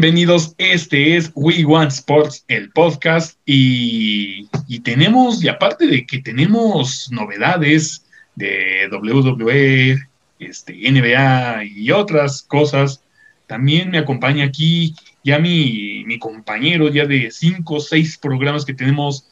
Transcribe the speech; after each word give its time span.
Bienvenidos, 0.00 0.54
este 0.56 1.18
es 1.18 1.30
We 1.34 1.62
Want 1.62 1.92
Sports, 1.92 2.46
el 2.48 2.70
podcast, 2.70 3.38
y, 3.44 4.48
tenemos, 4.82 5.44
y 5.44 5.48
aparte 5.48 5.86
de 5.86 6.06
que 6.06 6.22
tenemos 6.22 7.10
novedades 7.12 8.06
de 8.34 8.88
WWE, 8.90 9.98
este, 10.38 10.90
NBA 10.90 11.64
y 11.64 11.90
otras 11.90 12.40
cosas, 12.40 13.02
también 13.46 13.90
me 13.90 13.98
acompaña 13.98 14.46
aquí 14.46 14.94
ya 15.22 15.38
mi, 15.38 16.02
mi 16.06 16.18
compañero, 16.18 16.88
ya 16.88 17.04
de 17.04 17.30
cinco 17.30 17.74
o 17.74 17.80
seis 17.80 18.16
programas 18.16 18.64
que 18.64 18.72
tenemos 18.72 19.28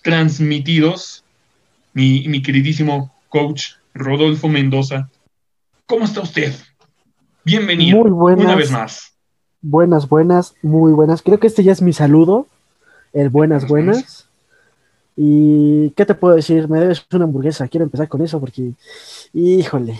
transmitidos, 0.00 1.24
mi, 1.92 2.28
mi 2.28 2.40
queridísimo 2.40 3.12
coach 3.28 3.70
Rodolfo 3.94 4.46
Mendoza. 4.46 5.10
¿Cómo 5.86 6.04
está 6.04 6.20
usted? 6.20 6.54
Bienvenido 7.44 7.98
una 7.98 8.54
vez 8.54 8.70
más. 8.70 9.13
Buenas, 9.66 10.10
buenas, 10.10 10.54
muy 10.60 10.92
buenas. 10.92 11.22
Creo 11.22 11.40
que 11.40 11.46
este 11.46 11.64
ya 11.64 11.72
es 11.72 11.80
mi 11.80 11.94
saludo. 11.94 12.46
El 13.14 13.30
buenas, 13.30 13.66
buenas. 13.66 14.28
Y 15.16 15.88
¿qué 15.96 16.04
te 16.04 16.14
puedo 16.14 16.36
decir? 16.36 16.68
Me 16.68 16.80
debes 16.80 17.06
una 17.10 17.24
hamburguesa. 17.24 17.66
Quiero 17.68 17.84
empezar 17.84 18.06
con 18.08 18.20
eso 18.20 18.38
porque, 18.38 18.72
híjole, 19.32 19.98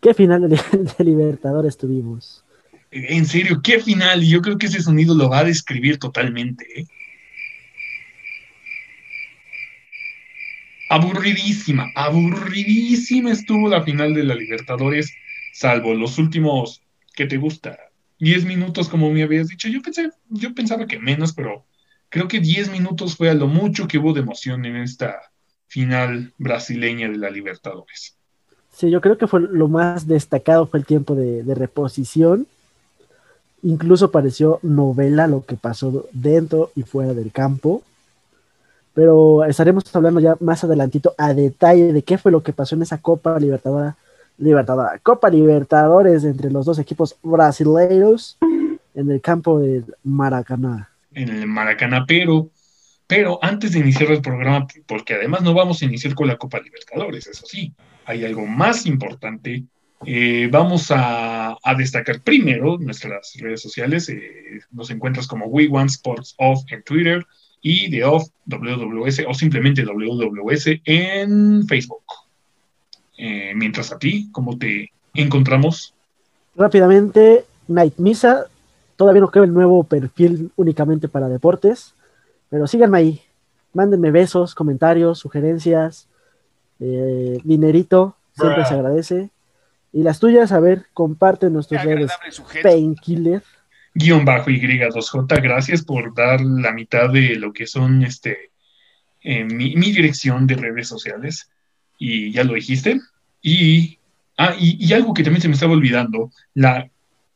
qué 0.00 0.14
final 0.14 0.48
de, 0.48 0.58
Libertadores 1.04 1.76
tuvimos. 1.76 2.42
En 2.90 3.26
serio, 3.26 3.60
qué 3.62 3.80
final. 3.80 4.22
Yo 4.22 4.40
creo 4.40 4.56
que 4.56 4.64
ese 4.64 4.80
sonido 4.80 5.14
lo 5.14 5.28
va 5.28 5.40
a 5.40 5.44
describir 5.44 5.98
totalmente. 5.98 6.64
¿eh? 6.74 6.86
Aburridísima, 10.88 11.90
aburridísima 11.94 13.30
estuvo 13.30 13.68
la 13.68 13.82
final 13.82 14.14
de 14.14 14.24
la 14.24 14.34
Libertadores, 14.34 15.12
salvo 15.52 15.92
los 15.92 16.16
últimos, 16.16 16.80
¿qué 17.14 17.26
te 17.26 17.36
gusta? 17.36 17.78
10 18.18 18.44
minutos, 18.44 18.88
como 18.88 19.10
me 19.10 19.22
habías 19.22 19.48
dicho. 19.48 19.68
Yo 19.68 19.82
pensé, 19.82 20.10
yo 20.28 20.54
pensaba 20.54 20.86
que 20.86 20.98
menos, 20.98 21.32
pero 21.32 21.64
creo 22.08 22.28
que 22.28 22.40
10 22.40 22.70
minutos 22.70 23.16
fue 23.16 23.30
a 23.30 23.34
lo 23.34 23.46
mucho 23.46 23.88
que 23.88 23.98
hubo 23.98 24.12
de 24.12 24.20
emoción 24.20 24.64
en 24.64 24.76
esta 24.76 25.20
final 25.66 26.32
brasileña 26.38 27.08
de 27.08 27.18
la 27.18 27.30
Libertadores. 27.30 28.16
Sí, 28.72 28.90
yo 28.90 29.00
creo 29.00 29.18
que 29.18 29.26
fue 29.26 29.40
lo 29.40 29.68
más 29.68 30.06
destacado 30.06 30.66
fue 30.66 30.80
el 30.80 30.86
tiempo 30.86 31.14
de, 31.14 31.42
reposición. 31.54 32.46
Incluso 33.62 34.10
pareció 34.10 34.58
novela 34.62 35.26
lo 35.26 35.44
que 35.44 35.56
pasó 35.56 36.06
dentro 36.12 36.70
y 36.74 36.82
fuera 36.82 37.14
del 37.14 37.32
campo. 37.32 37.82
Pero 38.92 39.44
estaremos 39.44 39.84
hablando 39.94 40.20
ya 40.20 40.36
más 40.40 40.62
adelantito 40.62 41.14
a 41.18 41.34
detalle 41.34 41.92
de 41.92 42.02
qué 42.02 42.18
fue 42.18 42.30
lo 42.30 42.42
que 42.42 42.52
pasó 42.52 42.74
en 42.74 42.82
esa 42.82 42.98
Copa 42.98 43.38
Libertadora 43.40 43.96
Libertadores, 44.38 45.00
Copa 45.02 45.30
Libertadores 45.30 46.24
entre 46.24 46.50
los 46.50 46.66
dos 46.66 46.78
equipos 46.78 47.16
brasileiros 47.22 48.38
en 48.94 49.10
el 49.10 49.20
campo 49.20 49.60
del 49.60 49.84
Maracaná. 50.02 50.90
En 51.12 51.28
el 51.28 51.46
Maracaná, 51.46 52.04
pero, 52.06 52.50
pero 53.06 53.38
antes 53.42 53.72
de 53.72 53.80
iniciar 53.80 54.10
el 54.10 54.22
programa, 54.22 54.66
porque 54.86 55.14
además 55.14 55.42
no 55.42 55.54
vamos 55.54 55.82
a 55.82 55.84
iniciar 55.84 56.14
con 56.14 56.28
la 56.28 56.36
Copa 56.36 56.60
Libertadores, 56.60 57.26
eso 57.26 57.44
sí, 57.46 57.72
hay 58.04 58.24
algo 58.24 58.46
más 58.46 58.86
importante. 58.86 59.64
Eh, 60.06 60.48
vamos 60.50 60.88
a, 60.90 61.56
destacar 61.78 62.20
primero 62.20 62.76
nuestras 62.78 63.34
redes 63.38 63.62
sociales. 63.62 64.08
Eh, 64.08 64.60
nos 64.70 64.90
encuentras 64.90 65.26
como 65.26 65.46
We 65.46 65.68
Want 65.68 65.90
Sports 65.90 66.34
Off 66.38 66.60
en 66.70 66.82
Twitter 66.82 67.24
y 67.62 67.90
The 67.90 68.04
Off 68.04 68.28
WWS 68.46 69.22
o 69.26 69.34
simplemente 69.34 69.84
WWS 69.84 70.80
en 70.84 71.66
Facebook. 71.66 72.04
Eh, 73.26 73.54
mientras 73.54 73.90
a 73.90 73.98
ti, 73.98 74.28
¿cómo 74.32 74.58
te 74.58 74.92
encontramos? 75.14 75.94
Rápidamente, 76.54 77.46
Night 77.68 77.94
Misa, 77.96 78.48
todavía 78.96 79.22
no 79.22 79.30
creo 79.30 79.44
el 79.44 79.54
nuevo 79.54 79.82
perfil 79.84 80.52
únicamente 80.56 81.08
para 81.08 81.30
deportes, 81.30 81.94
pero 82.50 82.66
síganme 82.66 82.98
ahí, 82.98 83.22
mándenme 83.72 84.10
besos, 84.10 84.54
comentarios, 84.54 85.20
sugerencias, 85.20 86.06
eh, 86.80 87.38
dinerito, 87.44 88.14
siempre 88.36 88.66
se 88.66 88.74
agradece. 88.74 89.30
Y 89.90 90.02
las 90.02 90.20
tuyas, 90.20 90.52
a 90.52 90.60
ver, 90.60 90.84
comparten 90.92 91.54
nuestras 91.54 91.82
redes. 91.82 92.12
Painkiller. 92.62 93.42
Guión 93.94 94.26
bajo 94.26 94.50
Y2J, 94.50 95.42
gracias 95.42 95.82
por 95.82 96.12
dar 96.14 96.42
la 96.42 96.72
mitad 96.72 97.08
de 97.08 97.36
lo 97.36 97.54
que 97.54 97.66
son 97.66 98.02
este 98.02 98.50
eh, 99.22 99.44
mi, 99.44 99.76
mi, 99.76 99.92
dirección 99.92 100.46
de 100.46 100.56
redes 100.56 100.88
sociales 100.88 101.48
y 101.98 102.30
ya 102.30 102.44
lo 102.44 102.52
dijiste. 102.52 103.00
Y, 103.46 103.98
ah, 104.38 104.54
y, 104.58 104.90
algo 104.94 105.12
que 105.12 105.22
también 105.22 105.42
se 105.42 105.48
me 105.48 105.54
estaba 105.54 105.74
olvidando, 105.74 106.30
la 106.54 106.88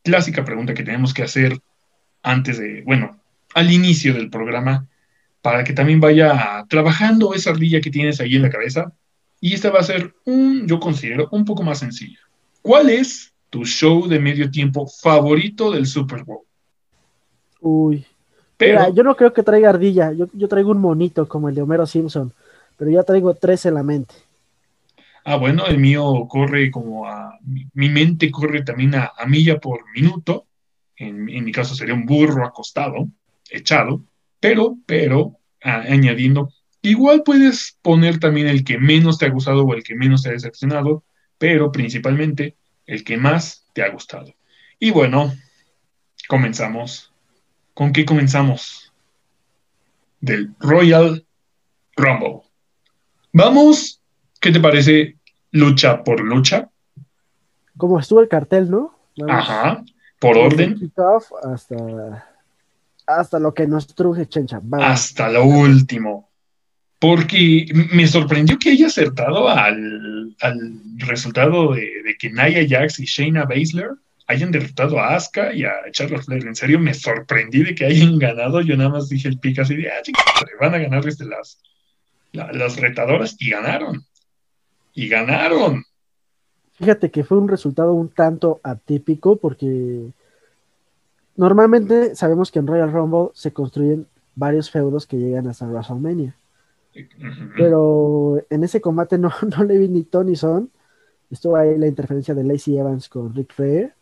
clásica 0.02 0.42
pregunta 0.42 0.72
que 0.72 0.82
tenemos 0.82 1.12
que 1.12 1.22
hacer 1.22 1.60
antes 2.22 2.58
de, 2.58 2.82
bueno, 2.86 3.20
al 3.54 3.70
inicio 3.70 4.14
del 4.14 4.30
programa, 4.30 4.88
para 5.42 5.64
que 5.64 5.74
también 5.74 6.00
vaya 6.00 6.64
trabajando 6.70 7.34
esa 7.34 7.50
ardilla 7.50 7.82
que 7.82 7.90
tienes 7.90 8.20
ahí 8.20 8.36
en 8.36 8.42
la 8.42 8.48
cabeza. 8.48 8.90
Y 9.38 9.52
esta 9.52 9.68
va 9.68 9.80
a 9.80 9.84
ser 9.84 10.14
un, 10.24 10.66
yo 10.66 10.80
considero, 10.80 11.28
un 11.30 11.44
poco 11.44 11.62
más 11.62 11.80
sencilla. 11.80 12.18
¿Cuál 12.62 12.88
es 12.88 13.34
tu 13.50 13.66
show 13.66 14.08
de 14.08 14.18
medio 14.18 14.50
tiempo 14.50 14.86
favorito 14.86 15.70
del 15.70 15.84
Super 15.84 16.24
Bowl? 16.24 16.40
Uy. 17.60 18.06
Pero, 18.56 18.94
yo 18.94 19.02
no 19.02 19.14
creo 19.14 19.34
que 19.34 19.42
traiga 19.42 19.68
ardilla, 19.68 20.12
yo, 20.12 20.26
yo 20.32 20.48
traigo 20.48 20.70
un 20.70 20.80
monito 20.80 21.28
como 21.28 21.50
el 21.50 21.54
de 21.54 21.60
Homero 21.60 21.86
Simpson, 21.86 22.32
pero 22.78 22.90
ya 22.90 23.02
traigo 23.02 23.34
tres 23.34 23.66
en 23.66 23.74
la 23.74 23.82
mente. 23.82 24.14
Ah, 25.24 25.36
bueno, 25.36 25.66
el 25.66 25.78
mío 25.78 26.26
corre 26.28 26.70
como 26.70 27.06
a, 27.06 27.38
mi 27.74 27.88
mente 27.88 28.30
corre 28.30 28.62
también 28.62 28.94
a, 28.94 29.12
milla 29.26 29.58
por 29.58 29.84
minuto. 29.94 30.46
En, 30.96 31.24
mi 31.24 31.52
caso 31.52 31.74
sería 31.74 31.94
un 31.94 32.06
burro 32.06 32.44
acostado, 32.44 33.08
echado, 33.50 34.02
pero, 34.40 34.76
pero, 34.86 35.38
añadiendo, 35.60 36.52
igual 36.82 37.22
puedes 37.24 37.78
poner 37.82 38.18
también 38.18 38.48
el 38.48 38.64
que 38.64 38.78
menos 38.78 39.18
te 39.18 39.26
ha 39.26 39.30
gustado 39.30 39.64
o 39.64 39.74
el 39.74 39.82
que 39.82 39.94
menos 39.94 40.22
te 40.22 40.30
ha 40.30 40.32
decepcionado, 40.32 41.04
pero 41.38 41.70
principalmente 41.70 42.56
el 42.86 43.04
que 43.04 43.16
más 43.16 43.66
te 43.74 43.82
ha 43.82 43.90
gustado. 43.90 44.34
Y 44.78 44.90
bueno, 44.90 45.32
comenzamos. 46.28 47.12
¿Con 47.74 47.92
qué 47.92 48.04
comenzamos? 48.04 48.92
Del 50.20 50.54
Royal 50.58 51.24
Rumble. 51.96 52.40
Vamos, 53.32 53.97
¿qué 54.40 54.52
te 54.52 54.60
parece 54.60 55.18
lucha 55.50 56.02
por 56.02 56.20
lucha. 56.20 56.68
Como 57.76 57.98
estuvo 57.98 58.20
el 58.20 58.28
cartel, 58.28 58.70
¿no? 58.70 58.94
Ajá, 59.28 59.84
por 60.18 60.36
orden. 60.36 60.92
Hasta, 61.42 62.26
hasta 63.06 63.38
lo 63.38 63.54
que 63.54 63.66
nos 63.66 63.86
truje 63.86 64.26
Chencha. 64.26 64.60
Hasta 64.72 65.30
lo 65.30 65.44
último. 65.44 66.28
Porque 66.98 67.66
me 67.92 68.08
sorprendió 68.08 68.58
que 68.58 68.70
haya 68.70 68.88
acertado 68.88 69.48
al, 69.48 70.34
resultado 70.96 71.72
de, 71.74 72.16
que 72.18 72.30
Nia 72.30 72.66
Jax 72.68 72.98
y 72.98 73.04
Shayna 73.04 73.44
Baszler 73.44 73.90
hayan 74.26 74.50
derrotado 74.50 74.98
a 74.98 75.14
Asuka 75.14 75.54
y 75.54 75.64
a 75.64 75.72
Charlotte 75.92 76.24
Flair. 76.24 76.46
En 76.46 76.56
serio, 76.56 76.80
me 76.80 76.92
sorprendí 76.92 77.62
de 77.62 77.74
que 77.76 77.86
hayan 77.86 78.18
ganado. 78.18 78.60
Yo 78.62 78.76
nada 78.76 78.90
más 78.90 79.08
dije 79.08 79.28
el 79.28 79.38
pica 79.38 79.62
así 79.62 79.76
de, 79.76 79.88
ah, 79.88 80.02
chicos, 80.02 80.24
van 80.60 80.74
a 80.74 80.78
ganar 80.78 81.04
desde 81.04 81.24
las, 81.24 81.62
las 82.32 82.76
retadoras 82.76 83.36
y 83.38 83.50
ganaron 83.50 84.04
y 84.98 85.08
ganaron. 85.08 85.84
Fíjate 86.72 87.12
que 87.12 87.22
fue 87.22 87.38
un 87.38 87.46
resultado 87.46 87.94
un 87.94 88.08
tanto 88.08 88.58
atípico 88.64 89.36
porque 89.36 90.10
normalmente 91.36 92.16
sabemos 92.16 92.50
que 92.50 92.58
en 92.58 92.66
Royal 92.66 92.90
Rumble 92.90 93.30
se 93.32 93.52
construyen 93.52 94.08
varios 94.34 94.72
feudos 94.72 95.06
que 95.06 95.16
llegan 95.16 95.46
hasta 95.46 95.68
WrestleMania. 95.68 96.34
Pero 97.56 98.42
en 98.50 98.64
ese 98.64 98.80
combate 98.80 99.18
no, 99.18 99.30
no 99.56 99.62
le 99.62 99.78
vi 99.78 99.86
ni 99.86 100.02
Tony 100.02 100.34
Son. 100.34 100.68
Estuvo 101.30 101.56
ahí 101.56 101.78
la 101.78 101.86
interferencia 101.86 102.34
de 102.34 102.42
Lacey 102.42 102.76
Evans 102.76 103.08
con 103.08 103.32
Rick 103.32 103.54
Flair, 103.54 103.92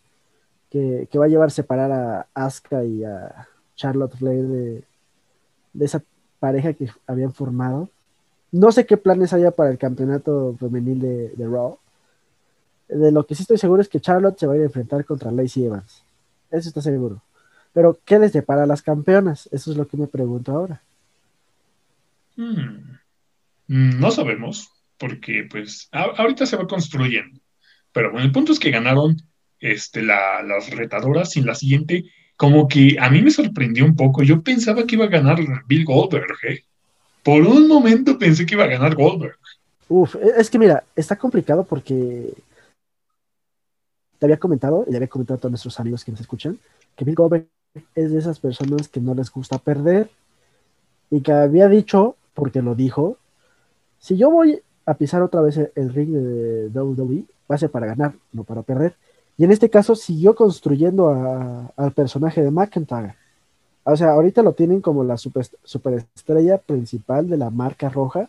que, 0.71 1.09
va 1.19 1.27
a 1.27 1.29
llevar 1.29 1.49
a 1.49 1.51
separar 1.51 1.93
a 1.93 2.27
Asuka 2.33 2.85
y 2.85 3.05
a 3.05 3.47
Charlotte 3.75 4.17
Flair 4.17 4.45
de, 4.45 4.85
de 5.75 5.85
esa 5.85 6.03
pareja 6.39 6.73
que 6.73 6.89
habían 7.07 7.35
formado. 7.35 7.91
No 8.53 8.73
sé 8.73 8.87
qué 8.87 8.97
planes 8.97 9.33
haya 9.33 9.51
para 9.51 9.71
el 9.71 9.79
campeonato 9.79 10.57
femenil 10.59 11.01
de, 11.01 11.47
Raw. 11.47 11.79
De 12.89 13.11
lo 13.11 13.27
que 13.27 13.35
sí 13.35 13.43
estoy 13.43 13.59
seguro 13.59 13.83
es 13.83 13.89
que 13.89 14.01
Charlotte 14.01 14.39
se 14.39 14.47
va 14.47 14.55
a 14.55 14.57
enfrentar 14.57 15.05
contra 15.05 15.31
Lacey 15.31 15.65
Evans. 15.65 16.03
Eso 16.51 16.69
está 16.69 16.81
seguro. 16.81 17.23
Pero, 17.73 17.99
¿qué 18.05 18.19
les 18.19 18.33
depara 18.33 18.63
a 18.63 18.67
las 18.67 18.83
campeonas? 18.83 19.49
Eso 19.53 19.71
es 19.71 19.77
lo 19.77 19.87
que 19.87 19.97
me 19.97 20.07
pregunto 20.07 20.53
ahora. 20.53 20.81
Hmm. 22.37 22.97
No 23.69 24.11
sabemos, 24.11 24.71
porque 24.97 25.47
pues 25.51 25.89
ahorita 25.93 26.47
se 26.47 26.57
va 26.57 26.67
construyendo. 26.67 27.41
Pero 27.93 28.13
bueno, 28.13 28.25
el 28.27 28.33
punto 28.33 28.53
es 28.53 28.59
que 28.59 28.71
ganaron 28.71 29.17
este, 29.59 30.03
las 30.03 30.71
retadoras 30.71 31.37
y 31.37 31.43
la 31.43 31.55
siguiente, 31.55 32.05
como 32.37 32.69
que 32.69 32.97
a 33.01 33.11
mí 33.11 33.23
me 33.23 33.31
sorprendió 33.31 33.85
un 33.85 33.97
poco. 33.97 34.23
Yo 34.23 34.43
pensaba 34.43 34.87
que 34.87 34.95
iba 34.95 35.07
a 35.07 35.09
ganar 35.09 35.39
Bill 35.67 35.85
Goldberg, 35.85 36.37
¿eh? 36.49 36.65
Por 37.27 37.43
un 37.43 37.67
momento 37.67 38.17
pensé 38.17 38.47
que 38.47 38.55
iba 38.55 38.63
a 38.63 38.69
ganar 38.69 38.95
Goldberg. 38.95 39.37
Uf, 39.89 40.15
e, 40.15 40.41
es 40.41 40.49
que 40.49 40.61
mira, 40.61 40.85
está 40.95 41.17
complicado 41.17 41.65
porque 41.65 42.33
te 44.21 44.27
había 44.27 44.39
comentado, 44.39 44.85
y 44.87 44.93
le 44.93 44.99
había 44.99 45.09
comentado 45.09 45.37
a 45.37 45.41
todos 45.41 45.51
nuestros 45.51 45.81
amigos 45.81 46.05
que 46.05 46.13
nos 46.13 46.21
escuchan, 46.21 46.57
que 46.95 47.05
Bill 47.05 47.17
Goldberg 47.17 47.49
es 47.97 48.13
de 48.13 48.19
esas 48.19 48.39
personas 48.39 48.87
que 48.87 49.01
no 49.01 49.13
les 49.13 49.31
gusta 49.33 49.59
perder 49.59 50.09
y 51.11 51.21
que 51.21 51.33
había 51.33 51.69
dicho, 51.69 52.15
porque 52.33 52.63
lo 52.63 52.77
dijo, 52.77 53.19
si 53.99 54.17
yo 54.17 54.31
voy 54.31 54.63
a 54.87 54.95
pisar 54.95 55.21
otra 55.21 55.41
vez 55.41 55.59
el 55.75 55.93
ring 55.93 56.13
de 56.13 56.69
WWE, 56.69 57.25
va 57.51 57.57
a 57.57 57.59
ser 57.59 57.71
para 57.71 57.87
ganar, 57.87 58.15
no 58.33 58.45
para 58.45 58.63
perder. 58.63 58.95
Y 59.37 59.45
en 59.45 59.51
este 59.51 59.69
caso 59.69 59.97
siguió 59.97 60.37
construyendo 60.37 61.73
al 61.77 61.93
personaje 61.93 62.41
de 62.41 62.53
McIntyre. 62.53 63.17
O 63.89 63.97
sea, 63.97 64.11
ahorita 64.11 64.43
lo 64.43 64.53
tienen 64.53 64.81
como 64.81 65.05
la 65.05 65.17
super, 65.17 65.47
superestrella 65.63 66.59
principal 66.59 67.29
de 67.29 67.37
la 67.37 67.51
marca 67.51 67.89
roja, 67.89 68.29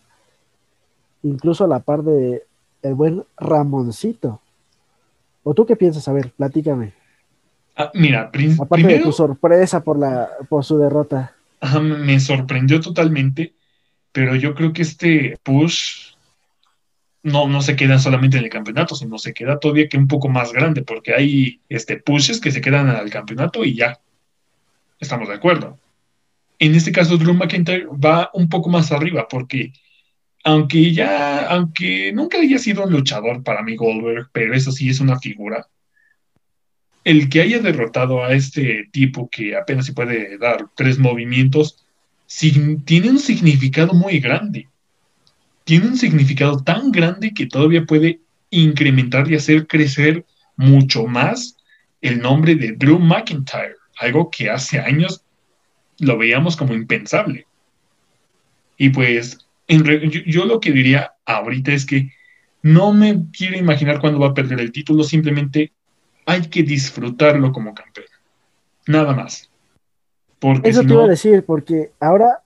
incluso 1.23 1.63
a 1.63 1.67
la 1.67 1.79
par 1.79 2.03
de 2.03 2.43
el 2.83 2.93
buen 2.93 3.23
Ramoncito. 3.37 4.39
¿O 5.41 5.55
tú 5.55 5.65
qué 5.65 5.75
piensas? 5.75 6.07
A 6.07 6.13
ver, 6.13 6.31
platícame. 6.31 6.93
Ah, 7.75 7.89
mira, 7.95 8.31
Aparte 8.59 8.87
de 8.87 8.99
tu 8.99 9.11
sorpresa 9.11 9.83
por, 9.83 9.97
la, 9.97 10.29
por 10.47 10.63
su 10.63 10.77
derrota. 10.77 11.33
me 11.81 12.19
sorprendió 12.19 12.79
totalmente, 12.79 13.55
pero 14.11 14.35
yo 14.35 14.53
creo 14.53 14.73
que 14.73 14.83
este 14.83 15.37
push 15.41 16.13
no, 17.23 17.47
no 17.47 17.61
se 17.63 17.75
queda 17.75 17.97
solamente 17.97 18.37
en 18.37 18.43
el 18.43 18.49
campeonato, 18.51 18.93
sino 18.93 19.17
se 19.17 19.33
queda 19.33 19.59
todavía 19.59 19.89
que 19.89 19.97
un 19.97 20.07
poco 20.07 20.29
más 20.29 20.53
grande, 20.53 20.83
porque 20.83 21.15
hay 21.15 21.61
este, 21.67 21.97
pushes 21.97 22.39
que 22.39 22.51
se 22.51 22.61
quedan 22.61 22.89
al 22.89 23.09
campeonato 23.09 23.65
y 23.65 23.75
ya. 23.75 23.99
Estamos 24.99 25.27
de 25.27 25.35
acuerdo. 25.35 25.79
En 26.59 26.73
este 26.73 26.91
caso, 26.91 27.17
Drew 27.17 27.33
McIntyre 27.33 27.85
va 27.85 28.31
un 28.33 28.49
poco 28.49 28.69
más 28.69 28.91
arriba, 28.91 29.27
porque 29.29 29.73
aunque 30.43 30.93
ya, 30.93 31.47
aunque 31.47 32.11
nunca 32.13 32.39
haya 32.39 32.57
sido 32.57 32.83
un 32.83 32.91
luchador 32.91 33.43
para 33.43 33.61
mí 33.61 33.75
Goldberg, 33.75 34.29
pero 34.31 34.53
eso 34.53 34.71
sí 34.71 34.89
es 34.89 34.99
una 34.99 35.19
figura, 35.19 35.67
el 37.03 37.29
que 37.29 37.41
haya 37.41 37.59
derrotado 37.59 38.23
a 38.23 38.33
este 38.33 38.89
tipo 38.91 39.29
que 39.29 39.55
apenas 39.55 39.85
se 39.85 39.93
puede 39.93 40.37
dar 40.37 40.65
tres 40.75 40.99
movimientos, 40.99 41.85
tiene 42.85 43.09
un 43.09 43.19
significado 43.19 43.93
muy 43.93 44.19
grande. 44.19 44.67
Tiene 45.63 45.87
un 45.87 45.97
significado 45.97 46.61
tan 46.63 46.91
grande 46.91 47.33
que 47.33 47.45
todavía 47.45 47.85
puede 47.85 48.19
incrementar 48.49 49.31
y 49.31 49.35
hacer 49.35 49.67
crecer 49.67 50.25
mucho 50.57 51.07
más 51.07 51.55
el 52.01 52.19
nombre 52.19 52.55
de 52.55 52.73
Drew 52.73 52.99
McIntyre, 52.99 53.76
algo 53.99 54.29
que 54.29 54.49
hace 54.49 54.79
años 54.79 55.23
lo 55.99 56.17
veíamos 56.17 56.55
como 56.55 56.73
impensable. 56.73 57.47
Y 58.77 58.89
pues 58.89 59.47
yo, 59.67 60.45
lo 60.45 60.59
que 60.59 60.71
diría 60.71 61.13
ahorita 61.25 61.71
es 61.71 61.85
que 61.85 62.11
no 62.61 62.93
me 62.93 63.25
quiero 63.31 63.57
imaginar 63.57 63.99
cuándo 63.99 64.19
va 64.19 64.27
a 64.27 64.33
perder 64.33 64.59
el 64.59 64.71
título, 64.71 65.03
simplemente 65.03 65.71
hay 66.25 66.41
que 66.41 66.63
disfrutarlo 66.63 67.51
como 67.51 67.73
campeón. 67.73 68.07
Nada 68.87 69.13
más. 69.13 69.49
Porque 70.39 70.69
Eso 70.69 70.83
te 70.83 70.93
iba 70.93 71.05
a 71.05 71.07
decir, 71.07 71.43
porque 71.43 71.91
ahora. 71.99 72.41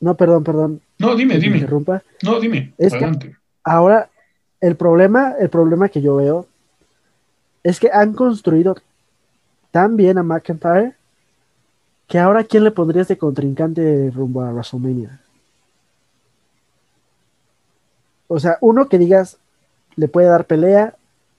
No, 0.00 0.16
perdón, 0.16 0.44
perdón. 0.44 0.80
No, 0.98 1.14
dime, 1.14 1.38
dime. 1.38 1.66
No, 2.22 2.40
dime. 2.40 2.72
Es 2.78 2.92
Que 2.92 3.34
ahora, 3.64 4.10
el 4.60 4.76
problema, 4.76 5.34
el 5.38 5.50
problema 5.50 5.88
que 5.88 6.02
yo 6.02 6.16
veo 6.16 6.46
es 7.62 7.78
que 7.78 7.90
han 7.92 8.14
construido 8.14 8.76
tan 9.70 9.96
bien 9.96 10.18
a 10.18 10.22
McIntyre 10.22 10.94
que 12.08 12.18
ahora 12.18 12.42
¿quién 12.44 12.64
le 12.64 12.72
pondrías 12.72 13.08
de 13.08 13.18
contrincante 13.18 14.10
rumbo 14.10 14.42
a 14.42 14.50
WrestleMania? 14.50 15.20
O 18.26 18.38
sea, 18.38 18.58
uno 18.60 18.88
que 18.88 18.98
digas 18.98 19.38
le 19.96 20.08
puede 20.08 20.28
dar 20.28 20.46
pelea, 20.46 20.94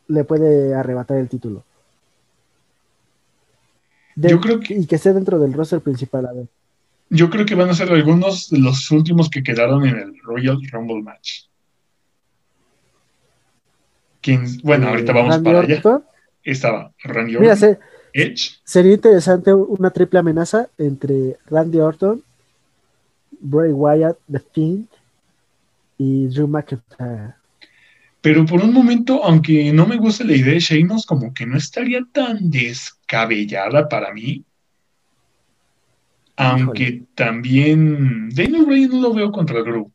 le 0.07 0.24
puede 0.24 0.74
arrebatar 0.74 1.18
el 1.18 1.30
título. 1.30 1.63
yo 4.16 4.39
creo 4.39 4.60
que, 4.60 4.75
y 4.75 4.86
que 4.86 4.95
esté 4.95 5.13
dentro 5.13 5.39
del 5.39 5.54
roster 5.54 5.81
principal, 5.81 6.25
a 6.25 6.34
ver. 6.34 6.48
Yo 7.10 7.30
creo 7.30 7.45
que 7.45 7.56
van 7.56 7.69
a 7.69 7.74
ser 7.74 7.92
algunos 7.92 8.50
de 8.50 8.60
los 8.60 8.89
últimos 8.92 9.30
que 9.30 9.44
quedaron 9.44 9.86
en 9.86 9.98
el 9.98 10.19
Royal 10.24 10.57
Rumble 10.72 11.01
match. 11.01 11.44
bueno, 14.63 14.88
ahorita 14.88 15.12
vamos 15.12 15.38
para 15.39 15.60
allá. 15.60 15.81
Estaba 16.44 16.92
Randy 17.04 17.36
Orton, 17.36 17.77
Edge. 18.13 18.52
Sería 18.63 18.94
interesante 18.94 19.54
una 19.54 19.90
triple 19.90 20.19
amenaza 20.19 20.69
entre 20.78 21.38
Randy 21.48 21.80
Orton, 21.80 22.24
Bray 23.40 23.72
Wyatt, 23.72 24.18
The 24.31 24.40
Fiend 24.40 24.88
y 25.98 26.28
Drew 26.28 26.48
McIntyre. 26.48 27.36
Pero 28.22 28.46
por 28.46 28.62
un 28.63 28.72
momento, 28.72 29.24
aunque 29.24 29.74
no 29.74 29.88
me 29.88 29.98
guste 29.98 30.24
la 30.24 30.36
idea 30.36 30.54
de 30.54 30.60
Sheamus, 30.60 31.08
como 31.08 31.34
que 31.34 31.46
no 31.46 31.58
estaría 31.58 32.02
tan 32.12 32.52
descabellada 32.52 33.90
para 33.90 34.13
mí. 34.13 34.46
Aunque 36.36 37.04
también 37.16 38.30
Daniel 38.30 38.66
Bryan 38.66 38.90
no 38.92 39.02
lo 39.02 39.13
veo 39.13 39.31
contra 39.31 39.62
Drew. 39.62 39.92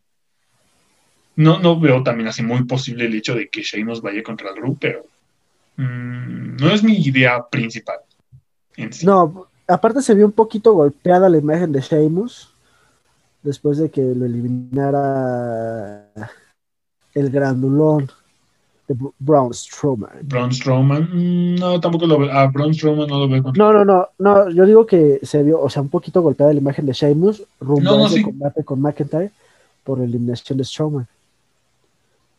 No, 1.37 1.59
no 1.61 1.79
veo 1.79 2.03
también 2.03 2.29
así 2.29 2.43
muy 2.43 2.65
posible 2.65 3.07
el 3.07 3.15
hecho 3.15 3.35
de 3.35 3.49
que 3.49 3.63
Sheamus 3.63 4.01
vaya 4.01 4.23
contra 4.23 4.53
Drew, 4.53 4.77
pero 4.77 5.07
mm, 5.77 6.57
no 6.57 6.71
es 6.71 6.83
mi 6.83 6.97
idea 6.97 7.47
principal. 7.49 7.99
No, 9.03 9.47
aparte 9.67 10.03
se 10.03 10.15
vio 10.15 10.27
un 10.27 10.33
poquito 10.33 10.75
golpeada 10.75 11.29
la 11.29 11.39
imagen 11.39 11.73
de 11.73 11.81
Sheamus 11.81 12.51
después 13.43 13.79
de 13.79 13.91
que 13.91 14.03
lo 14.03 14.27
eliminara 14.27 16.09
el 17.15 17.31
grandulón 17.31 18.11
de 18.89 18.97
Braun 19.19 19.55
Strowman. 19.55 20.11
Braun 20.23 20.53
Strowman, 20.53 21.09
mm, 21.13 21.55
no, 21.57 21.81
tampoco 21.81 22.07
lo 22.07 22.19
veo. 22.19 22.33
A 22.33 22.47
Braun 22.47 22.75
Strowman 22.75 23.09
no 23.09 23.19
lo 23.21 23.29
veo. 23.29 23.53
No, 23.57 23.73
no, 23.73 23.85
no, 23.85 24.09
no, 24.19 24.51
yo 24.51 24.67
digo 24.67 24.87
que 24.87 25.21
se 25.23 25.43
vio, 25.43 25.61
o 25.61 25.71
sea, 25.71 25.83
un 25.83 25.89
poquito 25.89 26.23
golpeada 26.23 26.53
la 26.53 26.61
imagen 26.61 26.87
de 26.87 26.93
Sheamus 26.93 27.43
rumbo 27.61 28.05
a 28.05 28.07
ese 28.07 28.23
combate 28.23 28.65
con 28.65 28.81
McIntyre 28.81 29.31
por 29.83 29.99
la 29.99 30.05
eliminación 30.05 30.59
de 30.59 30.65
Strowman. 30.65 31.07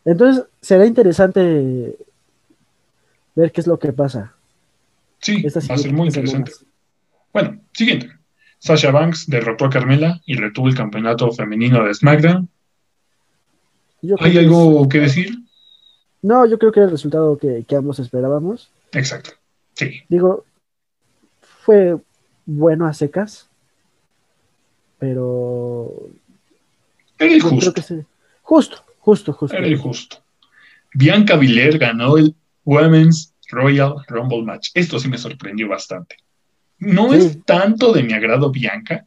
Entonces, 0.04 0.44
será 0.60 0.86
interesante 0.86 1.96
ver 3.34 3.52
qué 3.52 3.60
es 3.60 3.66
lo 3.66 3.78
que 3.78 3.92
pasa. 3.92 4.32
Sí, 5.20 5.42
va 5.42 5.74
a 5.74 5.78
ser 5.78 5.92
muy 5.92 6.08
interesante. 6.08 6.52
Bueno, 7.32 7.60
siguiente. 7.72 8.10
Sasha 8.58 8.90
Banks 8.90 9.26
derrotó 9.28 9.66
a 9.66 9.70
Carmela 9.70 10.20
y 10.26 10.34
retuvo 10.34 10.68
el 10.68 10.74
campeonato 10.74 11.30
femenino 11.32 11.84
de 11.84 11.94
SmackDown. 11.94 12.48
¿Hay 14.20 14.38
algo 14.38 14.88
que 14.88 15.00
decir? 15.00 15.38
No, 16.22 16.46
yo 16.46 16.58
creo 16.58 16.72
que 16.72 16.80
era 16.80 16.86
el 16.86 16.92
resultado 16.92 17.38
que, 17.38 17.64
ambos 17.76 17.98
esperábamos. 17.98 18.70
Exacto. 18.92 19.30
Sí. 19.74 20.02
Digo, 20.08 20.44
fue 21.40 21.96
bueno 22.46 22.86
a 22.86 22.94
secas, 22.94 23.48
pero. 24.98 26.10
Era 27.18 27.32
el 27.32 27.42
justo. 27.42 27.72
Justo, 28.42 28.84
justo, 29.00 29.32
justo. 29.32 29.56
Era 29.56 29.66
el 29.66 29.76
justo. 29.76 30.18
Bianca 30.94 31.36
Villar 31.36 31.78
ganó 31.78 32.16
el 32.16 32.34
Women's 32.64 33.34
Royal 33.48 33.96
Rumble 34.08 34.42
Match. 34.42 34.70
Esto 34.74 34.98
sí 34.98 35.08
me 35.08 35.18
sorprendió 35.18 35.68
bastante. 35.68 36.16
No 36.78 37.12
es 37.12 37.44
tanto 37.44 37.92
de 37.92 38.02
mi 38.02 38.12
agrado 38.12 38.50
Bianca, 38.52 39.06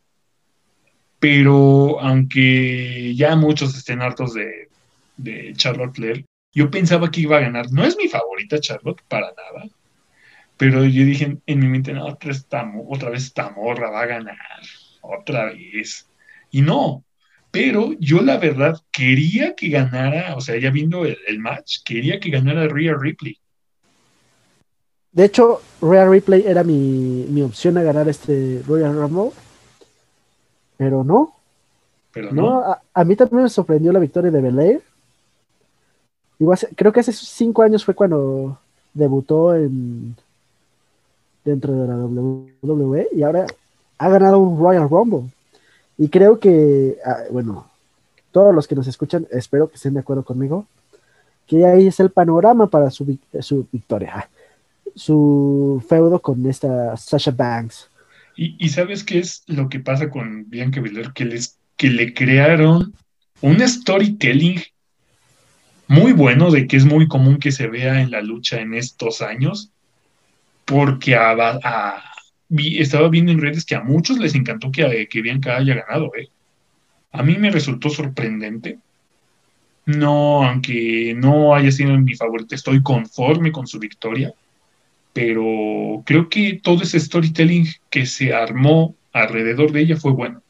pero 1.19 1.99
aunque 2.01 3.15
ya 3.15 3.35
muchos 3.35 3.77
estén 3.77 4.01
hartos 4.01 4.33
de, 4.33 4.69
de 5.17 5.53
Charlotte 5.55 5.95
Flair, 5.95 6.25
yo 6.53 6.69
pensaba 6.69 7.11
que 7.11 7.21
iba 7.21 7.37
a 7.37 7.41
ganar. 7.41 7.71
No 7.71 7.85
es 7.85 7.95
mi 7.97 8.07
favorita 8.07 8.59
Charlotte, 8.59 9.01
para 9.07 9.27
nada. 9.27 9.69
Pero 10.57 10.83
yo 10.85 11.05
dije 11.05 11.37
en 11.45 11.59
mi 11.59 11.67
mente, 11.67 11.93
no, 11.93 12.05
otra, 12.05 12.33
otra 12.87 13.09
vez 13.09 13.23
esta 13.23 13.49
morra 13.51 13.89
va 13.89 14.01
a 14.01 14.05
ganar. 14.05 14.37
Otra 15.01 15.45
vez. 15.45 16.07
Y 16.51 16.61
no. 16.61 17.03
Pero 17.51 17.93
yo 17.99 18.21
la 18.21 18.37
verdad 18.37 18.77
quería 18.91 19.55
que 19.55 19.69
ganara, 19.69 20.35
o 20.35 20.41
sea, 20.41 20.57
ya 20.57 20.69
viendo 20.69 21.05
el, 21.05 21.39
match, 21.39 21.79
quería 21.83 22.19
que 22.19 22.29
ganara 22.29 22.67
Rhea 22.67 22.95
Ripley. 22.97 23.40
De 25.11 25.25
hecho, 25.25 25.61
Rhea 25.81 26.07
Ripley 26.07 26.43
era 26.45 26.63
mi, 26.63 27.41
opción 27.41 27.77
a 27.77 27.83
ganar 27.83 28.07
este 28.07 28.61
Royal 28.67 28.95
Rumble. 28.95 29.31
Pero 30.77 31.03
no. 31.03 31.33
Pero 32.13 32.31
no. 32.31 32.63
a, 32.93 33.03
mí 33.03 33.15
también 33.15 33.43
me 33.43 33.49
sorprendió 33.49 33.91
la 33.91 33.99
victoria 33.99 34.31
de 34.31 34.41
Belair 34.41 34.81
creo 36.75 36.91
que 36.91 36.99
hace 36.99 37.13
cinco 37.13 37.61
años 37.61 37.85
fue 37.85 37.93
cuando 37.93 38.57
debutó 38.93 39.55
en 39.55 40.15
dentro 41.43 41.73
de 41.73 41.87
la 41.87 41.95
WWE 41.95 43.09
y 43.13 43.23
ahora 43.23 43.45
ha 43.97 44.09
ganado 44.09 44.39
un 44.39 44.59
Royal 44.59 44.89
Rumble. 44.89 45.29
Y 45.97 46.09
creo 46.09 46.39
que, 46.39 46.97
ah, 47.05 47.23
bueno, 47.31 47.67
todos 48.31 48.53
los 48.53 48.67
que 48.67 48.75
nos 48.75 48.87
escuchan, 48.87 49.27
espero 49.31 49.69
que 49.69 49.75
estén 49.75 49.93
de 49.93 49.99
acuerdo 49.99 50.23
conmigo, 50.23 50.65
que 51.47 51.65
ahí 51.65 51.87
es 51.87 51.99
el 51.99 52.09
panorama 52.09 52.67
para 52.67 52.89
su, 52.89 53.17
su 53.41 53.67
victoria, 53.71 54.29
su 54.95 55.83
feudo 55.87 56.21
con 56.21 56.45
esta 56.45 56.95
Sasha 56.97 57.31
Banks. 57.31 57.89
Y, 58.35 58.69
sabes 58.69 59.03
qué 59.03 59.19
es 59.19 59.43
lo 59.47 59.69
que 59.69 59.79
pasa 59.79 60.09
con 60.09 60.49
Bianca 60.49 60.81
Belair, 60.81 61.11
que, 61.13 61.25
les, 61.25 61.59
que 61.77 61.89
le 61.89 62.13
crearon 62.13 62.93
un 63.41 63.59
storytelling 63.59 64.61
muy 65.87 66.13
bueno, 66.13 66.49
de 66.49 66.67
que 66.67 66.77
es 66.77 66.85
muy 66.85 67.07
común 67.07 67.37
que 67.37 67.51
se 67.51 67.67
vea 67.67 68.01
en 68.01 68.11
la 68.11 68.21
lucha 68.21 68.61
en 68.61 68.73
estos 68.73 69.21
años, 69.21 69.71
porque 70.65 71.17
estaba 72.79 73.09
viendo 73.09 73.31
en 73.31 73.41
redes 73.41 73.65
que 73.65 73.75
a 73.75 73.83
muchos 73.83 74.17
les 74.17 74.33
encantó 74.33 74.71
que, 74.71 75.07
que 75.09 75.21
Bianca 75.21 75.57
haya 75.57 75.75
ganado, 75.75 76.11
¿eh? 76.17 76.29
A 77.11 77.23
mí 77.23 77.35
me 77.37 77.51
resultó 77.51 77.89
sorprendente. 77.89 78.79
No, 79.85 80.43
aunque 80.45 81.13
no 81.15 81.53
haya 81.53 81.71
sido 81.71 81.97
mi 81.97 82.15
favorito, 82.15 82.55
estoy 82.55 82.81
conforme 82.81 83.51
con 83.51 83.67
su 83.67 83.79
victoria. 83.79 84.33
Pero 85.13 86.03
creo 86.05 86.29
que 86.29 86.59
todo 86.63 86.83
ese 86.83 86.99
storytelling 86.99 87.67
que 87.89 88.05
se 88.05 88.33
armó 88.33 88.95
alrededor 89.11 89.71
de 89.71 89.81
ella 89.81 89.97
fue 89.97 90.11
bueno. 90.11 90.41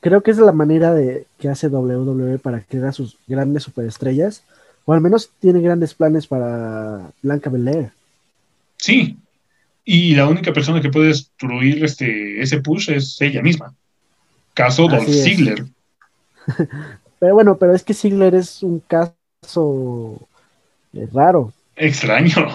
Creo 0.00 0.22
que 0.22 0.30
es 0.30 0.38
la 0.38 0.52
manera 0.52 0.94
de 0.94 1.26
que 1.38 1.48
hace 1.48 1.68
WWE 1.68 2.38
para 2.38 2.60
crear 2.60 2.94
sus 2.94 3.18
grandes 3.26 3.64
superestrellas, 3.64 4.44
o 4.84 4.92
al 4.92 5.00
menos 5.00 5.30
tiene 5.40 5.60
grandes 5.60 5.94
planes 5.94 6.26
para 6.26 7.10
Blanca 7.22 7.50
Belair. 7.50 7.90
Sí, 8.76 9.16
y 9.84 10.14
la 10.14 10.28
única 10.28 10.52
persona 10.52 10.82
que 10.82 10.90
puede 10.90 11.08
destruir 11.08 11.82
este, 11.82 12.42
ese 12.42 12.60
push 12.60 12.90
es 12.90 13.18
ella 13.20 13.42
misma. 13.42 13.74
Caso 14.54 14.86
Dolph 14.86 15.08
Ziggler. 15.08 15.64
pero 17.18 17.34
bueno, 17.34 17.56
pero 17.56 17.74
es 17.74 17.82
que 17.82 17.94
Ziggler 17.94 18.34
es 18.34 18.62
un 18.62 18.80
caso 18.80 20.28
eh, 20.92 21.08
raro. 21.12 21.52
Extraño, 21.74 22.48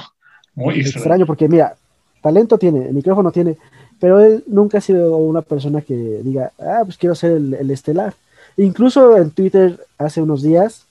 muy 0.55 0.75
extraño. 0.75 0.97
Extraño 0.97 1.25
porque 1.25 1.47
mira, 1.47 1.75
talento 2.21 2.57
tiene, 2.57 2.87
el 2.87 2.93
micrófono 2.93 3.31
tiene, 3.31 3.57
pero 3.99 4.19
él 4.19 4.43
nunca 4.47 4.79
ha 4.79 4.81
sido 4.81 5.17
una 5.17 5.41
persona 5.41 5.81
que 5.81 5.95
diga, 5.95 6.51
ah, 6.59 6.81
pues 6.83 6.97
quiero 6.97 7.15
ser 7.15 7.33
el, 7.33 7.71
estelar. 7.71 8.13
Incluso 8.57 9.17
en 9.17 9.31
Twitter 9.31 9.79
hace 9.97 10.21
unos 10.21 10.41
días 10.41 10.85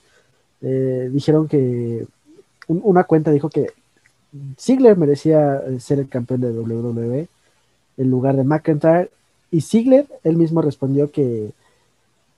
eh, 0.61 1.09
dijeron 1.13 1.49
que 1.49 2.07
una 2.69 3.05
cuenta 3.05 3.31
dijo 3.31 3.51
que 3.51 3.71
Ziggler 4.59 4.97
merecía 4.97 5.61
ser 5.79 5.99
el 5.99 6.09
campeón 6.09 6.41
de 6.41 6.53
WWE 6.53 7.29
en 7.99 8.11
lugar 8.11 8.37
de 8.37 8.45
McIntyre 8.45 9.11
y 9.51 9.61
Ziggler 9.61 10.07
él 10.25 10.37
mismo 10.37 10.63
respondió 10.63 11.11
que 11.11 11.51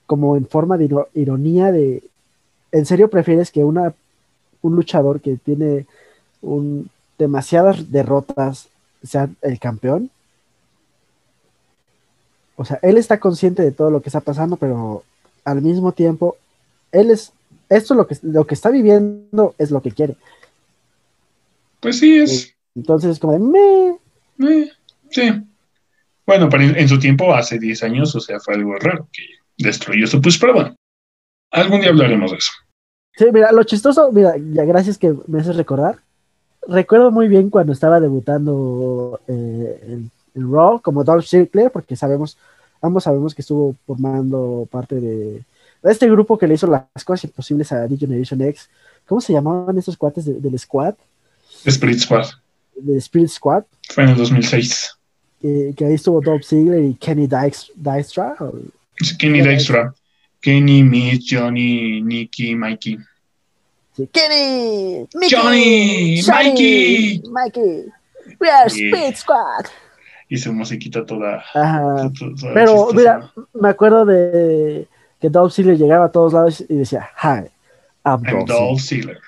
como 0.05 0.35
en 0.35 0.45
forma 0.45 0.77
de 0.77 0.89
ironía 1.13 1.71
de, 1.71 2.03
¿en 2.71 2.85
serio 2.85 3.09
prefieres 3.09 3.51
que 3.51 3.63
una, 3.63 3.93
un 4.61 4.75
luchador 4.75 5.21
que 5.21 5.37
tiene 5.37 5.85
un, 6.41 6.89
demasiadas 7.17 7.91
derrotas 7.91 8.69
sea 9.03 9.29
el 9.41 9.59
campeón? 9.59 10.09
O 12.55 12.65
sea, 12.65 12.79
él 12.81 12.97
está 12.97 13.19
consciente 13.19 13.61
de 13.61 13.71
todo 13.71 13.91
lo 13.91 14.01
que 14.01 14.09
está 14.09 14.21
pasando, 14.21 14.55
pero 14.55 15.03
al 15.43 15.61
mismo 15.61 15.91
tiempo, 15.91 16.37
él 16.91 17.11
es, 17.11 17.33
esto 17.69 17.93
es 17.93 17.97
lo 17.97 18.07
que, 18.07 18.17
lo 18.23 18.47
que 18.47 18.53
está 18.53 18.69
viviendo 18.69 19.53
es 19.57 19.71
lo 19.71 19.81
que 19.81 19.91
quiere. 19.91 20.15
Pues 21.81 21.99
sí, 21.99 22.17
es. 22.17 22.55
Entonces 22.75 23.11
es 23.11 23.19
como 23.19 23.33
de, 24.37 24.69
sí. 25.09 25.43
Bueno, 26.25 26.49
pero 26.49 26.63
en, 26.63 26.89
su 26.89 26.97
tiempo, 26.99 27.33
hace 27.33 27.59
10 27.59 27.83
años, 27.83 28.15
o 28.15 28.19
sea, 28.19 28.39
fue 28.39 28.55
algo 28.55 28.75
raro 28.75 29.07
que 29.13 29.23
destruyó 29.57 30.07
su 30.07 30.19
pues, 30.21 30.37
pero 30.37 30.53
bueno, 30.53 30.75
algún 31.51 31.81
día 31.81 31.89
hablaremos 31.89 32.31
de 32.31 32.37
eso. 32.37 32.51
Sí, 33.15 33.25
mira, 33.31 33.51
lo 33.51 33.63
chistoso, 33.63 34.11
mira, 34.11 34.35
ya 34.37 34.65
gracias 34.65 34.97
que 34.97 35.15
me 35.27 35.39
haces 35.39 35.55
recordar. 35.55 35.99
Recuerdo 36.67 37.11
muy 37.11 37.27
bien 37.27 37.49
cuando 37.49 37.73
estaba 37.73 37.99
debutando 37.99 39.19
eh, 39.27 39.79
en, 39.87 40.11
Raw 40.37 40.81
como 40.81 41.03
Dolph 41.03 41.25
Ziggler, 41.25 41.71
porque 41.71 41.95
sabemos, 41.95 42.37
ambos 42.81 43.05
sabemos 43.05 43.33
que 43.33 43.41
estuvo 43.41 43.75
formando 43.87 44.67
parte 44.69 44.99
de, 44.99 45.43
este 45.83 46.09
grupo 46.09 46.37
que 46.37 46.47
le 46.47 46.55
hizo 46.55 46.67
las 46.67 47.05
cosas 47.05 47.25
imposibles 47.25 47.71
a 47.71 47.87
D 47.87 47.95
Generation 47.95 48.41
X. 48.41 48.69
¿Cómo 49.05 49.21
se 49.21 49.31
llamaban 49.31 49.77
esos 49.77 49.95
cuates 49.95 50.25
del 50.25 50.59
squad? 50.59 50.95
Spirit 51.65 51.99
Squad. 51.99 52.25
De 52.75 52.97
Spirit 52.97 53.29
Squad. 53.29 53.63
Fue 53.89 54.03
en 54.03 54.09
el 54.09 54.17
2006. 54.17 54.97
Que, 55.41 55.75
ahí 55.79 55.93
estuvo 55.93 56.19
Dolph 56.19 56.43
Ziggler 56.43 56.83
y 56.83 56.95
Kenny 56.95 57.27
Dykstra. 57.27 58.35
Kenny 59.19 59.41
Dykstra. 59.41 59.93
Kenny, 60.45 60.83
Mitch, 60.83 61.33
Johnny, 61.33 62.01
Nicky, 62.01 62.53
Mikey. 62.53 62.99
Kenny, 64.11 65.07
Mickey, 65.13 65.29
Johnny, 65.29 66.21
Mikey, 66.27 67.21
Mikey, 67.29 67.85
we 68.39 68.49
are 68.49 68.69
Speed 68.69 69.15
Squad. 69.15 69.65
Y 70.27 70.37
su 70.37 70.51
musiquita 70.51 71.05
toda. 71.05 71.43
Ajá. 71.53 72.11
Pero 72.53 72.89
mira, 72.93 73.31
me 73.53 73.69
acuerdo 73.69 74.05
de 74.05 74.87
que 75.21 75.29
Dolph 75.29 75.53
Ziggler 75.53 75.77
llegaba 75.77 76.05
a 76.05 76.11
todos 76.11 76.33
lados 76.33 76.63
y 76.67 76.75
decía, 76.75 77.09
Hi, 77.23 77.49
I'm, 78.03 78.45
Dolph, 78.45 78.81
Ziggler. 78.81 79.19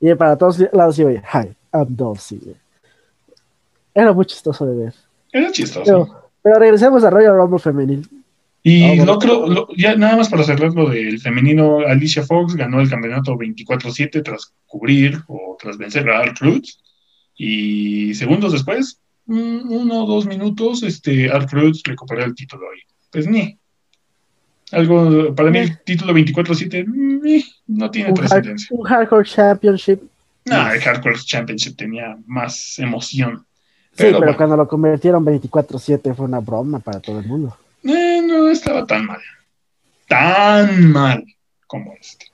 Y 0.00 0.14
para 0.14 0.36
todos 0.36 0.58
lados 0.72 0.98
iba, 0.98 1.12
Hi, 1.12 1.54
I'm 1.72 1.94
Dolph 1.96 2.20
Ziggler. 2.20 2.56
Era 3.94 4.12
muy 4.12 4.26
chistoso 4.26 4.66
de 4.66 4.76
ver. 4.76 4.94
Era 5.32 5.52
chistoso. 5.52 6.22
Pero, 6.42 6.58
regresemos 6.58 7.04
a 7.04 7.10
Royal 7.10 7.36
Rumble 7.36 7.58
femenil. 7.58 8.08
Y 8.68 8.96
no 8.96 9.20
creo, 9.20 9.68
ya 9.76 9.94
nada 9.94 10.16
más 10.16 10.28
para 10.28 10.42
cerrar 10.42 10.74
lo 10.74 10.90
del 10.90 11.20
femenino, 11.20 11.86
Alicia 11.86 12.24
Fox 12.24 12.56
ganó 12.56 12.80
el 12.80 12.90
campeonato 12.90 13.38
24-7 13.38 14.24
tras 14.24 14.52
cubrir 14.66 15.22
o 15.28 15.56
tras 15.56 15.78
vencer 15.78 16.10
a 16.10 16.18
Art 16.18 16.36
Roots. 16.40 16.82
Y 17.36 18.12
segundos 18.14 18.50
después, 18.50 18.98
uno 19.26 20.02
o 20.02 20.06
dos 20.08 20.26
minutos, 20.26 20.82
este, 20.82 21.30
Art 21.30 21.48
Roots 21.52 21.82
recuperó 21.84 22.24
el 22.24 22.34
título 22.34 22.66
ahí. 22.72 22.80
Pues 23.12 23.28
ni. 23.28 23.56
Algo, 24.72 25.32
para 25.32 25.52
mí 25.52 25.58
el 25.58 25.80
título 25.84 26.12
24-7 26.12 27.44
no 27.68 27.90
tiene 27.92 28.12
trascendencia. 28.14 28.68
Un 28.72 28.84
Hardcore 28.84 29.28
Championship. 29.28 30.00
No, 30.44 30.72
el 30.72 30.80
Hardcore 30.80 31.20
Championship 31.24 31.76
tenía 31.76 32.18
más 32.26 32.80
emoción. 32.80 33.46
sí, 33.92 34.06
pero 34.18 34.36
cuando 34.36 34.56
lo 34.56 34.66
convirtieron 34.66 35.24
24-7 35.24 36.16
fue 36.16 36.26
una 36.26 36.40
broma 36.40 36.80
para 36.80 36.98
todo 36.98 37.20
el 37.20 37.26
mundo. 37.26 37.56
Eh, 37.88 38.22
no 38.24 38.48
estaba 38.48 38.86
tan 38.86 39.06
mal. 39.06 39.20
Tan 40.08 40.90
mal 40.92 41.24
como 41.66 41.94
este. 42.00 42.26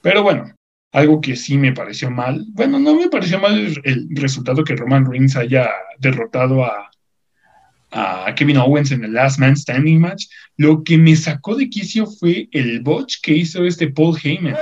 Pero 0.00 0.22
bueno, 0.22 0.52
algo 0.92 1.20
que 1.20 1.36
sí 1.36 1.56
me 1.56 1.72
pareció 1.72 2.10
mal. 2.10 2.44
Bueno, 2.50 2.78
no 2.78 2.94
me 2.94 3.08
pareció 3.08 3.40
mal 3.40 3.74
el, 3.84 4.08
resultado 4.10 4.64
que 4.64 4.76
Roman 4.76 5.10
Reigns 5.10 5.36
haya 5.36 5.70
derrotado 5.98 6.64
a, 6.64 6.90
a 7.90 8.34
Kevin 8.34 8.58
Owens 8.58 8.90
en 8.92 9.04
el 9.04 9.14
Last 9.14 9.38
Man 9.38 9.56
Standing 9.56 10.00
match. 10.00 10.26
Lo 10.56 10.84
que 10.84 10.98
me 10.98 11.16
sacó 11.16 11.54
de 11.54 11.70
quicio 11.70 12.06
fue 12.06 12.48
el 12.52 12.80
botch 12.80 13.20
que 13.22 13.34
hizo 13.34 13.64
este 13.64 13.88
Paul 13.88 14.18
Heyman. 14.22 14.56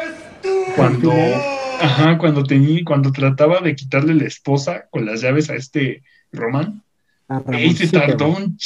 Cuando, 0.77 1.13
ajá, 1.81 2.17
cuando, 2.19 2.45
tenía, 2.45 2.81
cuando 2.85 3.11
trataba 3.11 3.61
de 3.61 3.75
quitarle 3.75 4.15
la 4.15 4.25
esposa 4.25 4.87
con 4.91 5.07
las 5.07 5.21
llaves 5.21 5.51
a 5.51 5.57
este 5.57 6.03
Roman. 6.33 6.83
Y 7.59 7.75
se 7.75 7.89
tardó 7.89 8.29
un 8.29 8.57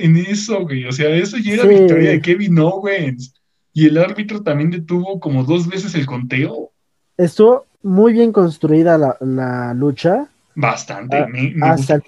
en 0.00 0.16
eso, 0.16 0.62
güey. 0.62 0.86
O 0.86 0.92
sea, 0.92 1.08
eso 1.10 1.36
ya 1.36 1.54
era 1.54 1.66
victoria 1.66 2.10
de 2.10 2.20
Kevin 2.20 2.58
Owens. 2.58 3.34
Y 3.72 3.86
el 3.86 3.98
árbitro 3.98 4.42
también 4.42 4.70
detuvo 4.70 5.20
como 5.20 5.44
dos 5.44 5.68
veces 5.68 5.94
el 5.94 6.06
conteo. 6.06 6.70
Estuvo 7.16 7.66
muy 7.82 8.12
bien 8.12 8.32
construida 8.32 9.16
la, 9.20 9.74
lucha. 9.74 10.28
Bastante. 10.54 11.16
Ah, 11.62 11.72
hasta, 11.72 11.94
el, 11.94 12.02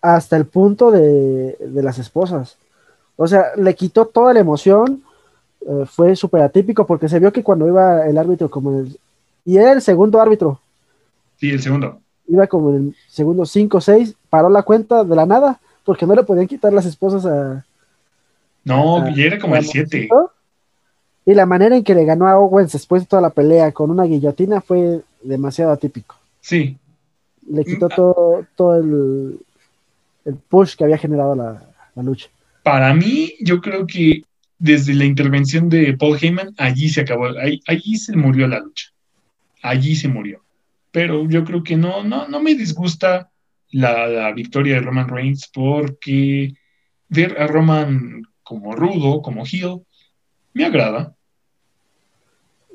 hasta, 0.00 0.36
el, 0.36 0.46
punto 0.46 0.90
de, 0.90 1.56
las 1.74 1.98
esposas. 1.98 2.56
O 3.16 3.26
sea, 3.26 3.54
le 3.56 3.74
quitó 3.74 4.06
toda 4.06 4.34
la 4.34 4.40
emoción. 4.40 5.02
Eh, 5.60 5.84
fue 5.86 6.16
súper 6.16 6.42
atípico 6.42 6.86
porque 6.86 7.08
se 7.08 7.20
vio 7.20 7.32
que 7.32 7.44
cuando 7.44 7.68
iba 7.68 8.06
el 8.06 8.18
árbitro 8.18 8.50
como 8.50 8.80
el... 8.80 8.98
Y 9.44 9.56
era 9.56 9.72
el 9.72 9.80
segundo 9.80 10.20
árbitro. 10.20 10.60
Sí, 11.36 11.50
el 11.50 11.62
segundo. 11.62 12.00
Iba 12.26 12.46
como 12.48 12.70
en 12.70 12.76
el 12.76 12.96
segundo 13.08 13.46
5 13.46 13.76
o 13.76 13.80
6, 13.80 14.14
paró 14.28 14.48
la 14.48 14.62
cuenta 14.62 15.04
de 15.04 15.14
la 15.14 15.26
nada 15.26 15.60
porque 15.84 16.06
no 16.06 16.14
le 16.14 16.22
podían 16.22 16.46
quitar 16.46 16.72
las 16.72 16.86
esposas 16.86 17.26
a. 17.26 17.64
No, 18.64 19.08
y 19.10 19.22
era 19.22 19.38
como 19.38 19.56
el 19.56 19.64
7. 19.64 20.08
Y 21.24 21.34
la 21.34 21.46
manera 21.46 21.76
en 21.76 21.84
que 21.84 21.94
le 21.94 22.04
ganó 22.04 22.26
a 22.26 22.38
Owens 22.38 22.72
después 22.72 23.02
de 23.02 23.08
toda 23.08 23.22
la 23.22 23.30
pelea 23.30 23.72
con 23.72 23.90
una 23.90 24.04
guillotina 24.04 24.60
fue 24.60 25.00
demasiado 25.22 25.70
atípico. 25.70 26.16
Sí. 26.40 26.76
Le 27.48 27.64
quitó 27.64 27.88
todo, 27.88 28.46
todo 28.56 28.76
el, 28.76 29.38
el 30.24 30.34
push 30.34 30.74
que 30.74 30.84
había 30.84 30.98
generado 30.98 31.34
la, 31.34 32.02
lucha. 32.02 32.28
Para 32.62 32.94
mí, 32.94 33.34
yo 33.40 33.60
creo 33.60 33.86
que 33.86 34.22
desde 34.58 34.94
la 34.94 35.04
intervención 35.04 35.68
de 35.68 35.96
Paul 35.96 36.18
Heyman, 36.20 36.54
allí 36.56 36.88
se 36.88 37.00
acabó, 37.00 37.26
allí, 37.66 37.96
se 37.96 38.16
murió 38.16 38.46
la 38.46 38.60
lucha. 38.60 38.90
Allí 39.62 39.96
se 39.96 40.08
murió. 40.08 40.40
Pero 40.90 41.28
yo 41.28 41.44
creo 41.44 41.62
que 41.62 41.76
no, 41.76 42.04
no, 42.04 42.28
no 42.28 42.40
me 42.40 42.54
disgusta 42.54 43.30
la, 43.72 44.32
victoria 44.32 44.74
de 44.74 44.80
Roman 44.80 45.08
Reigns 45.08 45.48
porque 45.52 46.54
ver 47.08 47.40
a 47.40 47.46
Roman 47.46 48.22
como 48.42 48.74
rudo, 48.74 49.22
como 49.22 49.44
heel, 49.44 49.80
me 50.52 50.64
agrada. 50.64 51.14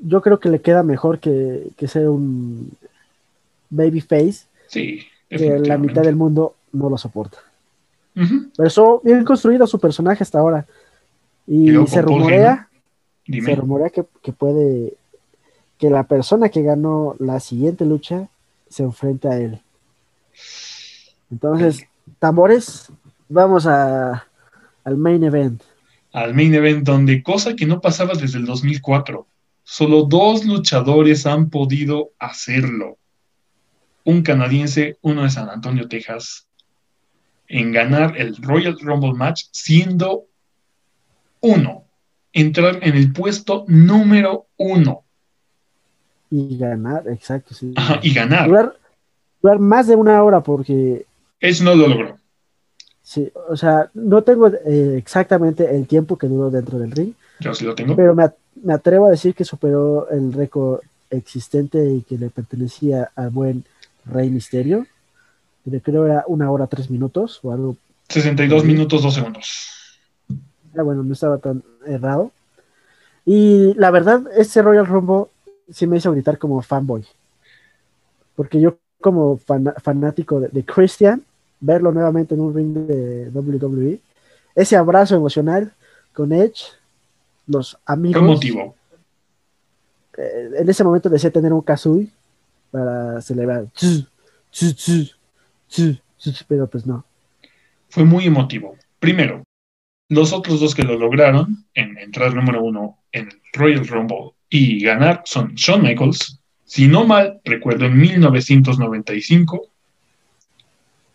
Yo 0.00 0.20
creo 0.20 0.38
que 0.38 0.48
le 0.48 0.60
queda 0.60 0.82
mejor 0.82 1.18
que, 1.18 1.68
que 1.76 1.88
ser 1.88 2.08
un 2.08 2.70
babyface. 3.70 4.46
Sí, 4.68 5.06
que 5.28 5.58
la 5.58 5.78
mitad 5.78 6.02
del 6.02 6.16
mundo 6.16 6.54
no 6.72 6.90
lo 6.90 6.98
soporta. 6.98 7.38
Pero 8.14 8.66
eso 8.66 9.00
bien 9.04 9.24
construido 9.24 9.66
su 9.66 9.78
personaje 9.78 10.24
hasta 10.24 10.40
ahora. 10.40 10.66
Y, 11.46 11.70
se 11.86 12.02
rumorea, 12.02 12.68
se 13.24 13.54
rumorea 13.54 13.90
que, 13.90 14.04
que, 14.22 14.32
puede 14.32 14.94
que 15.78 15.88
la 15.88 16.02
persona 16.02 16.48
que 16.48 16.62
ganó 16.62 17.14
la 17.20 17.38
siguiente 17.38 17.84
lucha 17.84 18.28
se 18.68 18.82
enfrente 18.82 19.28
a 19.28 19.38
él. 19.38 19.60
Entonces, 21.30 21.86
tambores. 22.18 22.90
Vamos 23.28 23.66
a, 23.66 24.26
al 24.84 24.96
main 24.96 25.22
event. 25.22 25.62
Al 26.12 26.34
main 26.34 26.54
event, 26.54 26.84
donde 26.84 27.22
cosa 27.22 27.54
que 27.54 27.66
no 27.66 27.80
pasaba 27.80 28.14
desde 28.14 28.38
el 28.38 28.46
2004. 28.46 29.26
Solo 29.62 30.04
dos 30.04 30.46
luchadores 30.46 31.26
han 31.26 31.50
podido 31.50 32.12
hacerlo. 32.18 32.96
Un 34.04 34.22
canadiense, 34.22 34.96
uno 35.02 35.24
de 35.24 35.30
San 35.30 35.50
Antonio, 35.50 35.86
Texas, 35.88 36.48
en 37.48 37.72
ganar 37.72 38.16
el 38.16 38.36
Royal 38.36 38.78
Rumble 38.80 39.12
match 39.12 39.44
siendo 39.52 40.24
uno, 41.40 41.84
entrar 42.32 42.78
en 42.82 42.96
el 42.96 43.12
puesto 43.12 43.64
número 43.68 44.46
uno. 44.56 45.04
Y 46.30 46.58
ganar, 46.58 47.08
exacto, 47.08 47.54
sí. 47.54 47.72
Ajá, 47.76 48.00
y 48.02 48.12
ganar. 48.12 48.48
Durar, 48.48 49.58
más 49.58 49.86
de 49.86 49.96
una 49.96 50.22
hora 50.22 50.42
porque... 50.42 51.06
Eso 51.40 51.64
no 51.64 51.74
lo 51.74 51.88
logró. 51.88 52.18
Sí, 53.02 53.30
o 53.48 53.56
sea, 53.56 53.90
no 53.94 54.22
tengo 54.22 54.48
eh, 54.48 54.96
exactamente 54.96 55.74
el 55.74 55.86
tiempo 55.86 56.18
que 56.18 56.26
duró 56.26 56.50
dentro 56.50 56.78
del 56.78 56.90
ring. 56.90 57.12
Yo 57.40 57.54
sí 57.54 57.64
lo 57.64 57.74
tengo. 57.74 57.96
Pero 57.96 58.14
me, 58.14 58.28
me 58.62 58.74
atrevo 58.74 59.06
a 59.06 59.10
decir 59.10 59.34
que 59.34 59.44
superó 59.44 60.08
el 60.10 60.32
récord 60.32 60.80
existente 61.10 61.82
y 61.90 62.02
que 62.02 62.18
le 62.18 62.28
pertenecía 62.28 63.10
al 63.14 63.30
buen 63.30 63.64
Rey 64.04 64.30
Misterio. 64.30 64.86
Que 65.64 65.80
creo 65.80 66.06
era 66.06 66.24
una 66.26 66.50
hora 66.50 66.66
tres 66.66 66.90
minutos 66.90 67.40
o 67.42 67.52
algo. 67.52 67.76
62 68.08 68.64
minutos 68.64 69.02
dos 69.02 69.14
segundos. 69.14 69.98
Ah, 70.76 70.82
bueno, 70.82 71.02
no 71.02 71.12
estaba 71.12 71.38
tan 71.38 71.62
errado. 71.86 72.32
Y 73.24 73.74
la 73.74 73.90
verdad, 73.90 74.22
este 74.36 74.62
Royal 74.62 74.86
Rumble 74.86 75.26
sí 75.70 75.86
me 75.86 75.98
hizo 75.98 76.12
gritar 76.12 76.38
como 76.38 76.62
fanboy. 76.62 77.04
Porque 78.34 78.60
yo, 78.60 78.78
como 79.00 79.38
fanático 79.38 80.40
de, 80.40 80.64
Christian, 80.64 81.22
verlo 81.60 81.92
nuevamente 81.92 82.34
en 82.34 82.40
un 82.40 82.54
ring 82.54 82.72
de 82.74 83.30
WWE, 83.30 84.00
ese 84.54 84.76
abrazo 84.76 85.16
emocional 85.16 85.72
con 86.12 86.32
Edge, 86.32 86.64
los 87.46 87.78
amigos. 87.86 88.20
¿Qué 88.20 88.26
motivo? 88.26 88.76
Eh, 90.16 90.50
en 90.58 90.68
ese 90.68 90.84
momento 90.84 91.08
decía 91.08 91.30
tener 91.30 91.52
un 91.52 91.62
kazooie 91.62 92.08
para 92.70 93.20
celebrar. 93.22 93.66
Pero 96.48 96.66
pues 96.66 96.86
no. 96.86 97.04
Fue 97.88 98.04
muy 98.04 98.26
emotivo. 98.26 98.76
Primero, 98.98 99.44
los 100.08 100.32
otros 100.32 100.60
dos 100.60 100.74
que 100.74 100.82
lo 100.82 100.98
lograron 100.98 101.66
en 101.74 101.96
entrar 101.98 102.34
número 102.34 102.62
uno 102.62 102.98
en 103.12 103.28
el 103.28 103.40
Royal 103.52 103.86
Rumble 103.86 104.32
y 104.48 104.80
ganar 104.82 105.22
son 105.24 105.54
Shawn 105.54 105.82
Michaels, 105.82 106.40
si 106.64 106.88
no 106.88 107.06
mal 107.06 107.40
recuerdo, 107.44 107.86
en 107.86 107.96
1995 107.96 109.70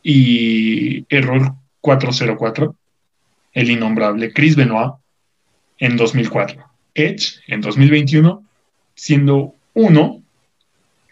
y 0.03 1.05
Error 1.09 1.53
404, 1.81 2.75
el 3.53 3.71
innombrable 3.71 4.33
Chris 4.33 4.55
Benoit 4.55 4.93
en 5.79 5.97
2004. 5.97 6.63
Edge 6.93 7.39
en 7.47 7.61
2021, 7.61 8.43
siendo 8.93 9.55
uno, 9.73 10.21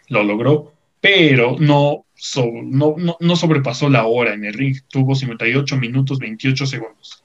lo 0.08 0.22
logró, 0.22 0.72
pero 1.00 1.56
no, 1.58 2.04
no, 2.62 3.16
no 3.18 3.36
sobrepasó 3.36 3.88
la 3.88 4.06
hora 4.06 4.34
en 4.34 4.44
el 4.44 4.54
ring, 4.54 4.76
tuvo 4.88 5.14
58 5.14 5.76
minutos 5.78 6.18
28 6.18 6.66
segundos. 6.66 7.24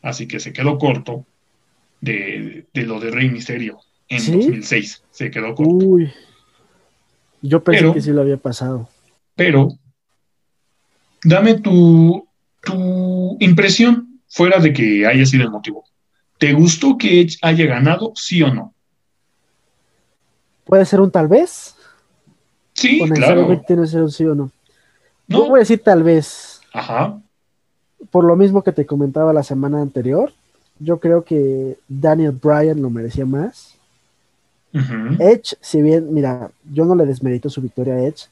Así 0.00 0.26
que 0.26 0.40
se 0.40 0.52
quedó 0.52 0.78
corto 0.78 1.26
de, 2.00 2.66
lo 2.72 3.00
de 3.00 3.10
Rey 3.10 3.28
Misterio 3.28 3.80
en 4.08 4.18
2006. 4.18 5.02
Se 5.10 5.30
quedó 5.30 5.54
corto. 5.54 5.74
Uy. 5.74 6.12
Yo 7.42 7.62
pensé 7.62 7.92
que 7.92 8.00
sí 8.00 8.10
lo 8.10 8.22
había 8.22 8.36
pasado. 8.36 8.88
Pero, 9.36 9.78
dame 11.24 11.54
tu, 11.54 12.26
tu 12.62 13.36
impresión 13.40 14.20
fuera 14.28 14.60
de 14.60 14.72
que 14.72 15.06
haya 15.06 15.24
sido 15.26 15.44
el 15.44 15.50
motivo. 15.50 15.84
¿Te 16.38 16.52
gustó 16.52 16.96
que 16.96 17.20
Edge 17.20 17.38
haya 17.42 17.66
ganado, 17.66 18.12
sí 18.14 18.42
o 18.42 18.52
no? 18.52 18.74
Puede 20.64 20.84
ser 20.84 21.00
un 21.00 21.10
tal 21.10 21.28
vez. 21.28 21.74
Sí, 22.74 23.00
claro. 23.14 23.46
Tiene 23.66 23.82
que 23.82 23.88
ser 23.88 24.02
un 24.02 24.10
sí 24.10 24.24
o 24.24 24.34
no. 24.34 24.50
No. 25.26 25.48
voy 25.48 25.58
a 25.58 25.60
decir 25.60 25.82
tal 25.82 26.02
vez. 26.02 26.60
Ajá 26.72 27.20
por 28.10 28.24
lo 28.24 28.36
mismo 28.36 28.62
que 28.62 28.72
te 28.72 28.86
comentaba 28.86 29.32
la 29.32 29.42
semana 29.42 29.80
anterior, 29.80 30.32
yo 30.78 30.98
creo 30.98 31.24
que 31.24 31.76
Daniel 31.88 32.32
Bryan 32.32 32.80
lo 32.80 32.90
merecía 32.90 33.26
más. 33.26 33.74
Edge, 35.18 35.56
si 35.60 35.82
bien, 35.82 36.12
mira, 36.14 36.50
yo 36.70 36.84
no 36.84 36.94
le 36.94 37.06
desmerito 37.06 37.50
su 37.50 37.60
victoria 37.60 37.94
a 37.94 38.02
Edge, 38.02 38.26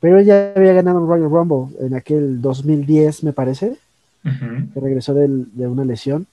pero 0.00 0.18
ella 0.18 0.52
había 0.54 0.72
ganado 0.72 1.00
un 1.00 1.08
Royal 1.08 1.30
Rumble 1.30 1.76
en 1.80 1.94
aquel 1.94 2.40
2010, 2.40 3.24
me 3.24 3.32
parece, 3.32 3.76
que 4.22 4.80
regresó 4.80 5.14
de 5.14 5.66
una 5.66 5.84
lesión. 5.84 6.26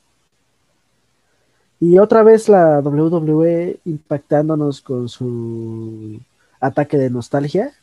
Y 1.79 1.97
otra 1.99 2.23
vez 2.23 2.47
la 2.47 2.79
WWE 2.79 3.79
impactándonos 3.85 4.81
con 4.81 5.09
su 5.09 6.19
ataque 6.59 6.97
de 6.97 7.09
nostalgia. 7.09 7.73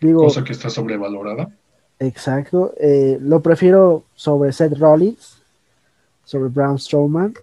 Digo, 0.00 0.24
Cosa 0.24 0.44
que 0.44 0.52
está 0.52 0.70
sobrevalorada. 0.70 1.50
Exacto. 1.98 2.74
Eh, 2.78 3.18
lo 3.20 3.40
prefiero 3.40 4.04
sobre 4.14 4.52
Seth 4.52 4.78
Rollins, 4.78 5.42
sobre 6.24 6.48
Braun 6.48 6.78
Strowman. 6.78 7.34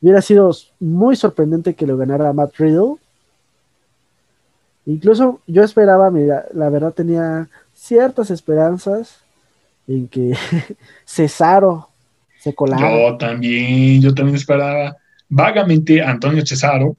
Hubiera 0.00 0.22
sido 0.22 0.52
muy 0.80 1.16
sorprendente 1.16 1.74
que 1.74 1.86
lo 1.86 1.96
ganara 1.96 2.32
Matt 2.32 2.56
Riddle. 2.56 2.96
Incluso 4.86 5.40
yo 5.46 5.62
esperaba, 5.62 6.10
mira, 6.10 6.46
la 6.52 6.68
verdad 6.68 6.92
tenía 6.92 7.48
ciertas 7.74 8.30
esperanzas 8.30 9.20
en 9.86 10.08
que 10.08 10.34
Cesaro 11.04 11.88
se 12.38 12.54
colara. 12.54 12.80
Yo 12.80 13.16
también, 13.16 14.00
yo 14.00 14.14
también 14.14 14.36
esperaba 14.36 14.96
vagamente 15.28 16.02
a 16.02 16.10
Antonio 16.10 16.44
Cesaro 16.44 16.96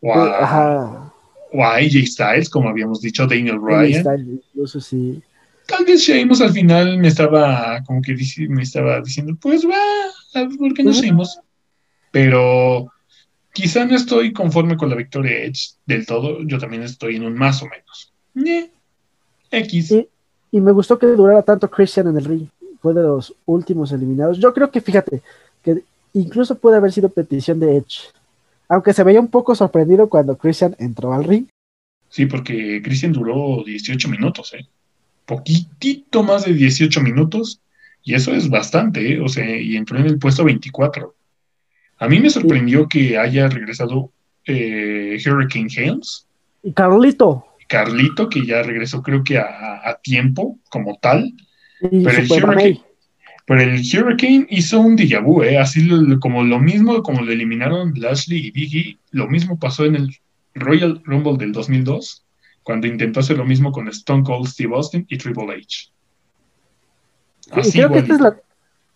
o 0.00 0.14
a, 0.14 1.12
o 1.52 1.64
a 1.64 1.74
AJ 1.76 2.06
Styles, 2.06 2.50
como 2.50 2.68
habíamos 2.68 3.00
dicho, 3.00 3.26
Daniel 3.26 3.58
Bryan. 3.58 4.00
Styles, 4.00 4.28
incluso 4.28 4.80
sí 4.80 5.22
tal 5.66 5.84
vez 5.84 6.00
Sheamus 6.00 6.40
al 6.40 6.52
final 6.52 6.98
me 6.98 7.08
estaba 7.08 7.82
como 7.84 8.02
que 8.02 8.16
me 8.48 8.62
estaba 8.62 9.00
diciendo, 9.00 9.36
pues 9.40 9.66
va, 9.66 10.46
¿por 10.58 10.74
qué 10.74 10.84
no 10.84 10.92
seguimos? 10.92 11.40
Pero 12.10 12.92
quizá 13.54 13.86
no 13.86 13.96
estoy 13.96 14.32
conforme 14.32 14.76
con 14.76 14.90
la 14.90 14.96
victoria 14.96 15.44
Edge 15.44 15.76
del 15.86 16.04
todo, 16.04 16.42
yo 16.42 16.58
también 16.58 16.82
estoy 16.82 17.16
en 17.16 17.24
un 17.24 17.34
más 17.34 17.62
o 17.62 17.66
menos. 17.66 18.12
X. 19.50 19.90
Y, 19.92 20.08
y, 20.50 20.60
me 20.60 20.72
gustó 20.72 20.98
que 20.98 21.06
durara 21.06 21.42
tanto 21.42 21.70
Christian 21.70 22.08
en 22.08 22.18
el 22.18 22.24
ring, 22.24 22.48
fue 22.82 22.92
de 22.92 23.02
los 23.02 23.34
últimos 23.46 23.92
eliminados. 23.92 24.38
Yo 24.38 24.52
creo 24.52 24.70
que 24.70 24.80
fíjate, 24.80 25.22
que 25.62 25.84
incluso 26.12 26.58
puede 26.58 26.76
haber 26.76 26.92
sido 26.92 27.08
petición 27.08 27.60
de 27.60 27.76
Edge, 27.76 28.10
aunque 28.68 28.92
se 28.92 29.04
veía 29.04 29.20
un 29.20 29.28
poco 29.28 29.54
sorprendido 29.54 30.08
cuando 30.08 30.36
Christian 30.36 30.74
entró 30.78 31.12
al 31.12 31.24
ring. 31.24 31.46
Sí, 32.08 32.26
porque 32.26 32.82
Christian 32.82 33.12
duró 33.12 33.62
18 33.64 34.08
minutos, 34.08 34.52
¿eh? 34.54 34.66
poquitito 35.26 36.22
más 36.22 36.44
de 36.44 36.52
18 36.52 37.00
minutos, 37.00 37.60
y 38.02 38.14
eso 38.14 38.34
es 38.34 38.50
bastante, 38.50 39.14
¿eh? 39.14 39.20
o 39.20 39.28
sea, 39.28 39.56
y 39.56 39.76
entró 39.76 39.98
en 39.98 40.06
el 40.06 40.18
puesto 40.18 40.44
24. 40.44 41.14
A 41.98 42.08
mí 42.08 42.20
me 42.20 42.30
sorprendió 42.30 42.88
que 42.88 43.18
haya 43.18 43.48
regresado 43.48 44.10
eh, 44.46 45.18
Hurricane 45.24 45.68
Helms. 45.74 46.26
Y 46.62 46.72
Carlito. 46.72 47.46
Carlito, 47.68 48.28
que 48.28 48.44
ya 48.44 48.62
regresó 48.62 49.02
creo 49.02 49.24
que 49.24 49.38
a, 49.38 49.98
tiempo 50.02 50.58
como 50.70 50.98
tal. 51.00 51.32
pero, 51.80 52.10
el 52.10 52.30
Hurricane, 52.30 52.82
pero 53.46 53.60
el 53.60 53.80
Hurricane 53.80 54.46
hizo 54.50 54.80
un 54.80 54.96
déjà 54.96 55.22
vu, 55.22 55.42
¿eh? 55.42 55.58
así 55.58 55.88
como 56.20 56.44
lo 56.44 56.58
mismo, 56.58 57.02
como 57.02 57.22
lo 57.22 57.32
eliminaron 57.32 57.92
Lashley 57.96 58.46
y 58.46 58.50
Biggie, 58.50 58.98
lo 59.10 59.28
mismo 59.28 59.58
pasó 59.58 59.84
en 59.84 59.96
el 59.96 60.16
Royal 60.54 61.02
Rumble 61.04 61.36
del 61.36 61.52
2002 61.52 62.24
cuando 62.62 62.86
intentó 62.86 63.20
hacer 63.20 63.36
lo 63.36 63.44
mismo 63.44 63.70
con 63.72 63.88
Stone 63.88 64.24
Cold 64.24 64.48
Steve 64.48 64.74
Austin 64.74 65.06
y 65.08 65.18
Triple 65.18 65.54
H. 65.54 65.90
creo 67.72 67.92
que 67.92 67.98
esta 67.98 68.14
es 68.14 68.20
la, 68.20 68.36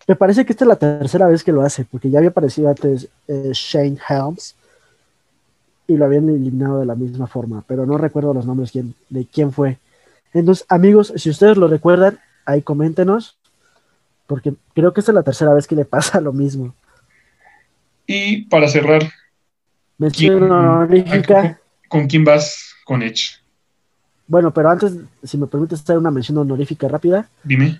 me 0.09 0.15
parece 0.15 0.43
que 0.43 0.53
esta 0.53 0.65
es 0.65 0.67
la 0.69 0.75
tercera 0.75 1.27
vez 1.27 1.43
que 1.43 1.51
lo 1.51 1.61
hace, 1.61 1.85
porque 1.85 2.09
ya 2.09 2.17
había 2.17 2.31
aparecido 2.31 2.67
antes 2.67 3.07
eh, 3.27 3.51
Shane 3.53 3.99
Helms 4.09 4.55
y 5.85 5.97
lo 5.97 6.05
habían 6.05 6.27
eliminado 6.27 6.79
de 6.79 6.87
la 6.87 6.95
misma 6.95 7.27
forma, 7.27 7.63
pero 7.67 7.85
no 7.85 7.95
recuerdo 7.95 8.33
los 8.33 8.47
nombres 8.47 8.71
de 8.73 9.25
quién 9.31 9.51
fue. 9.51 9.77
Entonces, 10.33 10.65
amigos, 10.67 11.13
si 11.15 11.29
ustedes 11.29 11.57
lo 11.57 11.67
recuerdan, 11.67 12.17
ahí 12.43 12.63
coméntenos, 12.63 13.37
porque 14.25 14.55
creo 14.73 14.93
que 14.93 15.01
esta 15.01 15.11
es 15.11 15.15
la 15.15 15.21
tercera 15.21 15.53
vez 15.53 15.67
que 15.67 15.75
le 15.75 15.85
pasa 15.85 16.19
lo 16.19 16.33
mismo. 16.33 16.73
Y 18.07 18.45
para 18.45 18.67
cerrar, 18.67 19.03
¿con 21.87 22.07
quién 22.07 22.23
vas 22.23 22.73
con 22.83 23.03
Edge? 23.03 23.37
Bueno, 24.25 24.51
pero 24.51 24.71
antes, 24.71 24.91
si 25.23 25.37
me 25.37 25.45
permites 25.45 25.81
hacer 25.81 25.99
una 25.99 26.09
mención 26.09 26.39
honorífica 26.39 26.87
rápida. 26.87 27.29
Dime. 27.43 27.79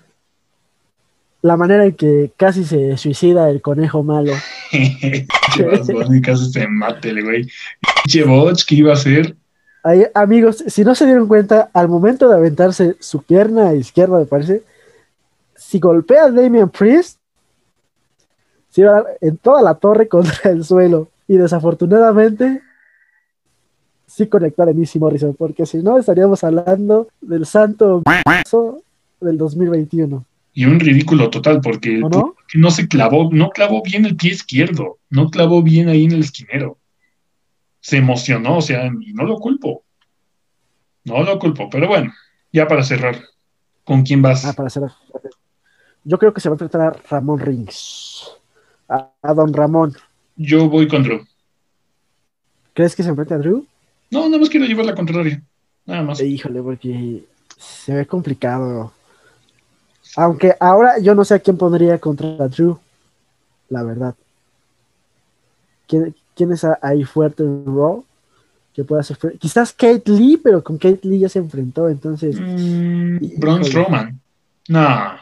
La 1.42 1.56
manera 1.56 1.86
en 1.86 1.94
que 1.94 2.32
casi 2.36 2.64
se 2.64 2.96
suicida 2.96 3.48
el 3.48 3.62
conejo 3.62 4.02
malo. 4.02 4.32
casi 6.22 6.52
se 6.52 6.66
mate 6.68 7.10
el 7.10 7.24
güey. 7.24 7.48
Pinche 8.04 8.24
¿qué 8.66 8.74
iba 8.74 8.90
a 8.90 8.94
hacer? 8.94 9.36
amigos, 10.14 10.62
si 10.66 10.84
no 10.84 10.94
se 10.94 11.06
dieron 11.06 11.26
cuenta, 11.26 11.70
al 11.72 11.88
momento 11.88 12.28
de 12.28 12.36
aventarse 12.36 12.96
su 13.00 13.22
pierna 13.22 13.72
izquierda, 13.72 14.18
me 14.18 14.26
parece, 14.26 14.62
si 15.56 15.78
golpea 15.78 16.24
a 16.24 16.30
Damian 16.30 16.68
Priest, 16.68 17.18
se 18.70 18.82
iba 18.82 18.90
a 18.90 18.94
dar 19.02 19.06
en 19.20 19.36
toda 19.36 19.62
la 19.62 19.74
torre 19.74 20.08
contra 20.08 20.50
el 20.50 20.64
suelo. 20.64 21.08
Y 21.26 21.36
desafortunadamente, 21.36 22.60
sí 24.06 24.26
conectó 24.26 24.62
a 24.62 24.66
Denise 24.66 24.98
Morrison, 24.98 25.34
porque 25.34 25.66
si 25.66 25.78
no, 25.78 25.98
estaríamos 25.98 26.42
hablando 26.42 27.08
del 27.20 27.46
santo 27.46 28.02
del 29.20 29.38
2021. 29.38 30.24
Y 30.60 30.66
un 30.66 30.78
ridículo 30.78 31.30
total, 31.30 31.62
porque 31.62 31.96
no? 31.96 32.36
no 32.52 32.70
se 32.70 32.86
clavó, 32.86 33.30
no 33.32 33.48
clavó 33.48 33.82
bien 33.82 34.04
el 34.04 34.14
pie 34.14 34.32
izquierdo, 34.32 34.98
no 35.08 35.30
clavó 35.30 35.62
bien 35.62 35.88
ahí 35.88 36.04
en 36.04 36.12
el 36.12 36.20
esquinero. 36.20 36.76
Se 37.80 37.96
emocionó, 37.96 38.58
o 38.58 38.60
sea, 38.60 38.90
no 38.90 39.24
lo 39.24 39.38
culpo. 39.38 39.84
No 41.02 41.22
lo 41.22 41.38
culpo, 41.38 41.70
pero 41.70 41.88
bueno, 41.88 42.12
ya 42.52 42.68
para 42.68 42.82
cerrar, 42.82 43.18
¿con 43.84 44.02
quién 44.02 44.20
vas? 44.20 44.44
Ah, 44.44 44.52
para 44.52 44.68
cerrar. 44.68 44.92
Yo 46.04 46.18
creo 46.18 46.34
que 46.34 46.42
se 46.42 46.50
va 46.50 46.52
a 46.52 46.56
enfrentar 46.56 46.80
a 46.82 46.96
Ramón 47.08 47.38
Rings. 47.38 48.30
A, 48.86 49.32
Don 49.32 49.54
Ramón. 49.54 49.94
Yo 50.36 50.68
voy 50.68 50.86
con 50.88 51.02
Drew. 51.02 51.26
¿Crees 52.74 52.94
que 52.94 53.02
se 53.02 53.08
enfrenta 53.08 53.36
a 53.36 53.38
Drew? 53.38 53.66
No, 54.10 54.26
nada 54.26 54.36
más 54.36 54.50
quiero 54.50 54.66
llevar 54.66 54.84
la 54.84 54.94
contraria. 54.94 55.42
Nada 55.86 56.02
más. 56.02 56.20
Híjole, 56.20 56.62
porque 56.62 57.24
se 57.56 57.94
ve 57.94 58.04
complicado. 58.04 58.92
Aunque 60.16 60.54
ahora 60.58 60.98
yo 60.98 61.14
no 61.14 61.24
sé 61.24 61.34
a 61.34 61.38
quién 61.38 61.56
pondría 61.56 61.98
contra 61.98 62.48
Drew. 62.48 62.78
La 63.68 63.82
verdad. 63.82 64.14
¿Quién, 65.86 66.14
quién 66.34 66.52
es 66.52 66.64
ahí 66.82 67.04
fuerte 67.04 67.42
en 67.42 67.64
Raw? 67.66 68.04
Que 68.74 68.84
pueda 68.84 69.00
hacer. 69.00 69.16
Quizás 69.38 69.72
Kate 69.72 70.10
Lee, 70.10 70.40
pero 70.42 70.62
con 70.62 70.78
Kate 70.78 71.00
Lee 71.02 71.20
ya 71.20 71.28
se 71.28 71.38
enfrentó, 71.38 71.88
entonces. 71.88 72.40
Mm, 72.40 73.38
Braun 73.38 73.64
Strowman. 73.64 74.20
No. 74.68 75.16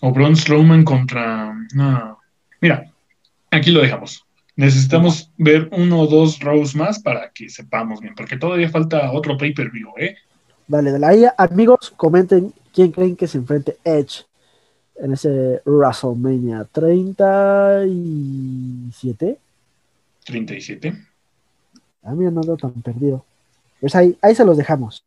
O 0.00 0.12
Braun 0.12 0.36
Strowman 0.36 0.84
contra. 0.84 1.54
No. 1.74 2.18
Mira, 2.60 2.90
aquí 3.50 3.70
lo 3.70 3.80
dejamos. 3.80 4.24
Necesitamos 4.56 5.30
ver 5.38 5.68
uno 5.72 6.00
o 6.00 6.06
dos 6.06 6.40
rows 6.40 6.74
más 6.74 6.98
para 6.98 7.30
que 7.30 7.48
sepamos 7.48 8.00
bien, 8.00 8.14
porque 8.14 8.36
todavía 8.36 8.68
falta 8.68 9.10
otro 9.12 9.38
pay-per-view, 9.38 9.88
¿eh? 9.98 10.16
Dale, 10.70 10.92
dale. 10.92 11.04
Ahí, 11.04 11.26
amigos, 11.36 11.92
comenten 11.96 12.54
quién 12.72 12.92
creen 12.92 13.16
que 13.16 13.26
se 13.26 13.38
enfrente 13.38 13.78
Edge 13.82 14.24
en 14.94 15.14
ese 15.14 15.60
WrestleMania 15.64 16.64
37. 16.70 19.36
37. 20.24 20.94
A 22.04 22.12
mí 22.12 22.24
no 22.30 22.40
ando 22.40 22.56
tan 22.56 22.70
perdido. 22.82 23.24
Pues 23.80 23.96
ahí, 23.96 24.16
ahí 24.22 24.36
se 24.36 24.44
los 24.44 24.56
dejamos. 24.56 25.02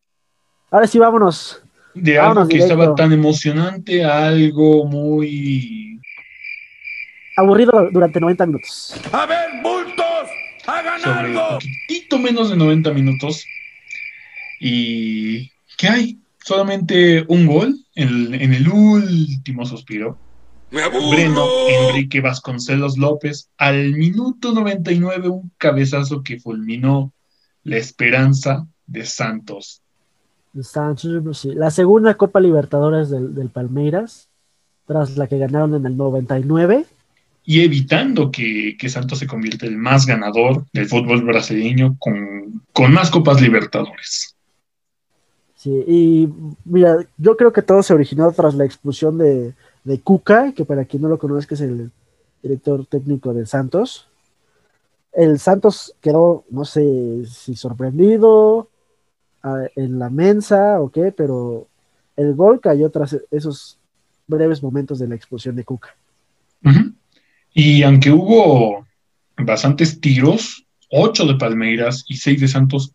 Ahora 0.69 0.85
sí, 0.85 0.99
vámonos. 0.99 1.61
De 1.93 2.19
algo 2.19 2.45
que 2.45 2.57
estaba 2.57 2.93
tan 2.93 3.13
emocionante 3.13 4.03
a 4.03 4.27
algo 4.27 4.85
muy 4.85 5.97
aburrido 7.37 7.89
durante 7.89 8.19
90 8.19 8.47
minutos. 8.47 8.95
A 9.13 9.25
ver, 9.27 9.49
bultos, 9.63 10.29
hagan 10.67 10.99
Sobre 10.99 11.19
algo. 11.19 11.41
Un 11.41 11.47
poquitito 11.53 12.19
menos 12.19 12.49
de 12.49 12.57
90 12.57 12.91
minutos. 12.91 13.45
¿Y 14.59 15.52
qué 15.77 15.87
hay? 15.87 16.19
Solamente 16.43 17.23
un 17.27 17.47
gol 17.47 17.79
en, 17.95 18.33
en 18.33 18.53
el 18.53 18.67
último 18.67 19.65
suspiro. 19.65 20.17
Breno 20.71 21.45
Enrique 21.69 22.19
Vasconcelos 22.19 22.97
López 22.97 23.49
al 23.57 23.93
minuto 23.93 24.53
99 24.53 25.29
un 25.29 25.51
cabezazo 25.59 26.23
que 26.23 26.39
fulminó 26.39 27.13
la 27.63 27.77
esperanza 27.77 28.65
de 28.87 29.05
Santos. 29.05 29.81
Santos, 30.61 31.45
La 31.45 31.71
segunda 31.71 32.15
Copa 32.15 32.39
Libertadores 32.39 33.09
del, 33.09 33.33
del 33.33 33.49
Palmeiras, 33.49 34.29
tras 34.85 35.15
la 35.15 35.27
que 35.27 35.37
ganaron 35.37 35.75
en 35.75 35.85
el 35.85 35.95
99 35.95 36.85
y 37.45 37.61
evitando 37.61 38.31
que, 38.31 38.77
Santos 38.87 39.19
se 39.19 39.27
convierta 39.27 39.65
en 39.65 39.73
el 39.73 39.77
más 39.77 40.05
ganador 40.05 40.65
del 40.71 40.87
fútbol 40.87 41.23
brasileño 41.23 41.97
con, 41.99 42.63
con, 42.71 42.93
más 42.93 43.09
Copas 43.09 43.41
Libertadores. 43.41 44.32
Sí, 45.63 45.71
y 45.87 46.29
mira, 46.65 46.97
yo 47.17 47.37
creo 47.37 47.53
que 47.53 47.61
todo 47.61 47.81
se 47.83 47.93
originó 47.93 48.29
tras 48.33 48.53
la 48.53 48.65
expulsión 48.65 49.17
de, 49.17 49.53
de 49.85 50.01
Cuca, 50.01 50.51
que 50.51 50.65
para 50.65 50.83
quien 50.83 51.03
no 51.03 51.07
lo 51.07 51.17
conozca 51.17 51.55
es 51.55 51.61
el 51.61 51.89
director 52.41 52.85
técnico 52.85 53.33
de 53.33 53.45
Santos. 53.45 54.09
El 55.13 55.39
Santos 55.39 55.95
quedó, 56.01 56.43
no 56.49 56.65
sé 56.65 57.25
si 57.27 57.55
sorprendido 57.55 58.67
en 59.77 59.99
la 59.99 60.09
mensa 60.09 60.81
o 60.81 60.89
qué, 60.89 61.13
pero 61.13 61.67
el 62.17 62.35
gol 62.35 62.59
cayó 62.59 62.89
tras 62.89 63.17
esos 63.31 63.77
breves 64.27 64.61
momentos 64.61 64.99
de 64.99 65.07
la 65.07 65.15
expulsión 65.15 65.55
de 65.55 65.63
Cuca. 65.63 65.95
Y 67.53 67.83
aunque 67.83 68.11
hubo 68.11 68.85
bastantes 69.37 70.01
tiros, 70.01 70.65
ocho 70.91 71.25
de 71.25 71.35
Palmeiras 71.35 72.03
y 72.09 72.17
seis 72.17 72.41
de 72.41 72.49
Santos, 72.49 72.91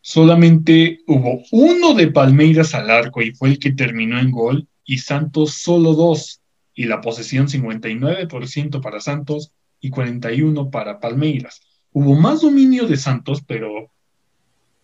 solamente 0.00 1.00
hubo 1.06 1.42
uno 1.52 1.94
de 1.94 2.08
Palmeiras 2.08 2.74
al 2.74 2.90
arco 2.90 3.22
y 3.22 3.32
fue 3.32 3.50
el 3.50 3.58
que 3.58 3.72
terminó 3.72 4.18
en 4.18 4.30
gol, 4.30 4.66
y 4.84 4.98
Santos 4.98 5.54
solo 5.54 5.94
dos, 5.94 6.40
y 6.74 6.84
la 6.84 7.00
posesión 7.00 7.46
59% 7.46 8.80
para 8.80 9.00
Santos 9.00 9.52
y 9.80 9.90
41% 9.90 10.70
para 10.70 10.98
Palmeiras. 10.98 11.60
Hubo 11.92 12.14
más 12.14 12.40
dominio 12.40 12.86
de 12.86 12.96
Santos, 12.96 13.42
pero 13.46 13.90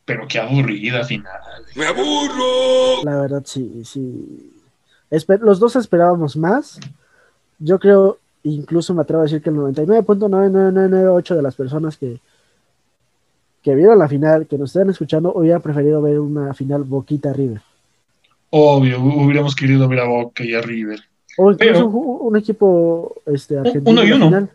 pero 0.07 0.27
qué 0.29 0.39
aburrida 0.39 1.05
final. 1.05 1.41
¡Me 1.75 1.85
aburro! 1.85 3.03
La 3.05 3.21
verdad, 3.21 3.43
sí, 3.45 3.83
sí. 3.85 4.53
los 5.41 5.59
dos 5.59 5.77
esperábamos 5.77 6.37
más. 6.37 6.79
Yo 7.59 7.79
creo, 7.79 8.19
incluso 8.45 8.95
me 8.95 9.03
atrevo 9.03 9.23
a 9.23 9.25
decir 9.25 9.43
que 9.43 9.51
el 9.51 9.57
99.99998 9.57 11.35
de 11.35 11.43
las 11.43 11.57
personas 11.57 11.97
que, 11.97 12.21
que 13.67 13.75
vieron 13.75 13.99
la 13.99 14.07
final, 14.07 14.47
que 14.47 14.57
nos 14.57 14.71
están 14.71 14.91
escuchando, 14.91 15.33
hubiera 15.35 15.59
preferido 15.59 16.01
ver 16.01 16.21
una 16.21 16.55
final 16.55 16.85
Boquita 16.85 17.33
River. 17.33 17.61
Obvio, 18.51 19.03
hubiéramos 19.03 19.57
querido 19.57 19.89
ver 19.89 19.99
a 19.99 20.05
Boca 20.05 20.45
y 20.45 20.55
a 20.55 20.61
River. 20.61 21.01
O 21.37 21.51
incluso 21.51 21.89
un, 21.89 22.37
equipo 22.37 23.17
este, 23.27 23.59
argentino. 23.59 23.91
Uno 23.91 24.05
y 24.05 24.13
uno. 24.13 24.49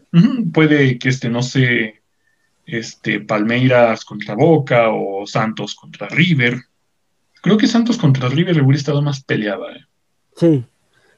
Puede 0.54 0.97
que 0.97 1.10
este, 1.10 1.28
no 1.28 1.43
sé, 1.43 1.95
este, 2.65 3.19
Palmeiras 3.19 4.06
contra 4.06 4.34
Boca 4.34 4.91
o 4.91 5.28
Santos 5.28 5.76
contra 5.76 6.08
River. 6.08 6.62
Creo 7.41 7.58
que 7.58 7.67
Santos 7.67 7.97
contra 7.97 8.30
River 8.30 8.62
hubiera 8.62 8.78
estado 8.78 9.02
más 9.02 9.21
peleada. 9.21 9.74
¿eh? 9.76 10.63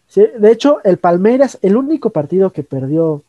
Sí, 0.08 0.26
de 0.40 0.52
hecho, 0.52 0.80
el 0.84 0.98
Palmeiras, 0.98 1.60
el 1.62 1.76
único 1.76 2.10
partido 2.10 2.52
que 2.52 2.64
perdió 2.64 3.22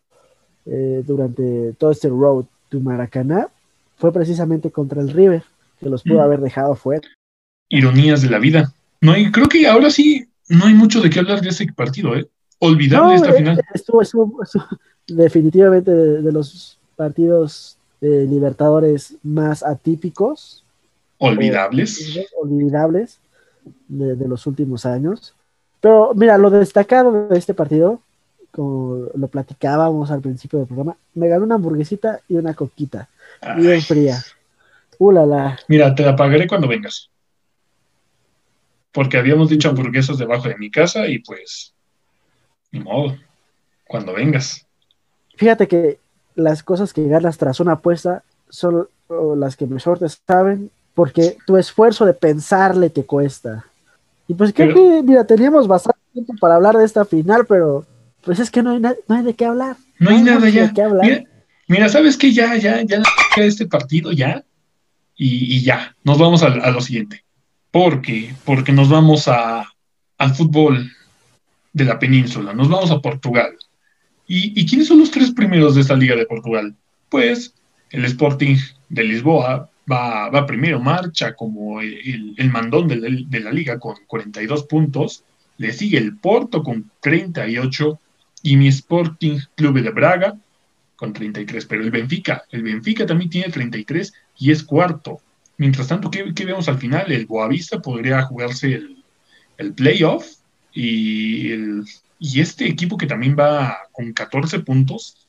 eh, 0.64 1.02
durante 1.06 1.74
todo 1.74 1.90
este 1.90 2.08
road 2.08 2.46
to 2.70 2.80
Maracaná 2.80 3.48
fue 3.96 4.12
precisamente 4.12 4.70
contra 4.70 5.00
el 5.00 5.10
River, 5.10 5.42
que 5.80 5.88
los 5.88 6.02
pudo 6.02 6.18
mm. 6.18 6.22
haber 6.22 6.40
dejado 6.40 6.74
fuera. 6.74 7.06
Ironías 7.68 8.22
de 8.22 8.30
la 8.30 8.38
vida. 8.38 8.72
No 9.00 9.12
hay, 9.12 9.30
creo 9.30 9.48
que 9.48 9.66
ahora 9.66 9.90
sí 9.90 10.28
no 10.48 10.66
hay 10.66 10.74
mucho 10.74 11.00
de 11.00 11.10
qué 11.10 11.18
hablar 11.18 11.40
de 11.40 11.50
ese 11.50 11.66
partido, 11.72 12.16
¿eh? 12.16 12.28
Olvidable 12.58 13.16
esta 13.16 13.30
eh, 13.30 13.34
final. 13.34 13.60
Estuvo, 13.74 14.02
estuvo, 14.02 14.40
definitivamente 15.06 15.90
de, 15.90 16.32
los 16.32 16.78
partidos 16.96 17.76
de 18.00 18.24
Libertadores 18.26 19.16
más 19.22 19.62
atípicos. 19.62 20.64
Olvidables. 21.18 22.20
olvidables 22.40 23.18
de 23.88 24.28
los 24.28 24.46
últimos 24.46 24.84
años. 24.84 25.34
Pero 25.84 26.14
mira, 26.14 26.38
lo 26.38 26.48
destacado 26.48 27.28
de 27.28 27.38
este 27.38 27.52
partido, 27.52 28.00
como 28.50 29.08
lo 29.14 29.28
platicábamos 29.28 30.10
al 30.10 30.22
principio 30.22 30.58
del 30.58 30.66
programa, 30.66 30.96
me 31.12 31.28
ganó 31.28 31.44
una 31.44 31.56
hamburguesita 31.56 32.20
y 32.26 32.36
una 32.36 32.54
coquita, 32.54 33.10
bien 33.56 33.82
fría. 33.82 34.24
Uh, 34.98 35.10
la, 35.10 35.58
Mira, 35.68 35.94
te 35.94 36.04
la 36.04 36.16
pagaré 36.16 36.46
cuando 36.46 36.68
vengas. 36.68 37.10
Porque 38.92 39.18
habíamos 39.18 39.48
dicho 39.48 39.68
hamburguesas 39.68 40.18
debajo 40.18 40.48
de 40.48 40.56
mi 40.56 40.70
casa 40.70 41.08
y 41.08 41.18
pues, 41.18 41.74
ni 42.70 42.80
modo, 42.80 43.16
cuando 43.86 44.12
vengas. 44.14 44.66
Fíjate 45.36 45.66
que 45.66 45.98
las 46.36 46.62
cosas 46.62 46.92
que 46.92 47.06
ganas 47.08 47.38
tras 47.38 47.60
una 47.60 47.72
apuesta 47.72 48.22
son 48.48 48.88
las 49.36 49.56
que 49.56 49.66
mejor 49.66 49.98
te 49.98 50.06
saben, 50.08 50.70
porque 50.94 51.36
tu 51.46 51.56
esfuerzo 51.56 52.06
de 52.06 52.14
pensarle 52.14 52.88
te 52.88 53.04
cuesta. 53.04 53.64
Y 54.28 54.34
pues 54.34 54.52
creo 54.52 54.74
que, 54.74 55.02
mira, 55.02 55.26
teníamos 55.26 55.66
bastante 55.66 56.00
tiempo 56.12 56.34
para 56.40 56.54
hablar 56.54 56.76
de 56.76 56.84
esta 56.84 57.04
final, 57.04 57.46
pero 57.46 57.84
pues 58.24 58.38
es 58.38 58.50
que 58.50 58.62
no 58.62 58.70
hay, 58.70 58.80
no 58.80 58.94
hay 59.08 59.22
de 59.22 59.34
qué 59.34 59.44
hablar. 59.44 59.76
No, 59.98 60.10
hay, 60.10 60.22
nada 60.22 60.48
ya. 60.48 60.72
Mira, 61.02 61.24
¿sabes 61.88 62.16
qué? 62.16 62.32
Ya, 62.32 62.56
ya, 62.56 62.82
ya, 62.82 63.02
este 63.36 63.66
partido 63.66 64.12
ya. 64.12 64.44
Y, 65.16 65.62
ya, 65.62 65.94
nos 66.02 66.18
vamos 66.18 66.42
a, 66.42 66.48
lo 66.48 66.80
siguiente. 66.80 67.24
¿Por 67.70 68.02
qué? 68.02 68.34
Porque 68.44 68.72
nos 68.72 68.88
vamos 68.88 69.28
a, 69.28 69.64
al 70.18 70.34
fútbol 70.34 70.90
de 71.72 71.84
la 71.84 71.98
península, 71.98 72.52
nos 72.52 72.68
vamos 72.68 72.90
a 72.90 73.00
Portugal. 73.00 73.56
¿Y, 74.26 74.58
¿Y 74.60 74.66
quiénes 74.66 74.88
son 74.88 74.98
los 75.00 75.10
tres 75.10 75.32
primeros 75.32 75.74
de 75.74 75.82
esta 75.82 75.96
liga 75.96 76.16
de 76.16 76.26
Portugal? 76.26 76.74
Pues 77.08 77.54
el 77.90 78.04
Sporting 78.06 78.56
de 78.88 79.04
Lisboa, 79.04 79.70
va, 79.90 80.28
va 80.30 80.46
primero, 80.46 80.80
marcha 80.80 81.34
como 81.34 81.80
el, 81.80 82.50
mandón 82.50 82.88
de, 82.88 83.40
la 83.40 83.52
liga 83.52 83.78
con 83.78 83.96
42 84.06 84.64
puntos. 84.64 85.24
le 85.58 85.72
sigue 85.72 85.98
el 85.98 86.16
Porto 86.16 86.62
con 86.62 86.90
38 87.00 88.00
y 88.42 88.56
mi 88.56 88.68
Sporting 88.68 89.38
Club 89.54 89.80
de 89.80 89.90
Braga 89.90 90.36
con 90.96 91.12
33. 91.12 91.66
Pero 91.66 91.82
el 91.82 91.90
Benfica, 91.90 92.44
el 92.50 92.62
Benfica 92.62 93.06
también 93.06 93.30
tiene 93.30 93.52
33 93.52 94.12
y 94.38 94.50
es 94.50 94.62
cuarto. 94.62 95.20
Mientras 95.56 95.88
tanto, 95.88 96.10
¿qué, 96.10 96.44
vemos 96.44 96.68
al 96.68 96.78
final? 96.78 97.10
El 97.12 97.26
Boavista 97.26 97.80
podría 97.80 98.22
jugarse 98.22 98.82
el, 99.56 99.72
playoff 99.74 100.26
y, 100.72 101.52
y 102.18 102.40
este 102.40 102.66
equipo 102.66 102.96
que 102.96 103.06
también 103.06 103.36
va 103.38 103.78
con 103.92 104.12
14 104.12 104.60
puntos, 104.60 105.28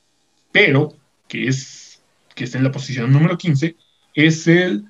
pero 0.50 0.96
que, 1.28 1.46
es, 1.46 2.00
que 2.34 2.44
está 2.44 2.58
en 2.58 2.64
la 2.64 2.72
posición 2.72 3.12
número 3.12 3.38
15, 3.38 3.76
es 4.14 4.46
el 4.46 4.86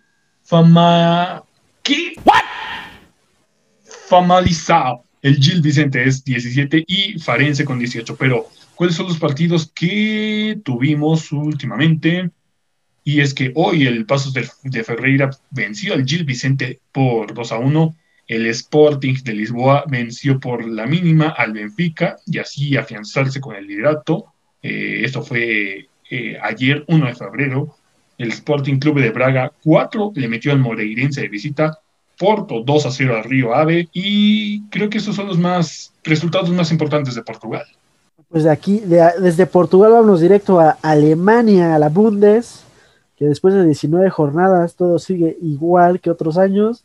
Fama... 0.46 1.42
¿Qué? 1.82 2.12
¿What? 2.24 2.42
Famalizado. 4.08 5.02
El 5.20 5.36
Gil 5.36 5.60
Vicente 5.60 6.04
es 6.04 6.22
17 6.24 6.84
y 6.86 7.18
Farense 7.18 7.64
con 7.64 7.80
18. 7.80 8.16
Pero, 8.16 8.46
¿cuáles 8.76 8.94
son 8.94 9.08
los 9.08 9.18
partidos 9.18 9.72
que 9.74 10.60
tuvimos 10.62 11.32
últimamente? 11.32 12.30
Y 13.02 13.20
es 13.20 13.34
que 13.34 13.52
hoy 13.54 13.86
el 13.86 14.04
Pasos 14.04 14.32
de, 14.34 14.84
Ferreira 14.84 15.30
venció 15.50 15.94
al 15.94 16.04
Gil 16.04 16.24
Vicente 16.24 16.80
por 16.92 17.34
2 17.34 17.52
a 17.52 17.58
1. 17.58 17.96
El 18.28 18.46
Sporting 18.46 19.14
de 19.22 19.32
Lisboa 19.32 19.84
venció 19.88 20.38
por 20.38 20.66
la 20.66 20.86
mínima 20.86 21.28
al 21.28 21.52
Benfica 21.52 22.16
y 22.26 22.38
así 22.38 22.76
afianzarse 22.76 23.40
con 23.40 23.54
el 23.56 23.66
liderato. 23.66 24.26
Eh, 24.62 25.02
esto 25.04 25.22
fue 25.22 25.88
eh, 26.10 26.38
ayer, 26.42 26.84
1 26.88 27.06
de 27.06 27.14
febrero. 27.14 27.76
El 28.18 28.32
Sporting 28.32 28.78
Club 28.78 29.00
de 29.00 29.10
Braga 29.10 29.52
4 29.62 30.12
le 30.14 30.28
metió 30.28 30.52
al 30.52 30.58
Moreirense 30.58 31.20
de 31.22 31.28
visita. 31.28 31.78
Porto 32.18 32.62
2 32.64 32.86
a 32.86 32.90
0 32.90 33.16
al 33.16 33.24
Río 33.24 33.54
Ave. 33.54 33.88
Y 33.92 34.62
creo 34.68 34.90
que 34.90 34.98
esos 34.98 35.14
son 35.14 35.28
los 35.28 35.38
más 35.38 35.94
resultados 36.02 36.50
más 36.50 36.72
importantes 36.72 37.14
de 37.14 37.22
Portugal. 37.22 37.66
Pues 38.28 38.44
de 38.44 38.50
aquí, 38.50 38.80
desde 38.80 39.46
Portugal 39.46 39.92
vamos 39.92 40.20
directo 40.20 40.58
a 40.60 40.76
Alemania, 40.82 41.74
a 41.74 41.78
la 41.78 41.88
Bundes 41.88 42.66
que 43.16 43.24
después 43.24 43.54
de 43.54 43.64
19 43.64 44.10
jornadas 44.10 44.74
todo 44.76 44.98
sigue 44.98 45.36
igual 45.40 46.00
que 46.00 46.10
otros 46.10 46.36
años. 46.36 46.84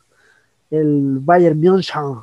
El 0.70 1.18
Bayern 1.20 1.60
München 1.60 2.22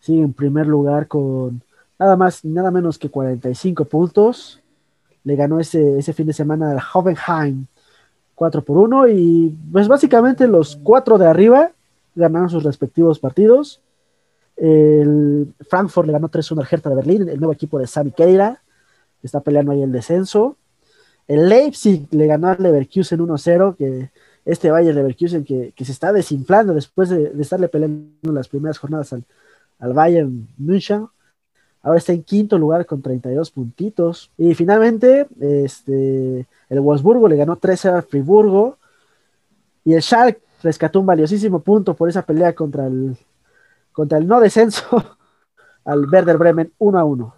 sigue 0.00 0.22
en 0.22 0.32
primer 0.32 0.66
lugar 0.66 1.06
con 1.06 1.62
nada 1.98 2.16
más 2.16 2.44
nada 2.44 2.70
menos 2.70 2.98
que 2.98 3.08
45 3.08 3.84
puntos. 3.84 4.60
Le 5.22 5.36
ganó 5.36 5.60
ese, 5.60 5.98
ese 5.98 6.12
fin 6.12 6.26
de 6.26 6.32
semana 6.32 6.72
al 6.72 6.82
Hoffenheim 6.92 7.66
4 8.34 8.62
por 8.62 8.78
1 8.78 9.08
y 9.08 9.56
pues 9.72 9.86
básicamente 9.86 10.48
los 10.48 10.76
cuatro 10.82 11.16
de 11.16 11.28
arriba 11.28 11.70
ganaron 12.16 12.50
sus 12.50 12.64
respectivos 12.64 13.20
partidos. 13.20 13.80
El 14.56 15.54
Frankfurt 15.68 16.06
le 16.06 16.12
ganó 16.12 16.30
3-1 16.30 16.60
al 16.60 16.68
Hertha 16.70 16.90
de 16.90 16.96
Berlín, 16.96 17.28
el 17.28 17.38
nuevo 17.38 17.52
equipo 17.52 17.78
de 17.78 17.86
Sami 17.86 18.12
Keira, 18.12 18.62
está 19.22 19.40
peleando 19.40 19.72
ahí 19.72 19.82
el 19.82 19.92
descenso. 19.92 20.56
El 21.26 21.48
Leipzig 21.48 22.06
le 22.10 22.26
ganó 22.26 22.48
al 22.48 22.62
Leverkusen 22.62 23.18
1-0, 23.20 23.76
que 23.76 24.10
este 24.44 24.70
Bayern 24.70 24.96
Leverkusen 24.96 25.44
que, 25.44 25.72
que, 25.74 25.84
se 25.84 25.92
está 25.92 26.12
desinflando 26.12 26.74
después 26.74 27.08
de, 27.08 27.32
estarle 27.40 27.68
peleando 27.68 28.32
las 28.32 28.48
primeras 28.48 28.78
jornadas 28.78 29.12
al, 29.12 29.24
Bayern 29.92 30.48
München. 30.56 31.06
Ahora 31.82 31.98
está 31.98 32.12
en 32.12 32.22
quinto 32.22 32.56
lugar 32.58 32.86
con 32.86 33.02
32 33.02 33.50
puntitos. 33.50 34.30
Y 34.38 34.54
finalmente, 34.54 35.26
este, 35.40 36.46
el 36.70 36.80
Wolfsburgo 36.80 37.28
le 37.28 37.36
ganó 37.36 37.58
3-0 37.58 37.94
al 37.94 38.02
Friburgo. 38.02 38.78
Y 39.84 39.92
el 39.92 40.00
Schalke 40.02 40.40
rescató 40.62 41.00
un 41.00 41.06
valiosísimo 41.06 41.60
punto 41.60 41.94
por 41.94 42.08
esa 42.08 42.22
pelea 42.22 42.54
contra 42.54 42.86
el, 42.86 43.18
contra 43.94 44.18
el 44.18 44.26
no 44.26 44.40
descenso 44.40 45.16
al 45.86 46.06
Werder 46.10 46.36
Bremen 46.36 46.72
1-1 46.78 47.32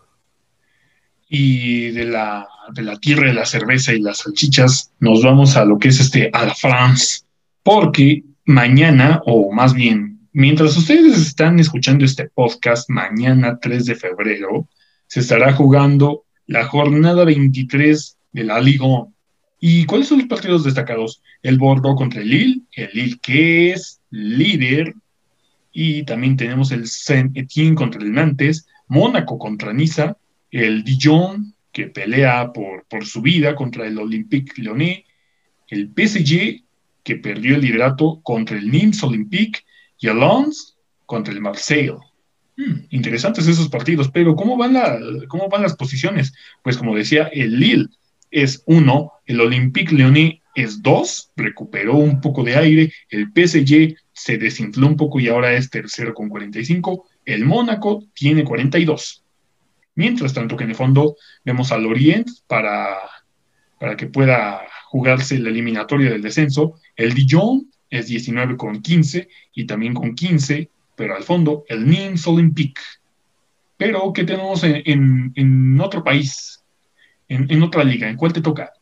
y 1.28 1.90
de 1.90 2.04
la, 2.04 2.48
de 2.72 2.82
la 2.82 2.98
tierra 2.98 3.26
de 3.26 3.34
la 3.34 3.46
cerveza 3.46 3.92
y 3.92 4.00
las 4.00 4.18
salchichas, 4.18 4.92
nos 5.00 5.22
vamos 5.22 5.56
a 5.56 5.64
lo 5.64 5.78
que 5.78 5.88
es 5.88 6.00
este 6.00 6.30
a 6.32 6.46
la 6.46 6.54
France, 6.54 7.22
porque 7.62 8.24
mañana, 8.44 9.20
o 9.26 9.52
más 9.52 9.74
bien, 9.74 10.20
mientras 10.32 10.76
ustedes 10.76 11.18
están 11.18 11.58
escuchando 11.58 12.04
este 12.04 12.28
podcast, 12.28 12.88
mañana 12.88 13.58
3 13.60 13.86
de 13.86 13.94
febrero, 13.96 14.68
se 15.06 15.20
estará 15.20 15.52
jugando 15.52 16.24
la 16.46 16.66
jornada 16.66 17.24
23 17.24 18.16
de 18.32 18.44
la 18.44 18.60
Liga. 18.60 18.86
¿Y 19.58 19.84
cuáles 19.86 20.08
son 20.08 20.18
los 20.18 20.28
partidos 20.28 20.64
destacados? 20.64 21.22
El 21.42 21.58
Bordeaux 21.58 21.96
contra 21.96 22.20
el 22.20 22.28
Lille, 22.28 22.62
el 22.72 22.90
Lille 22.92 23.18
que 23.20 23.72
es 23.72 24.00
líder, 24.10 24.94
y 25.78 26.04
también 26.04 26.38
tenemos 26.38 26.72
el 26.72 26.86
Saint-Étienne 26.86 27.74
contra 27.74 28.00
el 28.00 28.10
Nantes, 28.10 28.66
Mónaco 28.88 29.38
contra 29.38 29.74
Niza, 29.74 30.16
el 30.50 30.82
Dijon, 30.82 31.52
que 31.70 31.88
pelea 31.88 32.50
por, 32.54 32.86
por 32.86 33.04
su 33.04 33.20
vida 33.20 33.54
contra 33.54 33.86
el 33.86 33.98
Olympique 33.98 34.54
Lyonnais, 34.56 35.04
el 35.68 35.92
PSG, 35.94 36.64
que 37.02 37.16
perdió 37.16 37.56
el 37.56 37.60
liderato 37.60 38.22
contra 38.22 38.56
el 38.56 38.70
Nimes 38.70 39.02
Olympique, 39.02 39.60
y 39.98 40.08
el 40.08 40.18
contra 41.04 41.34
el 41.34 41.42
Marseille. 41.42 41.98
Hmm, 42.56 42.86
interesantes 42.88 43.46
esos 43.46 43.68
partidos, 43.68 44.10
pero 44.10 44.34
¿cómo 44.34 44.56
van, 44.56 44.78
¿cómo 45.28 45.50
van 45.50 45.60
las 45.60 45.76
posiciones? 45.76 46.32
Pues 46.62 46.78
como 46.78 46.96
decía, 46.96 47.24
el 47.34 47.60
Lille 47.60 47.88
es 48.30 48.62
uno, 48.64 49.12
el 49.26 49.42
Olympique 49.42 49.94
Lyonnais 49.94 50.40
es 50.56 50.82
dos, 50.82 51.30
recuperó 51.36 51.96
un 51.96 52.20
poco 52.20 52.42
de 52.42 52.56
aire, 52.56 52.92
el 53.10 53.26
PSG 53.26 53.96
se 54.12 54.38
desinfló 54.38 54.88
un 54.88 54.96
poco 54.96 55.20
y 55.20 55.28
ahora 55.28 55.52
es 55.54 55.70
tercero 55.70 56.14
con 56.14 56.28
45, 56.28 57.06
el 57.24 57.44
Mónaco 57.44 58.04
tiene 58.14 58.42
42. 58.42 59.22
Mientras 59.94 60.34
tanto 60.34 60.56
que 60.56 60.64
en 60.64 60.70
el 60.70 60.76
fondo 60.76 61.16
vemos 61.44 61.72
al 61.72 61.86
Orient 61.86 62.28
para, 62.46 62.96
para 63.78 63.96
que 63.96 64.06
pueda 64.06 64.62
jugarse 64.86 65.38
la 65.38 65.50
eliminatoria 65.50 66.10
del 66.10 66.22
descenso. 66.22 66.80
El 66.96 67.14
Dijon 67.14 67.70
es 67.90 68.06
19 68.06 68.56
con 68.56 68.80
15 68.80 69.28
y 69.54 69.66
también 69.66 69.94
con 69.94 70.14
15, 70.14 70.70
pero 70.96 71.16
al 71.16 71.22
fondo 71.22 71.64
el 71.68 71.86
Nîmes 71.86 72.26
Olympique. 72.26 72.80
Pero 73.76 74.12
¿qué 74.12 74.24
tenemos 74.24 74.62
en, 74.64 75.80
otro 75.80 76.02
país, 76.02 76.64
en, 77.28 77.62
otra 77.62 77.84
liga? 77.84 78.08
¿En 78.08 78.16
cuál 78.16 78.32
te 78.32 78.40
toca? 78.40 78.72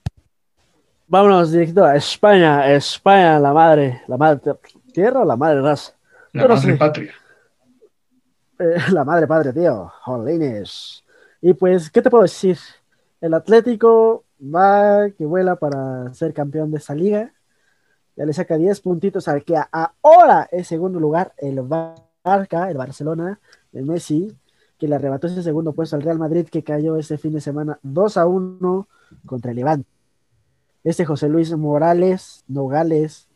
Vámonos 1.06 1.52
directo 1.52 1.84
a 1.84 1.96
España, 1.96 2.72
España, 2.72 3.38
la 3.38 3.52
madre, 3.52 4.02
la 4.08 4.16
madre 4.16 4.54
tierra 4.92 5.20
o 5.20 5.24
la 5.24 5.36
madre 5.36 5.60
raza. 5.60 5.92
La 6.32 6.48
madre 6.48 6.76
patria. 6.76 7.12
Eh, 8.58 8.76
la 8.90 9.04
madre 9.04 9.26
patria, 9.26 9.52
tío. 9.52 9.92
Jolines. 10.02 11.04
Y 11.42 11.52
pues, 11.54 11.90
¿qué 11.90 12.00
te 12.00 12.10
puedo 12.10 12.22
decir? 12.22 12.58
El 13.20 13.34
Atlético 13.34 14.24
va 14.42 15.10
que 15.10 15.26
vuela 15.26 15.56
para 15.56 16.12
ser 16.14 16.32
campeón 16.32 16.70
de 16.70 16.78
esta 16.78 16.94
liga. 16.94 17.32
Ya 18.16 18.24
le 18.24 18.32
saca 18.32 18.56
10 18.56 18.80
puntitos 18.80 19.28
al 19.28 19.44
que 19.44 19.56
ahora 20.02 20.48
es 20.50 20.68
segundo 20.68 21.00
lugar 21.00 21.34
el 21.36 21.60
Barca, 21.62 22.70
el 22.70 22.76
Barcelona, 22.76 23.40
el 23.72 23.84
Messi, 23.84 24.34
que 24.78 24.88
le 24.88 24.94
arrebató 24.94 25.26
ese 25.26 25.42
segundo 25.42 25.72
puesto 25.72 25.96
al 25.96 26.02
Real 26.02 26.18
Madrid 26.18 26.48
que 26.48 26.62
cayó 26.62 26.96
ese 26.96 27.18
fin 27.18 27.32
de 27.32 27.40
semana 27.40 27.78
2 27.82 28.16
a 28.16 28.26
1 28.26 28.88
contra 29.26 29.50
el 29.50 29.56
Levante. 29.56 29.93
Este 30.84 31.04
José 31.04 31.28
Luis 31.28 31.50
Morales, 31.56 32.44
Nogales, 32.46 33.26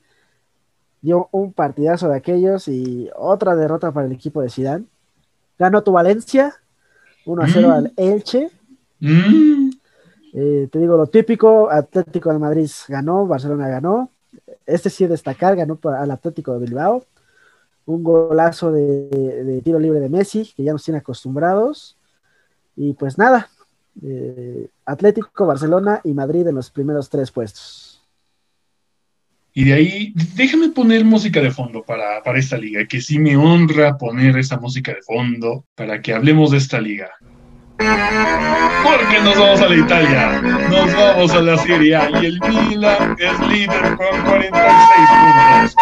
dio 1.00 1.28
un 1.32 1.52
partidazo 1.52 2.08
de 2.08 2.16
aquellos 2.16 2.68
y 2.68 3.10
otra 3.16 3.56
derrota 3.56 3.92
para 3.92 4.06
el 4.06 4.12
equipo 4.12 4.42
de 4.42 4.50
Sidán. 4.50 4.86
Ganó 5.58 5.82
tu 5.82 5.92
Valencia, 5.92 6.54
1 7.24 7.42
a 7.42 7.48
0 7.48 7.72
al 7.72 7.84
mm. 7.84 7.92
Elche. 7.96 8.50
Mm. 9.00 9.70
Eh, 10.34 10.68
te 10.70 10.78
digo 10.78 10.96
lo 10.96 11.06
típico, 11.06 11.70
Atlético 11.70 12.32
de 12.32 12.38
Madrid 12.38 12.70
ganó, 12.88 13.26
Barcelona 13.26 13.68
ganó. 13.68 14.10
Este 14.66 14.90
sí 14.90 15.06
destacar, 15.06 15.56
ganó 15.56 15.78
al 15.84 16.10
Atlético 16.10 16.52
de 16.52 16.60
Bilbao. 16.66 17.04
Un 17.86 18.02
golazo 18.04 18.70
de, 18.70 19.62
tiro 19.64 19.78
libre 19.78 20.00
de 20.00 20.10
Messi, 20.10 20.52
que 20.54 20.62
ya 20.62 20.72
nos 20.72 20.84
tiene 20.84 20.98
acostumbrados. 20.98 21.96
Y 22.76 22.92
pues 22.92 23.16
nada, 23.16 23.48
eh, 24.02 24.68
Atlético, 24.84 25.46
Barcelona 25.46 26.00
y 26.04 26.12
Madrid 26.12 26.46
en 26.46 26.54
los 26.54 26.70
primeros 26.70 27.08
tres 27.08 27.30
puestos. 27.30 28.02
Y 29.54 29.64
de 29.64 29.72
ahí, 29.72 30.12
déjame 30.36 30.68
poner 30.68 31.04
música 31.04 31.40
de 31.40 31.50
fondo 31.50 31.82
para, 31.82 32.22
para 32.22 32.38
esta 32.38 32.56
liga, 32.56 32.86
que 32.86 33.00
sí 33.00 33.18
me 33.18 33.36
honra 33.36 33.98
poner 33.98 34.36
esa 34.38 34.56
música 34.58 34.92
de 34.92 35.02
fondo 35.02 35.64
para 35.74 36.00
que 36.00 36.14
hablemos 36.14 36.52
de 36.52 36.58
esta 36.58 36.80
liga. 36.80 37.10
Porque 37.78 39.20
nos 39.22 39.36
vamos 39.38 39.60
a 39.60 39.68
la 39.68 39.76
Italia, 39.76 40.42
nos 40.68 40.94
vamos 40.94 41.32
a 41.32 41.40
la 41.42 41.58
Serie 41.58 41.96
A 41.96 42.10
y 42.22 42.26
el 42.26 42.40
Milan 42.40 43.16
es 43.18 43.48
líder 43.48 43.96
con 43.96 44.22
46 44.24 45.08
puntos. 45.20 45.76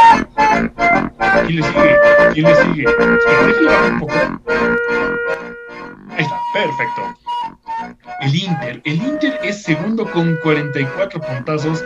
¿Quién 1.47 1.57
le 1.57 1.63
sigue? 1.63 1.97
¿Quién 2.33 2.47
le 2.47 2.55
sigue? 2.55 2.85
Espera, 2.85 3.47
déjame 3.47 3.91
un 3.91 4.01
poco. 4.01 4.15
Ahí 6.11 6.23
está, 6.23 6.39
perfecto. 6.55 7.26
El 8.21 8.35
Inter, 8.35 8.81
el 8.85 8.97
Inter 8.97 9.39
es 9.43 9.63
segundo 9.63 10.11
con 10.11 10.37
44 10.43 11.21
puntazos. 11.21 11.85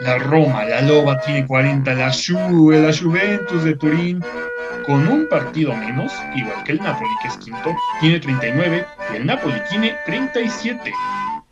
La 0.00 0.18
Roma, 0.18 0.64
la 0.64 0.82
Loba 0.82 1.20
tiene 1.20 1.46
40, 1.46 1.94
la 1.94 2.12
Juve, 2.12 2.80
la 2.80 2.92
Juventus 2.94 3.64
de 3.64 3.74
Turín 3.76 4.22
con 4.86 5.06
un 5.08 5.28
partido 5.28 5.74
menos, 5.74 6.12
igual 6.34 6.62
que 6.64 6.72
el 6.72 6.78
Napoli, 6.78 7.10
que 7.20 7.28
es 7.28 7.36
quinto, 7.38 7.76
tiene 8.00 8.20
39 8.20 8.86
y 9.12 9.16
el 9.16 9.26
Napoli 9.26 9.60
tiene 9.68 9.96
37. 10.06 10.92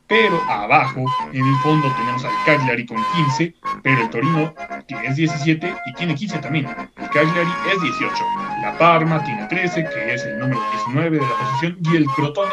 Pero 0.06 0.40
abajo, 0.48 1.04
en 1.32 1.44
el 1.44 1.56
fondo, 1.56 1.90
tenemos 1.96 2.24
al 2.24 2.32
Cagliari 2.44 2.84
con 2.86 2.98
15, 3.14 3.54
pero 3.82 4.02
el 4.02 4.10
Torino 4.10 4.54
es 5.02 5.16
17 5.16 5.74
y 5.86 5.92
tiene 5.94 6.14
15 6.14 6.38
también. 6.38 6.66
El 6.66 7.08
Cagliari 7.08 7.50
es 7.74 7.80
18. 7.80 8.14
La 8.60 8.76
Parma 8.78 9.24
tiene 9.24 9.46
13, 9.46 9.84
que 9.84 10.14
es 10.14 10.24
el 10.24 10.38
número 10.38 10.60
19 10.86 11.18
de 11.18 11.22
la 11.22 11.34
posición, 11.36 11.78
y 11.90 11.96
el 11.96 12.06
Crotone 12.06 12.52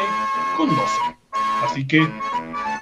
con 0.56 0.68
12. 0.68 0.82
Así 1.64 1.86
que 1.86 2.06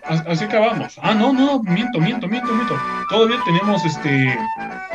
así 0.04 0.44
acabamos. 0.44 0.98
Ah, 1.02 1.14
no, 1.14 1.32
no, 1.32 1.62
miento, 1.62 2.00
miento, 2.00 2.26
miento, 2.28 2.52
miento. 2.52 2.76
Todavía 3.08 3.40
tenemos 3.44 3.84
este 3.84 4.38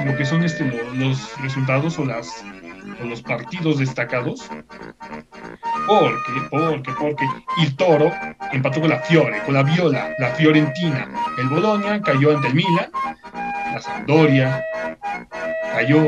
lo 0.03 0.15
que 0.17 0.25
son 0.25 0.43
este 0.43 0.65
los 0.95 1.39
resultados 1.41 1.97
o 1.99 2.05
las 2.05 2.43
los 3.03 3.21
partidos 3.21 3.79
destacados. 3.79 4.49
Porque, 5.88 6.41
porque, 6.49 6.91
porque 6.99 7.25
el 7.61 7.75
Toro 7.75 8.11
empató 8.51 8.81
con 8.81 8.89
la 8.89 8.99
Fiore, 8.99 9.41
con 9.43 9.53
la 9.53 9.63
Viola, 9.63 10.13
la 10.19 10.29
Fiorentina. 10.29 11.07
El 11.38 11.47
Bologna 11.49 12.01
cayó 12.01 12.35
ante 12.35 12.47
el 12.47 12.55
Milan, 12.55 12.89
la 13.73 13.81
Sampdoria 13.81 14.63
cayó 15.73 15.99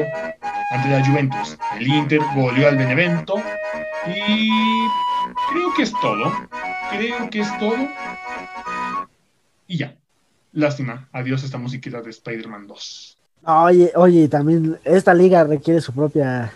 ante 0.71 0.89
la 0.89 1.05
Juventus. 1.05 1.57
El 1.79 1.87
Inter 1.87 2.21
goleó 2.35 2.69
al 2.69 2.77
Benevento 2.77 3.35
y 4.07 4.49
creo 5.51 5.73
que 5.75 5.83
es 5.83 5.93
todo. 6.01 6.31
Creo 6.91 7.29
que 7.29 7.39
es 7.41 7.59
todo. 7.59 7.87
Y 9.67 9.77
ya. 9.77 9.95
Lástima. 10.53 11.07
Adiós 11.11 11.43
esta 11.43 11.57
musiquita 11.57 12.01
de 12.01 12.09
Spider-Man 12.09 12.67
2. 12.67 13.17
Oye, 13.45 13.91
oye, 13.95 14.27
también 14.27 14.77
esta 14.83 15.13
liga 15.13 15.43
requiere 15.43 15.79
su 15.81 15.93
propia 15.93 16.51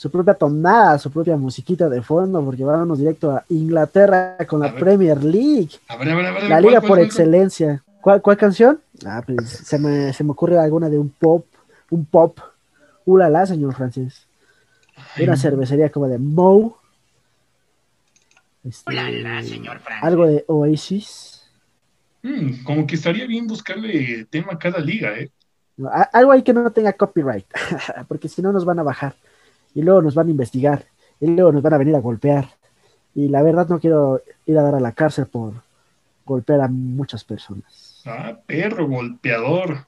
su 0.00 0.10
propia 0.10 0.32
tonada, 0.32 0.98
su 0.98 1.10
propia 1.10 1.36
musiquita 1.36 1.86
de 1.90 2.00
fondo, 2.00 2.42
porque 2.42 2.64
vamos 2.64 2.98
directo 2.98 3.32
a 3.32 3.44
Inglaterra 3.50 4.38
con 4.48 4.60
la 4.60 4.74
Premier 4.74 5.22
League. 5.22 5.72
la 6.48 6.58
liga 6.58 6.80
por 6.80 6.98
excelencia. 6.98 7.82
¿Cuál, 8.00 8.22
¿Cuál, 8.22 8.38
canción? 8.38 8.80
Ah, 9.04 9.22
pues 9.24 9.46
se 9.50 9.78
me, 9.78 10.14
se 10.14 10.24
me 10.24 10.30
ocurre 10.30 10.58
alguna 10.58 10.88
de 10.88 10.98
un 10.98 11.10
pop, 11.10 11.44
un 11.90 12.06
pop. 12.06 12.38
Ulala, 13.04 13.44
señor 13.44 13.74
Francis. 13.74 14.26
Una 15.20 15.36
cervecería 15.36 15.90
como 15.90 16.08
de 16.08 16.16
Mo. 16.16 16.79
Este, 18.64 19.42
señor. 19.44 19.80
Algo 20.02 20.26
de 20.26 20.44
Oasis. 20.46 21.50
Mm, 22.22 22.64
como 22.64 22.86
que 22.86 22.96
estaría 22.96 23.26
bien 23.26 23.46
buscarle 23.46 24.26
tema 24.26 24.52
a 24.52 24.58
cada 24.58 24.78
liga, 24.78 25.18
¿eh? 25.18 25.30
algo 26.12 26.32
ahí 26.32 26.42
que 26.42 26.52
no 26.52 26.70
tenga 26.70 26.92
copyright, 26.92 27.46
porque 28.08 28.28
si 28.28 28.42
no 28.42 28.52
nos 28.52 28.66
van 28.66 28.78
a 28.78 28.82
bajar 28.82 29.14
y 29.74 29.82
luego 29.82 30.02
nos 30.02 30.14
van 30.14 30.28
a 30.28 30.30
investigar 30.30 30.84
y 31.20 31.26
luego 31.26 31.52
nos 31.52 31.62
van 31.62 31.74
a 31.74 31.78
venir 31.78 31.94
a 31.96 32.00
golpear. 32.00 32.48
Y 33.14 33.28
la 33.28 33.42
verdad 33.42 33.68
no 33.68 33.80
quiero 33.80 34.22
ir 34.46 34.58
a 34.58 34.62
dar 34.62 34.74
a 34.74 34.80
la 34.80 34.92
cárcel 34.92 35.26
por 35.26 35.54
golpear 36.24 36.60
a 36.60 36.68
muchas 36.68 37.24
personas. 37.24 38.02
Ah, 38.06 38.38
perro 38.46 38.86
golpeador. 38.86 39.86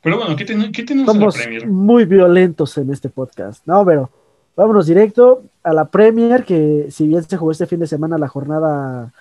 Pero 0.00 0.18
bueno, 0.18 0.36
¿qué, 0.36 0.44
tenemos 0.44 1.14
en 1.14 1.20
la 1.20 1.30
Premier? 1.30 1.66
Muy 1.66 2.04
violentos 2.04 2.76
en 2.78 2.90
este 2.90 3.08
podcast. 3.08 3.66
No, 3.66 3.84
pero 3.84 4.10
vámonos 4.56 4.86
directo 4.86 5.44
a 5.62 5.72
la 5.72 5.86
Premier, 5.86 6.44
que 6.44 6.88
si 6.90 7.06
bien 7.06 7.22
se 7.22 7.36
jugó 7.36 7.52
este 7.52 7.66
fin 7.66 7.80
de 7.80 7.86
semana 7.86 8.18
la 8.18 8.28
jornada 8.28 9.12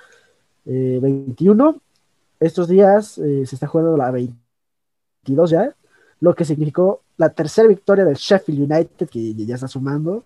21, 0.66 1.70
eh, 1.70 1.80
estos 2.40 2.68
días 2.68 3.18
eh, 3.18 3.46
se 3.46 3.56
está 3.56 3.68
jugando 3.68 3.98
la 3.98 4.12
22 4.12 5.50
ya, 5.50 5.76
lo 6.20 6.36
que 6.36 6.46
significó 6.46 7.02
la 7.18 7.30
tercera 7.30 7.68
victoria 7.68 8.06
del 8.06 8.16
Sheffield 8.16 8.72
United, 8.72 9.10
que 9.10 9.34
ya 9.34 9.56
está 9.56 9.68
sumando, 9.68 10.24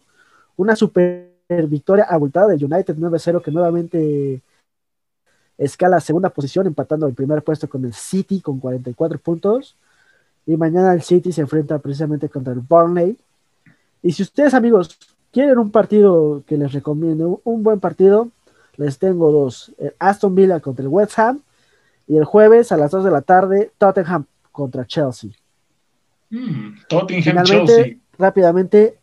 una 0.55 0.75
super 0.75 1.31
victoria 1.67 2.05
abultada 2.05 2.47
del 2.47 2.63
United 2.63 2.97
9-0, 2.97 3.41
que 3.41 3.51
nuevamente 3.51 4.41
escala 5.57 5.99
segunda 5.99 6.29
posición, 6.29 6.67
empatando 6.67 7.07
el 7.07 7.13
primer 7.13 7.43
puesto 7.43 7.67
con 7.67 7.83
el 7.85 7.93
City 7.93 8.41
con 8.41 8.59
44 8.59 9.19
puntos. 9.19 9.75
Y 10.45 10.55
mañana 10.55 10.93
el 10.93 11.01
City 11.01 11.31
se 11.31 11.41
enfrenta 11.41 11.79
precisamente 11.79 12.29
contra 12.29 12.53
el 12.53 12.59
Burnley. 12.59 13.17
Y 14.07 14.13
si 14.13 14.23
ustedes, 14.23 14.53
amigos, 14.53 14.97
quieren 15.33 15.57
un 15.57 15.69
partido 15.69 16.41
que 16.47 16.55
les 16.55 16.71
recomiendo, 16.71 17.41
un 17.43 17.61
buen 17.61 17.81
partido, 17.81 18.29
les 18.77 18.97
tengo 18.99 19.33
dos: 19.33 19.73
el 19.79 19.93
Aston 19.99 20.33
Villa 20.33 20.61
contra 20.61 20.83
el 20.83 20.87
West 20.87 21.19
Ham. 21.19 21.41
Y 22.07 22.15
el 22.15 22.23
jueves 22.23 22.71
a 22.71 22.77
las 22.77 22.91
2 22.91 23.03
de 23.03 23.11
la 23.11 23.21
tarde, 23.21 23.69
Tottenham 23.77 24.23
contra 24.53 24.85
Chelsea. 24.85 25.31
Mm, 26.29 26.85
Tottenham, 26.87 27.21
Finalmente, 27.21 27.99
rápidamente, 28.17 28.97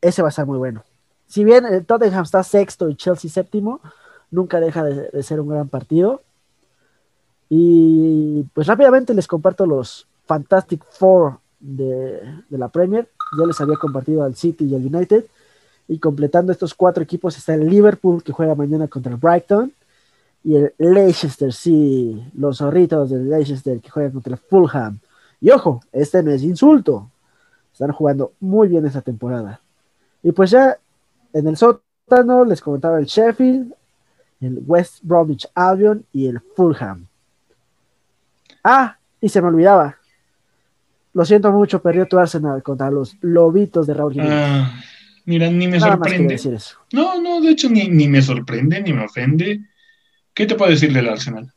ese 0.00 0.22
va 0.22 0.28
a 0.28 0.30
ser 0.30 0.46
muy 0.46 0.58
bueno. 0.58 0.84
Si 1.26 1.42
bien 1.42 1.66
el 1.66 1.84
Tottenham 1.84 2.22
está 2.22 2.44
sexto 2.44 2.88
y 2.88 2.94
Chelsea 2.94 3.28
séptimo, 3.28 3.80
nunca 4.30 4.60
deja 4.60 4.84
de, 4.84 5.22
ser 5.24 5.40
un 5.40 5.48
gran 5.48 5.68
partido. 5.68 6.22
Y 7.48 8.44
pues 8.54 8.68
rápidamente 8.68 9.12
les 9.12 9.26
comparto 9.26 9.66
los 9.66 10.06
Fantastic 10.26 10.84
Four 10.88 11.40
de, 11.58 12.20
de, 12.48 12.58
la 12.58 12.68
Premier. 12.68 13.08
Ya 13.38 13.46
les 13.46 13.60
había 13.60 13.76
compartido 13.76 14.24
al 14.24 14.34
City 14.34 14.64
y 14.64 14.74
al 14.74 14.84
United. 14.84 15.24
Y 15.88 15.98
completando 15.98 16.52
estos 16.52 16.74
cuatro 16.74 17.02
equipos 17.02 17.36
está 17.36 17.54
el 17.54 17.68
Liverpool 17.68 18.22
que 18.22 18.32
juega 18.32 18.54
mañana 18.54 18.88
contra 18.88 19.12
el 19.12 19.18
Brighton. 19.18 19.72
Y 20.44 20.56
el 20.56 20.72
Leicester 20.78 21.52
sí, 21.52 22.24
los 22.34 22.58
zorritos 22.58 23.10
del 23.10 23.28
Leicester 23.28 23.80
que 23.80 23.90
juegan 23.90 24.12
contra 24.12 24.34
el 24.34 24.38
Fulham. 24.38 24.98
Y 25.40 25.50
ojo, 25.50 25.82
este 25.92 26.22
no 26.22 26.30
es 26.30 26.42
insulto. 26.42 27.10
Están 27.72 27.92
jugando 27.92 28.32
muy 28.40 28.68
bien 28.68 28.86
esta 28.86 29.02
temporada. 29.02 29.60
Y 30.22 30.32
pues 30.32 30.50
ya 30.50 30.78
en 31.32 31.46
el 31.46 31.56
sótano 31.56 32.44
les 32.44 32.60
comentaba 32.60 32.98
el 32.98 33.06
Sheffield, 33.06 33.74
el 34.40 34.62
West 34.66 35.00
Bromwich 35.02 35.48
Albion 35.54 36.04
y 36.12 36.26
el 36.26 36.40
Fulham. 36.40 37.06
Ah, 38.64 38.96
y 39.20 39.28
se 39.28 39.40
me 39.40 39.48
olvidaba. 39.48 39.96
Lo 41.16 41.24
siento 41.24 41.50
mucho, 41.50 41.80
perdió 41.80 42.06
tu 42.06 42.18
Arsenal 42.18 42.62
contra 42.62 42.90
los 42.90 43.16
Lobitos 43.22 43.86
de 43.86 43.94
Raúl 43.94 44.12
Jiménez. 44.12 44.34
Ah, 44.34 44.80
mira, 45.24 45.50
ni 45.50 45.66
me 45.66 45.80
sorprende. 45.80 46.38
No, 46.92 47.20
no, 47.20 47.40
de 47.40 47.50
hecho 47.50 47.68
ni, 47.68 47.88
ni 47.88 48.06
me 48.06 48.20
sorprende, 48.20 48.80
ni 48.82 48.92
me 48.92 49.04
ofende. 49.04 49.62
¿Qué 50.34 50.46
te 50.46 50.54
puedo 50.54 50.70
decir 50.70 50.92
del 50.92 51.08
Arsenal? 51.08 51.52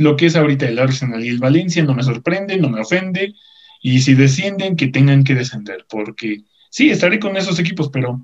lo 0.00 0.16
que 0.16 0.26
es 0.26 0.36
ahorita 0.36 0.66
el 0.66 0.78
Arsenal 0.78 1.24
y 1.24 1.28
el 1.28 1.38
Valencia 1.38 1.82
no 1.82 1.94
me 1.94 2.02
sorprende, 2.02 2.56
no 2.56 2.68
me 2.68 2.80
ofende, 2.80 3.34
y 3.82 4.00
si 4.00 4.14
descienden, 4.14 4.76
que 4.76 4.88
tengan 4.88 5.24
que 5.24 5.34
descender, 5.34 5.84
porque 5.88 6.44
sí, 6.70 6.90
estaré 6.90 7.18
con 7.18 7.36
esos 7.36 7.58
equipos, 7.58 7.90
pero 7.90 8.20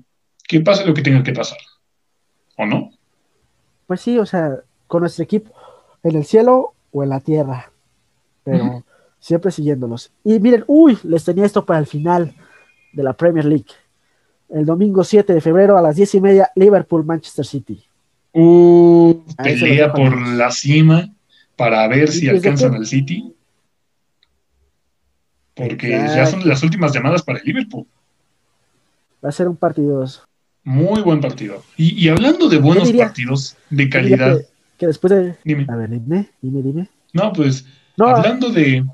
que 0.47 0.61
pase 0.61 0.85
lo 0.85 0.93
que 0.93 1.01
tenga 1.01 1.23
que 1.23 1.33
pasar, 1.33 1.59
¿o 2.57 2.65
no? 2.65 2.91
Pues 3.85 4.01
sí, 4.01 4.17
o 4.17 4.25
sea, 4.25 4.57
con 4.87 5.01
nuestro 5.01 5.23
equipo, 5.23 5.53
en 6.03 6.15
el 6.15 6.25
cielo 6.25 6.73
o 6.91 7.03
en 7.03 7.09
la 7.09 7.19
tierra, 7.19 7.71
pero 8.43 8.83
siempre 9.19 9.51
siguiéndolos. 9.51 10.11
Y 10.23 10.39
miren, 10.39 10.63
uy, 10.67 10.97
les 11.03 11.23
tenía 11.23 11.45
esto 11.45 11.65
para 11.65 11.79
el 11.79 11.85
final 11.85 12.33
de 12.93 13.03
la 13.03 13.13
Premier 13.13 13.45
League. 13.45 13.65
El 14.49 14.65
domingo 14.65 15.03
7 15.03 15.33
de 15.33 15.41
febrero 15.41 15.77
a 15.77 15.81
las 15.81 15.95
10 15.95 16.15
y 16.15 16.21
media, 16.21 16.51
Liverpool-Manchester 16.55 17.45
City. 17.45 17.83
Uh, 18.33 19.23
pelea 19.41 19.91
por 19.91 20.15
la 20.27 20.51
cima 20.51 21.09
para 21.55 21.87
ver 21.87 22.09
si 22.09 22.29
alcanzan 22.29 22.75
al 22.75 22.85
City. 22.85 23.33
Porque 25.53 25.89
ya 25.89 26.27
son 26.27 26.47
las 26.47 26.61
últimas 26.63 26.93
llamadas 26.93 27.23
para 27.23 27.39
el 27.39 27.45
Liverpool. 27.45 27.85
Va 29.23 29.29
a 29.29 29.31
ser 29.31 29.47
un 29.47 29.57
partido. 29.57 30.05
Muy 30.63 31.01
buen 31.01 31.19
partido. 31.19 31.63
Y, 31.75 32.07
hablando 32.09 32.47
de 32.47 32.57
buenos 32.57 32.91
partidos, 32.91 33.57
de 33.69 33.89
calidad. 33.89 34.37
Que, 34.77 34.85
después 34.85 35.11
de. 35.11 35.35
Dime. 35.43 35.65
A 35.67 35.75
ver, 35.75 35.89
dime, 35.89 36.29
dime, 36.41 36.61
dime. 36.61 36.89
No, 37.13 37.33
pues, 37.33 37.65
hablando 37.97 38.49
de 38.49 38.85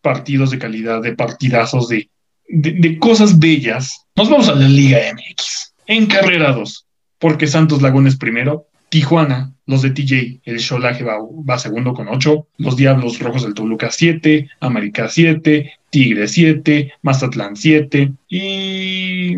partidos 0.00 0.50
de 0.50 0.58
calidad, 0.58 1.02
de 1.02 1.14
partidazos, 1.14 1.88
de, 1.88 2.08
de, 2.48 2.98
cosas 2.98 3.38
bellas, 3.38 4.06
nos 4.16 4.28
vamos 4.28 4.48
a 4.48 4.54
la 4.54 4.68
Liga 4.68 4.98
MX. 5.12 5.74
Encarrerados. 5.86 6.86
Porque 7.18 7.46
Santos 7.46 7.82
Lagones 7.82 8.16
primero, 8.16 8.66
Tijuana, 8.88 9.52
los 9.66 9.82
de 9.82 9.90
TJ, 9.90 10.40
el 10.44 10.58
Sholaje 10.58 11.04
va, 11.04 11.58
segundo 11.58 11.92
con 11.94 12.08
8, 12.08 12.46
los 12.58 12.76
Diablos 12.76 13.18
Rojos 13.20 13.42
del 13.42 13.54
Toluca 13.54 13.90
7, 13.90 14.48
América 14.60 15.08
7, 15.08 15.72
Tigre 15.90 16.26
7, 16.26 16.94
Mazatlán 17.02 17.56
7 17.56 18.12
y... 18.28 19.34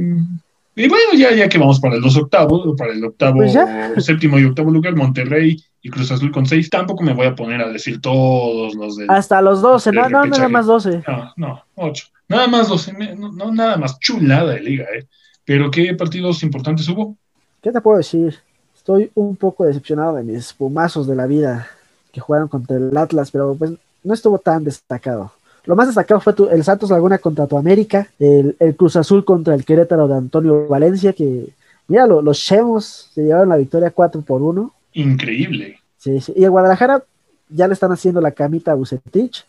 Y 0.75 0.89
bueno, 0.89 1.13
ya, 1.15 1.35
ya 1.35 1.49
que 1.49 1.59
vamos 1.59 1.81
para 1.81 1.97
los 1.97 2.17
octavos, 2.17 2.75
para 2.79 2.93
el 2.93 3.05
octavo, 3.05 3.39
pues 3.39 4.05
séptimo 4.07 4.39
y 4.39 4.45
octavo 4.45 4.71
lugar, 4.71 4.97
Monterrey 4.97 5.63
y 5.83 5.91
Cruz 5.91 6.11
Azul 6.11 6.31
con 6.31 6.47
6, 6.47 6.71
tampoco 6.71 7.03
me 7.03 7.13
voy 7.13 7.27
a 7.27 7.35
poner 7.35 7.61
a 7.61 7.69
decir 7.69 8.01
todos 8.01 8.75
los 8.75 8.97
de... 8.97 9.07
Hasta 9.09 9.43
los 9.43 9.61
12, 9.61 9.93
no, 9.93 10.09
no, 10.09 10.25
nada 10.25 10.49
más 10.49 10.67
12. 10.67 11.03
No, 11.07 11.33
no, 11.37 11.65
8. 11.75 12.07
Nada 12.29 12.47
más 12.47 12.69
12, 12.69 12.93
no, 13.17 13.53
nada 13.53 13.77
más 13.77 13.99
chulada 13.99 14.53
de 14.55 14.61
liga, 14.61 14.87
¿eh? 14.97 15.07
Pero 15.45 15.71
¿qué 15.71 15.93
partidos 15.95 16.43
importantes 16.43 16.89
hubo? 16.89 17.17
¿Qué 17.61 17.73
te 17.73 17.81
puedo 17.81 17.99
decir? 17.99 18.39
Estoy 18.75 19.11
un 19.15 19.37
poco 19.37 19.65
decepcionado 19.65 20.15
de 20.15 20.23
mis 20.23 20.53
pumazos 20.53 21.07
de 21.07 21.17
la 21.17 21.27
vida 21.27 21.69
que 22.13 22.21
jugaron 22.21 22.49
contra 22.49 22.77
el 22.77 22.97
Atlas, 22.97 23.31
pero 23.31 23.55
pues 23.55 23.73
no 24.05 24.15
estuvo 24.15 24.39
tan 24.39 24.65
destacado. 24.65 25.33
Lo 25.65 25.77
más 25.77 25.87
destacado 25.87 26.21
fue 26.21 26.33
tu- 26.33 26.49
el 26.49 26.65
Santos 26.65 26.91
Laguna 26.91 27.19
contra 27.19 27.47
tu 27.47 27.57
América, 27.57 28.09
el, 28.19 28.57
el 28.59 28.75
Cruz 28.77 28.97
Azul 28.97 29.25
contra 29.25 29.55
el 29.55 29.65
Querétaro 29.65 30.09
de 30.09 30.15
Antonio 30.17 30.67
Valencia, 30.67 31.13
que, 31.13 31.49
mira, 31.89 32.07
lo- 32.07 32.21
los 32.23 32.39
Chemos 32.41 33.11
se 33.15 33.23
llevaron 33.23 33.49
la 33.49 33.57
victoria 33.57 33.91
4 33.91 34.23
por 34.23 34.43
1. 34.43 34.73
Increíble. 34.95 35.79
Sí, 35.99 36.21
sí. 36.21 36.33
Y 36.37 36.45
el 36.45 36.51
Guadalajara 36.51 37.03
ya 37.49 37.69
le 37.69 37.75
están 37.75 37.93
haciendo 37.93 38.21
la 38.21 38.33
camita 38.33 38.73
a 38.73 38.75
Bucetich, 38.75 39.45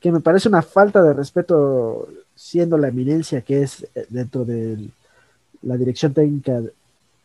que 0.00 0.10
me 0.12 0.20
parece 0.20 0.48
una 0.48 0.62
falta 0.62 1.02
de 1.02 1.12
respeto 1.12 2.08
siendo 2.34 2.76
la 2.76 2.88
eminencia 2.88 3.40
que 3.40 3.62
es 3.62 3.86
eh, 3.94 4.06
dentro 4.08 4.44
de 4.44 4.76
la 5.62 5.76
dirección 5.76 6.12
técnica 6.12 6.60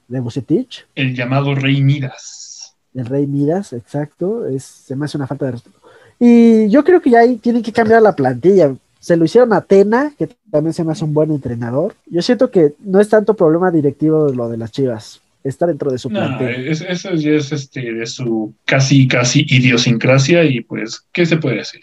de 0.08 0.20
Bucetich. 0.20 0.86
El 0.96 1.16
llamado 1.16 1.56
Rey 1.56 1.82
Midas. 1.82 2.76
El 2.94 3.06
Rey 3.06 3.26
Midas, 3.28 3.74
exacto, 3.74 4.46
es, 4.48 4.64
se 4.64 4.96
me 4.96 5.06
hace 5.06 5.18
una 5.18 5.28
falta 5.28 5.46
de 5.46 5.52
respeto. 5.54 5.80
Y 6.24 6.70
yo 6.70 6.84
creo 6.84 7.02
que 7.02 7.10
ya 7.10 7.22
ahí 7.22 7.38
tienen 7.38 7.64
que 7.64 7.72
cambiar 7.72 8.00
la 8.04 8.16
plantilla. 8.16 8.76
Se 9.00 9.18
lo 9.18 9.26
hicieron 9.26 9.54
a 9.54 9.62
Tena, 9.62 10.14
que 10.16 10.30
también 10.52 10.72
se 10.74 10.84
me 10.84 10.92
hace 10.92 11.04
un 11.04 11.16
buen 11.16 11.32
entrenador. 11.32 11.96
Yo 12.06 12.22
siento 12.22 12.52
que 12.52 12.74
no 12.80 13.00
es 13.00 13.10
tanto 13.10 13.34
problema 13.34 13.72
directivo 13.72 14.28
lo 14.32 14.48
de 14.48 14.58
las 14.58 14.72
Chivas, 14.72 15.20
está 15.44 15.66
dentro 15.66 15.90
de 15.92 15.98
su 15.98 16.12
No, 16.12 16.20
plantel. 16.20 16.68
es- 16.68 16.82
eso 16.82 17.16
ya 17.16 17.32
es 17.32 17.52
este, 17.52 17.92
de 17.92 18.06
su 18.06 18.54
casi, 18.66 19.08
casi 19.08 19.44
idiosincrasia 19.50 20.44
y 20.44 20.62
pues, 20.62 21.08
¿qué 21.12 21.26
se 21.26 21.38
puede 21.38 21.56
decir? 21.58 21.82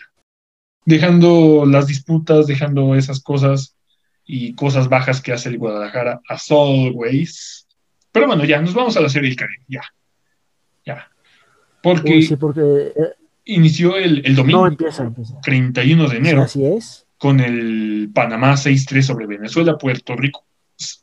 Dejando 0.84 1.66
las 1.66 1.89
disputas, 1.89 2.47
dejando 2.47 2.95
esas 2.95 3.20
cosas 3.20 3.74
y 4.24 4.55
cosas 4.55 4.89
bajas 4.89 5.20
que 5.20 5.32
hace 5.32 5.49
el 5.49 5.59
Guadalajara 5.59 6.20
as 6.28 6.49
always. 6.53 7.66
Pero 8.12 8.28
bueno, 8.28 8.45
ya, 8.45 8.62
nos 8.62 8.74
vamos 8.74 8.97
a 8.97 9.01
la 9.01 9.09
serie 9.09 9.30
del 9.30 9.36
Caribe, 9.39 9.64
ya. 9.68 9.82
Ya. 10.86 11.09
Porque 11.82 12.12
Uy, 12.12 12.22
sí, 12.22 12.36
porque 12.36 12.61
eh, 12.97 13.14
inició 13.49 13.96
el, 13.96 14.22
el 14.24 14.34
domingo, 14.36 14.61
no 14.61 14.66
empieza, 14.68 15.03
empieza. 15.05 15.40
31 15.42 16.09
de 16.09 16.16
enero, 16.16 16.42
así 16.42 16.64
es. 16.64 17.07
con 17.18 17.40
el 17.40 18.11
Panamá 18.14 18.53
6-3 18.55 19.03
sobre 19.03 19.26
Venezuela, 19.26 19.76
Puerto 19.76 20.14
Rico 20.16 20.44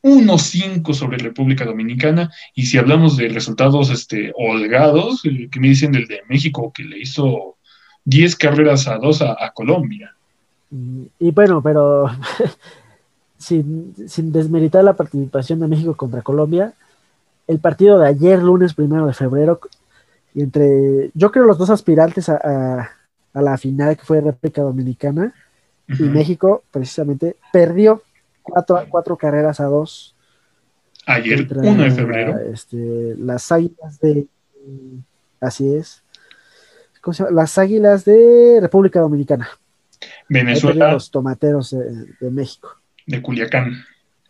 1-5 0.04 0.93
sobre 0.93 1.18
República 1.18 1.66
Dominicana. 1.66 2.32
Y 2.54 2.66
si 2.68 2.78
hablamos 2.78 3.18
de 3.18 3.28
resultados 3.28 3.89
este, 3.89 4.32
holgados, 4.38 5.26
eh, 5.26 5.50
que 5.52 5.60
me 5.60 5.68
dicen 5.68 5.91
del 5.91 6.08
de 6.08 6.22
México, 6.30 6.72
que 6.74 6.84
le 6.84 7.00
hizo 7.00 7.58
10 8.06 8.36
carreras 8.38 8.88
a 8.88 8.98
2 8.98 9.22
a, 9.24 9.36
a 9.46 9.52
Colombia. 9.52 10.16
Mm, 10.70 11.04
Y 11.20 11.32
bueno, 11.32 11.62
pero 11.62 12.06
sin, 13.38 13.93
sin 14.08 14.32
desmeritar 14.32 14.84
la 14.84 14.93
participación 14.93 15.60
de 15.60 15.68
México 15.68 15.96
contra 15.96 16.22
Colombia, 16.22 16.74
el 17.48 17.60
partido 17.60 18.00
de 18.00 18.08
ayer, 18.08 18.41
lunes 18.41 18.74
primero 18.74 19.06
de 19.06 19.14
febrero, 19.14 19.60
y 20.36 20.44
entre, 20.44 21.10
yo 21.16 21.32
creo, 21.32 21.46
los 21.46 21.58
dos 21.58 21.70
aspirantes 21.72 22.30
a, 22.30 22.36
a- 22.44 22.90
a 23.34 23.42
la 23.42 23.58
final, 23.58 23.98
que 23.98 24.04
fue 24.06 24.22
República 24.22 24.62
Dominicana, 24.62 25.34
y. 25.90 26.04
México, 26.04 26.64
precisamente, 26.72 27.36
perdió 27.52 28.02
cuatro, 28.44 28.84
cuatro 28.90 29.18
carreras 29.18 29.60
a 29.60 29.66
dos. 29.66 30.16
Ayer, 31.08 31.48
contra, 31.48 31.70
1 31.72 31.84
de 31.84 31.92
febrero. 31.92 32.40
este, 32.54 33.16
las 33.18 33.52
águilas 33.52 34.00
de. 34.00 34.28
Así 35.40 35.76
es. 35.76 36.04
¿Cómo 37.02 37.14
se 37.14 37.24
llama? 37.24 37.36
Las 37.36 37.58
águilas 37.58 38.04
de 38.06 38.58
República 38.62 39.00
Dominicana. 39.00 39.48
Venezuela 40.30 40.92
los 40.94 41.12
tomateros 41.12 41.72
de, 41.72 42.06
de 42.20 42.32
México. 42.32 42.70
de 43.06 43.22
Culiacán. 43.22 43.74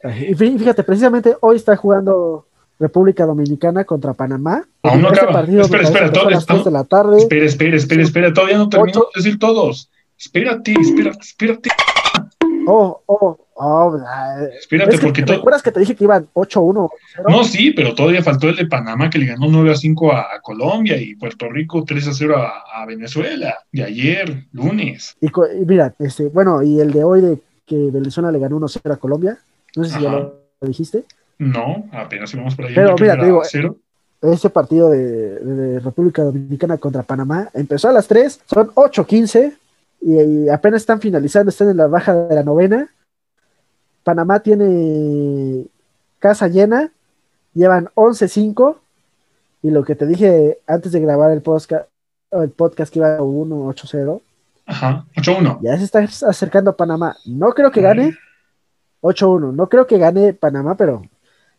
Y 0.04 0.36
fí- 0.36 0.58
fíjate, 0.58 0.84
precisamente 0.84 1.36
hoy 1.42 1.56
está 1.56 1.76
jugando 1.78 2.48
República 2.80 3.26
Dominicana 3.26 3.84
contra 3.86 4.14
Panamá. 4.14 4.66
Aún 4.84 5.02
no 5.02 5.10
acaba. 5.10 5.32
partido 5.32 5.62
Espera, 5.62 5.84
espera, 5.84 6.12
todo- 6.12 6.28
a 6.28 6.32
las 6.32 6.46
3 6.46 6.66
de 6.66 6.72
la 6.72 6.84
tarde. 6.84 7.18
Espera, 7.18 7.46
espera, 7.46 7.78
espera, 7.78 8.02
espera. 8.04 8.34
Todavía 8.34 8.58
no 8.58 8.70
termino 8.70 9.00
de 9.00 9.06
decir 9.22 9.40
todos. 9.40 9.90
Espérate, 10.18 10.74
espérate, 10.80 11.20
espérate. 11.22 11.70
Oh, 12.68 13.02
oh, 13.06 13.38
oh. 13.54 14.00
ah, 14.08 14.40
Espérate, 14.60 14.96
es 14.96 15.00
que, 15.00 15.06
porque 15.06 15.22
¿te 15.22 15.28
todo. 15.28 15.38
¿Recuerdas 15.38 15.62
que 15.62 15.72
te 15.72 15.80
dije 15.80 15.96
que 15.96 16.04
iban 16.04 16.28
8-1? 16.34 16.90
No, 17.30 17.44
sí, 17.44 17.72
pero 17.72 17.94
todavía 17.94 18.24
faltó 18.24 18.50
el 18.50 18.56
de 18.56 18.66
Panamá 18.66 19.10
que 19.10 19.20
le 19.20 19.28
ganó 19.28 19.48
9 19.48 19.72
a 19.72 19.76
5 19.76 20.12
a, 20.12 20.22
a 20.36 20.42
Colombia 20.42 20.98
y 20.98 21.16
Puerto 21.16 21.48
Rico 21.50 21.84
3 21.86 22.08
a 22.08 22.14
0 22.14 22.36
a, 22.38 22.86
Venezuela. 22.88 23.56
De 23.72 23.84
ayer, 23.84 24.46
lunes. 24.52 25.16
Y, 25.22 25.28
y 25.28 25.66
mira, 25.66 25.94
este, 26.00 26.28
bueno, 26.30 26.64
y 26.64 26.80
el 26.80 26.92
de 26.92 27.04
hoy 27.04 27.22
de 27.22 27.40
que 27.68 27.90
Venezuela 27.92 28.32
le 28.32 28.40
ganó 28.40 28.60
1-0 28.60 28.92
a 28.92 28.98
Colombia. 28.98 29.38
No 29.76 29.84
sé 29.84 29.96
si 29.96 30.02
ya 30.02 30.10
Ajá. 30.10 30.20
lo 30.62 30.68
dijiste. 30.68 31.04
No, 31.38 31.86
apenas 31.92 32.34
íbamos 32.34 32.56
por 32.56 32.66
ahí. 32.66 32.74
Pero 32.76 32.96
mira, 33.00 33.18
te 33.20 33.26
digo, 33.26 33.42
cero. 33.46 33.76
Este 34.22 34.50
partido 34.50 34.90
de, 34.90 35.40
de- 35.40 35.80
República 35.80 36.24
Dominicana 36.24 36.78
contra 36.78 37.04
Panamá 37.04 37.50
empezó 37.54 37.90
a 37.90 37.94
las 37.94 38.08
3, 38.08 38.42
son 38.46 38.70
8-15 38.74 39.54
y, 40.02 40.14
y 40.22 40.50
apenas 40.50 40.82
están 40.82 41.00
finalizando, 41.00 41.50
están 41.50 41.70
en 41.70 41.78
la 41.78 41.88
baja 41.88 42.14
de 42.16 42.36
la 42.36 42.44
novena. 42.44 42.90
Panamá 44.04 44.40
tiene 44.40 45.66
casa 46.20 46.48
llena, 46.48 46.92
llevan 47.54 47.90
11-5 47.96 48.78
y 49.64 49.72
lo 49.72 49.84
que 49.84 49.96
te 49.96 50.06
dije 50.08 50.60
antes 50.68 50.92
de 50.92 51.00
grabar 51.02 51.32
el 51.32 51.42
podcast, 51.42 51.88
el 52.32 52.50
podcast 52.50 52.92
que 52.94 53.00
iba 53.00 53.18
1-8-0, 53.20 54.22
Ajá, 54.68 55.06
8-1. 55.16 55.60
ya 55.62 55.78
se 55.78 55.84
está 55.84 56.00
acercando 56.28 56.72
a 56.72 56.78
Panamá. 56.78 57.16
No 57.26 57.50
creo 57.52 57.72
que 57.72 57.82
gane 57.82 58.16
8-1, 59.02 59.54
no 59.54 59.68
creo 59.70 59.86
que 59.86 59.98
gane 59.98 60.34
Panamá, 60.34 60.76
pero 60.76 61.04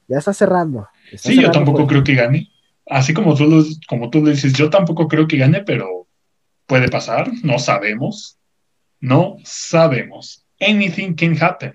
ya 0.09 0.19
está 0.19 0.33
cerrando. 0.33 0.89
Está 1.13 1.29
Sí, 1.31 1.41
yo 1.41 1.51
tampoco 1.51 1.87
creo 1.87 2.05
que 2.05 2.15
gane. 2.15 2.51
Así 2.89 3.13
como 3.15 3.35
tú, 3.35 3.47
lo- 3.47 3.65
como 3.89 4.11
tú 4.11 4.25
dices, 4.25 4.53
yo 4.53 4.71
tampoco 4.71 5.09
creo 5.09 5.27
que 5.27 5.37
gane, 5.37 5.63
pero 5.63 6.07
puede 6.67 6.89
pasar. 6.89 7.31
No 7.43 7.59
sabemos. 7.59 8.39
No 9.01 9.37
sabemos. 9.45 10.45
Anything 10.61 11.15
can 11.15 11.37
happen. 11.43 11.73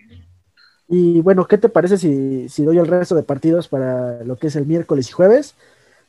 Y 0.87 1.21
bueno, 1.21 1.45
¿qué 1.47 1.57
te 1.57 1.69
parece 1.69 1.97
si, 1.97 2.49
si 2.49 2.63
doy 2.63 2.77
el 2.77 2.87
resto 2.87 3.15
de 3.15 3.23
partidos 3.23 3.67
para 3.67 4.23
lo 4.23 4.37
que 4.37 4.47
es 4.47 4.55
el 4.55 4.65
miércoles 4.65 5.09
y 5.09 5.11
jueves? 5.13 5.55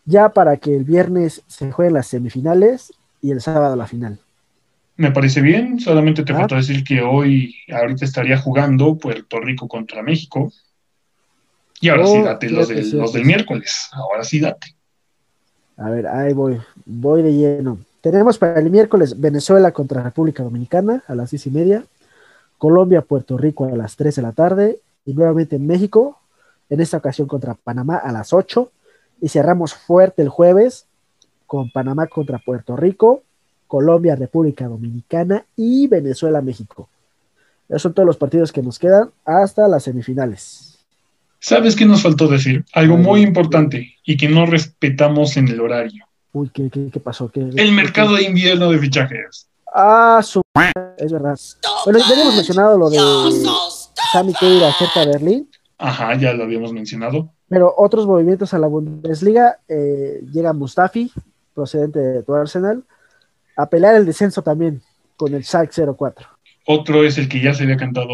Ya 0.05 0.31
para 0.31 0.57
que 0.57 0.75
el 0.77 0.85
viernes 0.85 1.43
se 1.47 1.70
jueguen 1.70 1.95
las 1.95 2.09
semifinales 2.09 2.93
y 3.20 3.31
el 3.31 3.41
sábado 3.41 3.77
la 3.77 3.87
final. 3.87 4.18
Me 4.97 5.12
parece 5.12 5.41
bien, 5.41 5.79
solamente 5.81 6.25
te 6.25 6.33
Ah. 6.33 6.39
falta 6.39 6.57
decir 6.57 6.83
que 6.85 7.01
hoy, 7.01 7.55
ahorita 7.73 8.05
estaría 8.05 8.37
jugando 8.39 8.97
Puerto 8.99 9.41
Rico 9.41 9.68
contra 9.68 10.03
México. 10.03 10.53
Y 11.83 11.89
ahora 11.89 12.07
sí, 12.07 12.16
Oh, 12.16 12.24
date 12.24 12.49
los, 12.49 12.68
del, 12.68 12.91
los 12.97 13.12
miércoles. 13.12 13.89
Ahora 13.91 14.22
sí, 14.22 14.39
date. 14.39 14.68
A 15.76 15.91
ver, 15.91 16.07
ahí 16.07 16.33
voy, 16.33 16.61
voy 16.87 17.22
de 17.22 17.33
lleno. 17.33 17.76
Tenemos 18.01 18.39
para 18.39 18.61
el 18.61 18.70
miércoles 18.70 19.20
Venezuela 19.20 19.72
contra 19.72 20.01
República 20.01 20.45
Dominicana 20.45 21.03
a 21.09 21.16
las 21.16 21.30
seis 21.30 21.45
y 21.49 21.51
media, 21.51 21.85
Colombia, 22.57 23.03
Puerto 23.03 23.37
Rico 23.37 23.64
a 23.64 23.76
las 23.76 23.97
3 23.97 24.14
de 24.14 24.22
la 24.22 24.30
tarde 24.30 24.78
y 25.05 25.12
nuevamente 25.14 25.59
México, 25.59 26.20
en 26.70 26.80
esta 26.80 26.99
ocasión 26.99 27.26
contra 27.26 27.55
Panamá 27.55 27.97
a 27.97 28.12
las 28.12 28.33
8 28.33 28.70
y 29.20 29.28
cerramos 29.28 29.74
fuerte 29.74 30.22
el 30.22 30.28
jueves 30.28 30.87
con 31.49 31.72
Panamá 31.72 32.07
contra 32.07 32.39
Puerto 32.39 32.76
Rico, 32.76 33.24
Colombia, 33.66 34.14
República 34.14 34.68
Dominicana 34.68 35.45
y 35.57 35.89
Venezuela, 35.89 36.41
México. 36.43 36.89
Esos 37.68 37.83
son 37.83 37.95
todos 37.95 38.07
los 38.07 38.16
partidos 38.16 38.53
que 38.53 38.62
nos 38.62 38.78
quedan 38.78 39.11
hasta 39.24 39.66
las 39.66 39.83
semifinales. 39.83 40.72
¿Sabes 41.43 41.74
qué 41.74 41.84
nos 41.84 42.03
faltó 42.03 42.28
decir? 42.28 42.64
Algo 42.72 42.97
muy 42.97 43.20
importante 43.22 43.97
y 44.05 44.16
que 44.16 44.28
no 44.28 44.47
respetamos 44.47 45.36
en 45.36 45.49
el 45.49 45.61
horario. 45.61 46.05
Uy, 46.32 46.49
¿qué, 46.55 46.70
qué, 46.70 46.88
qué 46.93 47.01
pasó? 47.01 47.28
¿Qué- 47.30 47.40
El 47.57 47.72
mercado 47.72 48.14
de 48.14 48.22
invierno 48.22 48.70
de 48.70 48.78
fichajes. 48.78 49.49
Ah, 49.74 50.20
su... 50.22 50.40
Es 50.97 51.12
verdad. 51.12 51.36
Bueno, 51.84 51.99
ya 51.99 52.07
habíamos 52.12 52.36
mencionado 52.36 52.78
lo 52.78 52.88
de 52.90 52.99
Sammy 54.12 54.32
Khedira 54.34 54.68
acerca 54.68 55.01
de 55.01 55.07
Berlín, 55.07 55.49
Ajá, 55.78 56.14
ya 56.14 56.32
lo 56.32 56.45
habíamos 56.45 56.72
mencionado. 56.72 57.30
pero 57.49 57.74
otros 57.76 58.07
movimientos 58.07 58.55
a 58.55 58.59
la 58.61 58.68
Bundesliga, 58.68 59.59
eh, 59.68 60.20
llega 60.32 60.53
Mustafi, 60.53 61.11
procedente 61.55 61.99
de 61.99 62.22
tu 62.22 62.34
Arsenal, 62.36 62.84
a 63.57 63.66
pelear 63.66 63.97
el 63.97 64.07
descenso 64.07 64.43
también 64.43 64.80
con 65.16 65.34
el 65.34 65.43
Schalke 65.45 65.72
04. 65.99 66.28
Otro 66.66 67.03
es 67.05 67.18
el 67.18 67.28
que 67.28 67.40
ya 67.43 67.53
se 67.53 67.64
había 67.64 67.76
cantado 67.76 68.07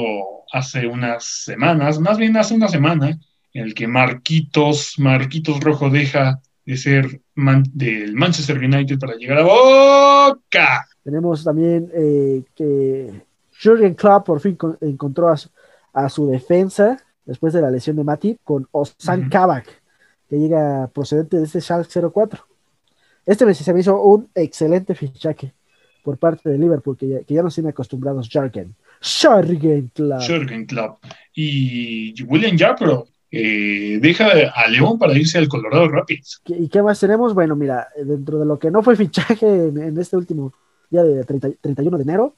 hace 0.52 0.86
unas 0.86 1.24
semanas, 1.24 1.98
más 2.00 2.18
bien 2.18 2.36
hace 2.36 2.54
una 2.54 2.68
semana, 2.68 3.18
en 3.54 3.64
el 3.64 3.74
que 3.74 3.86
Marquitos, 3.86 4.94
Marquitos 4.98 5.60
Rojo 5.60 5.90
deja 5.90 6.40
de 6.64 6.76
ser 6.76 7.20
man- 7.34 7.64
del 7.72 8.14
Manchester 8.14 8.58
United 8.58 8.98
para 8.98 9.14
llegar 9.16 9.38
a 9.38 9.42
Boca. 9.42 10.86
Tenemos 11.02 11.42
también 11.44 11.90
eh, 11.94 12.42
que 12.54 13.22
Jürgen 13.52 13.94
Klopp 13.94 14.26
por 14.26 14.40
fin 14.40 14.54
con- 14.56 14.76
encontró 14.80 15.28
a 15.28 15.36
su, 15.36 15.48
a 15.92 16.08
su 16.08 16.26
defensa 16.28 16.98
después 17.24 17.52
de 17.52 17.62
la 17.62 17.70
lesión 17.70 17.96
de 17.96 18.04
Matip 18.04 18.38
con 18.44 18.68
Ozan 18.70 19.20
Ujú. 19.22 19.30
Kabak, 19.30 19.66
que 20.28 20.38
llega 20.38 20.88
procedente 20.88 21.38
de 21.38 21.44
este 21.44 21.60
Schalke 21.60 21.88
04. 22.12 22.44
Este 23.26 23.44
me, 23.46 23.54
se 23.54 23.72
me 23.74 23.80
hizo 23.80 24.00
un 24.02 24.28
excelente 24.34 24.94
fichaje 24.94 25.52
por 26.02 26.16
parte 26.18 26.48
de 26.48 26.58
Liverpool, 26.58 26.96
que 26.96 27.08
ya, 27.08 27.20
que 27.22 27.34
ya 27.34 27.42
nos 27.42 27.54
tiene 27.54 27.70
acostumbrados 27.70 28.28
Jürgen. 28.30 28.74
Jürgen 30.20 30.66
Klopp. 30.66 31.02
Y 31.34 32.20
William 32.24 32.56
Yapro 32.56 33.06
eh, 33.30 33.98
deja 34.00 34.28
a 34.54 34.68
León 34.68 34.98
para 34.98 35.12
irse 35.16 35.38
al 35.38 35.48
Colorado 35.48 35.88
Rapids. 35.88 36.40
¿Qué- 36.44 36.56
¿Y 36.56 36.68
qué 36.68 36.82
más 36.82 36.98
tenemos? 36.98 37.34
Bueno, 37.34 37.54
mira, 37.56 37.88
dentro 37.96 38.38
de 38.38 38.46
lo 38.46 38.58
que 38.58 38.70
no 38.70 38.82
fue 38.82 38.96
fichaje 38.96 39.46
en, 39.46 39.78
en 39.78 39.98
este 39.98 40.16
último 40.16 40.52
día 40.90 41.04
de 41.04 41.22
30 41.24 41.50
31 41.60 41.96
de 41.98 42.02
enero, 42.02 42.34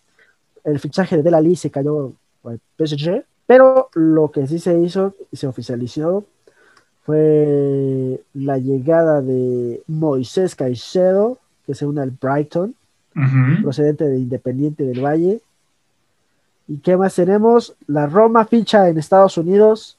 el 0.64 0.78
fichaje 0.80 1.16
de 1.16 1.22
Delali 1.22 1.56
se 1.56 1.70
cayó 1.70 2.12
al 2.44 2.60
PSG, 2.76 3.22
pero 3.46 3.88
lo 3.94 4.30
que 4.30 4.46
sí 4.46 4.58
se 4.58 4.78
hizo 4.80 5.14
y 5.30 5.36
se 5.36 5.46
oficializó 5.46 6.24
fue 7.04 8.20
la 8.34 8.58
llegada 8.58 9.22
de 9.22 9.82
Moisés 9.86 10.54
Caicedo, 10.54 11.38
que 11.66 11.74
se 11.74 11.86
une 11.86 12.00
al 12.02 12.10
Brighton, 12.10 12.74
procedente 13.62 14.04
de 14.04 14.18
Independiente 14.18 14.84
del 14.84 15.00
Valle. 15.04 15.40
¿Y 16.70 16.78
qué 16.78 16.96
más 16.96 17.16
tenemos? 17.16 17.74
La 17.88 18.06
Roma 18.06 18.46
ficha 18.46 18.88
en 18.88 18.96
Estados 18.96 19.36
Unidos. 19.36 19.96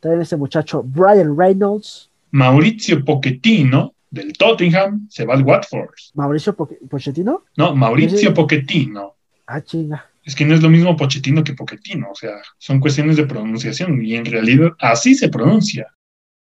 Traen 0.00 0.20
ese 0.20 0.36
muchacho 0.36 0.82
Brian 0.84 1.36
Reynolds, 1.38 2.10
Mauricio 2.32 3.04
Pochettino 3.04 3.94
del 4.10 4.32
Tottenham 4.34 5.06
se 5.10 5.24
va 5.24 5.34
al 5.34 5.42
Watford. 5.42 5.94
Mauricio 6.14 6.54
Po- 6.56 6.68
Pochettino. 6.90 7.44
No, 7.56 7.74
Mauricio. 7.74 8.34
Pochettino. 8.34 9.14
Ah, 9.46 9.60
chinga. 9.62 10.04
Es 10.24 10.34
que 10.34 10.44
no 10.44 10.54
es 10.54 10.62
lo 10.62 10.68
mismo 10.70 10.96
Pochettino 10.96 11.42
que 11.44 11.54
Pochettino, 11.54 12.08
o 12.10 12.14
sea, 12.14 12.32
son 12.58 12.80
cuestiones 12.80 13.16
de 13.16 13.26
pronunciación 13.26 14.04
y 14.04 14.14
en 14.16 14.24
realidad 14.26 14.72
así 14.80 15.14
se 15.14 15.28
pronuncia. 15.30 15.86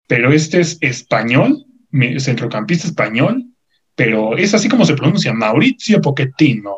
Pero 0.07 0.33
este 0.33 0.61
es 0.61 0.79
español, 0.81 1.65
centrocampista 2.19 2.87
español, 2.87 3.45
pero 3.97 4.37
es 4.39 4.55
así 4.55 4.69
como 4.69 4.85
se 4.87 4.95
pronuncia, 4.95 5.33
Mauricio 5.35 6.01
Pochettino. 6.01 6.77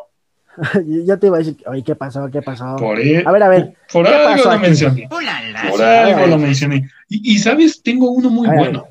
ya 1.05 1.17
te 1.17 1.27
iba 1.27 1.37
a 1.37 1.39
decir, 1.39 1.57
oye, 1.67 1.83
¿qué 1.83 1.95
pasó? 1.95 2.29
¿Qué 2.31 2.41
pasó? 2.41 2.75
Por, 2.77 2.97
A 2.99 3.31
ver, 3.31 3.43
a 3.43 3.47
ver, 3.49 3.73
por 3.91 4.05
¿qué 4.05 4.13
algo 4.13 4.29
pasó 4.29 4.49
lo 4.49 4.51
aquí? 4.51 4.61
mencioné. 4.61 5.07
Por 5.09 5.81
algo 5.81 6.23
a 6.23 6.27
lo 6.27 6.37
mencioné. 6.37 6.89
Y, 7.07 7.33
y, 7.35 7.39
sabes, 7.39 7.81
tengo 7.81 8.09
uno 8.11 8.29
muy 8.29 8.47
A 8.47 8.51
ver. 8.51 8.59
bueno. 8.59 8.87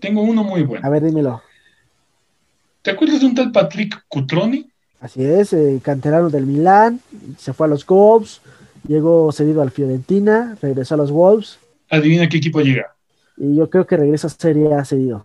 Tengo 0.00 0.22
uno 0.22 0.44
muy 0.44 0.62
bueno. 0.62 0.86
A 0.86 0.90
ver, 0.90 1.02
dímelo. 1.04 1.42
¿Te 2.82 2.90
acuerdas 2.92 3.20
de 3.20 3.26
un 3.26 3.34
tal 3.34 3.52
Patrick 3.52 4.04
Cutroni? 4.08 4.66
Así 5.00 5.24
es, 5.24 5.52
eh, 5.52 5.80
canterano 5.82 6.28
del 6.30 6.46
Milán, 6.46 7.00
se 7.36 7.52
fue 7.52 7.66
a 7.66 7.70
los 7.70 7.86
Wolves, 7.86 8.40
llegó 8.86 9.30
cedido 9.32 9.62
al 9.62 9.70
Fiorentina, 9.70 10.56
regresó 10.60 10.94
a 10.94 10.98
los 10.98 11.12
Wolves 11.12 11.58
Adivina 11.90 12.28
qué 12.28 12.38
equipo 12.38 12.60
llega. 12.60 12.94
y 13.36 13.56
yo 13.56 13.70
creo 13.70 13.86
que 13.86 13.96
regresa 13.96 14.28
sería 14.28 14.84
cedido. 14.84 15.24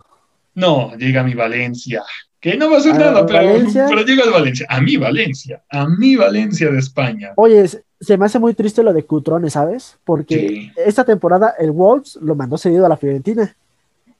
No, 0.54 0.94
llega 0.96 1.22
a 1.22 1.24
mi 1.24 1.34
Valencia. 1.34 2.02
Que 2.44 2.58
no 2.58 2.68
va 2.68 2.76
a 2.76 2.78
hacer 2.80 2.92
¿A 2.92 2.98
nada, 2.98 3.24
pero, 3.24 3.38
Valencia? 3.38 3.86
pero 3.88 4.02
llega 4.02 4.22
al 4.24 4.30
Valencia. 4.30 4.66
A 4.68 4.78
mi 4.82 4.98
Valencia. 4.98 5.62
A 5.70 5.88
mi 5.88 6.14
Valencia 6.14 6.70
de 6.70 6.78
España. 6.78 7.32
Oye, 7.36 7.66
se- 7.66 8.18
me 8.18 8.26
hace 8.26 8.38
muy 8.38 8.52
triste 8.52 8.82
lo 8.82 8.92
de 8.92 9.02
Cutrone, 9.06 9.48
¿sabes? 9.48 9.96
Porque 10.04 10.36
Sí. 10.48 10.70
esta 10.76 11.04
temporada 11.06 11.54
el 11.58 11.70
Wolves 11.70 12.16
lo 12.20 12.34
mandó 12.34 12.58
cedido 12.58 12.84
a 12.84 12.90
la 12.90 12.98
Fiorentina 12.98 13.56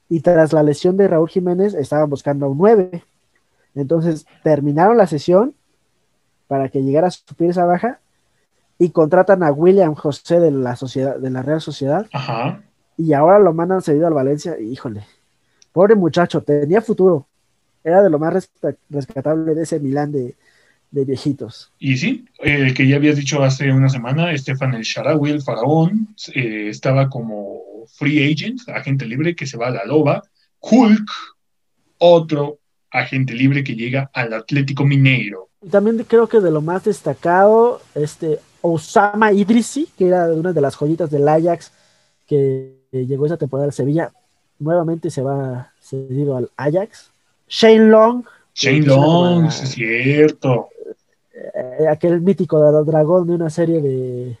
y 0.09 0.21
tras 0.21 0.53
la 0.53 0.63
lesión 0.63 0.97
de 0.97 1.07
Raúl 1.07 1.29
Jiménez 1.29 1.75
estaban 1.75 2.09
buscando 2.09 2.47
a 2.47 2.49
un 2.49 2.57
9. 2.57 3.03
Entonces 3.75 4.25
terminaron 4.43 4.97
la 4.97 5.05
sesión 5.05 5.53
para 6.47 6.69
que 6.69 6.81
llegara 6.81 7.07
a 7.07 7.11
suplir 7.11 7.51
esa 7.51 7.65
baja 7.65 7.99
y 8.79 8.89
contratan 8.89 9.43
a 9.43 9.51
William 9.51 9.93
José 9.93 10.39
de 10.39 10.49
la 10.49 10.75
sociedad 10.75 11.17
de 11.17 11.29
la 11.29 11.43
Real 11.43 11.61
Sociedad 11.61 12.07
Ajá. 12.11 12.63
y 12.97 13.13
ahora 13.13 13.37
lo 13.37 13.53
mandan 13.53 13.83
cedido 13.83 14.07
al 14.07 14.13
Valencia. 14.15 14.59
Híjole, 14.59 15.03
pobre 15.71 15.93
muchacho, 15.93 16.41
tenía 16.41 16.81
futuro. 16.81 17.27
Era 17.85 18.01
de 18.03 18.09
lo 18.09 18.19
más 18.19 18.33
resca- 18.33 18.75
rescatable 18.89 19.53
de 19.53 19.63
ese 19.63 19.79
Milán 19.79 20.11
de, 20.11 20.35
de 20.91 21.05
viejitos. 21.05 21.71
Y 21.79 21.97
sí, 21.97 22.25
el 22.39 22.73
que 22.73 22.87
ya 22.87 22.95
habías 22.95 23.15
dicho 23.15 23.43
hace 23.43 23.71
una 23.71 23.89
semana, 23.89 24.31
Estefan 24.31 24.73
El 24.73 24.81
Sharawi, 24.81 25.29
el 25.31 25.41
faraón, 25.43 26.15
eh, 26.33 26.67
estaba 26.69 27.07
como 27.09 27.61
free 27.93 28.33
agent, 28.33 28.67
agente 28.69 29.05
libre 29.05 29.35
que 29.35 29.45
se 29.45 29.57
va 29.57 29.67
a 29.67 29.71
la 29.71 29.85
loba. 29.85 30.23
Hulk, 30.59 31.07
otro 31.99 32.57
agente 32.89 33.33
libre 33.33 33.63
que 33.63 33.75
llega 33.75 34.09
al 34.13 34.33
Atlético 34.33 34.83
Mineiro. 34.83 35.49
Y 35.61 35.69
también 35.69 36.03
creo 36.07 36.27
que 36.27 36.39
de 36.39 36.49
lo 36.51 36.61
más 36.61 36.83
destacado, 36.85 37.81
este 37.93 38.39
Osama 38.61 39.31
Idrisi, 39.31 39.89
que 39.97 40.07
era 40.07 40.25
una 40.31 40.53
de 40.53 40.61
las 40.61 40.75
joyitas 40.75 41.11
del 41.11 41.27
Ajax, 41.27 41.71
que 42.25 42.79
llegó 42.91 43.27
esa 43.27 43.37
temporada 43.37 43.67
al 43.67 43.73
Sevilla, 43.73 44.11
nuevamente 44.57 45.11
se 45.11 45.21
va 45.21 45.71
cedido 45.79 46.35
al 46.37 46.49
Ajax. 46.57 47.11
Shane 47.47 47.89
Long, 47.89 48.23
Shane 48.53 48.85
Long, 48.85 49.45
es 49.47 49.55
cierto. 49.71 50.69
eh, 51.33 51.87
aquel 51.89 52.21
mítico 52.21 52.59
de- 52.61 52.83
dragón 52.89 53.27
de 53.27 53.33
una 53.33 53.49
serie 53.49 53.81
de 53.81 54.37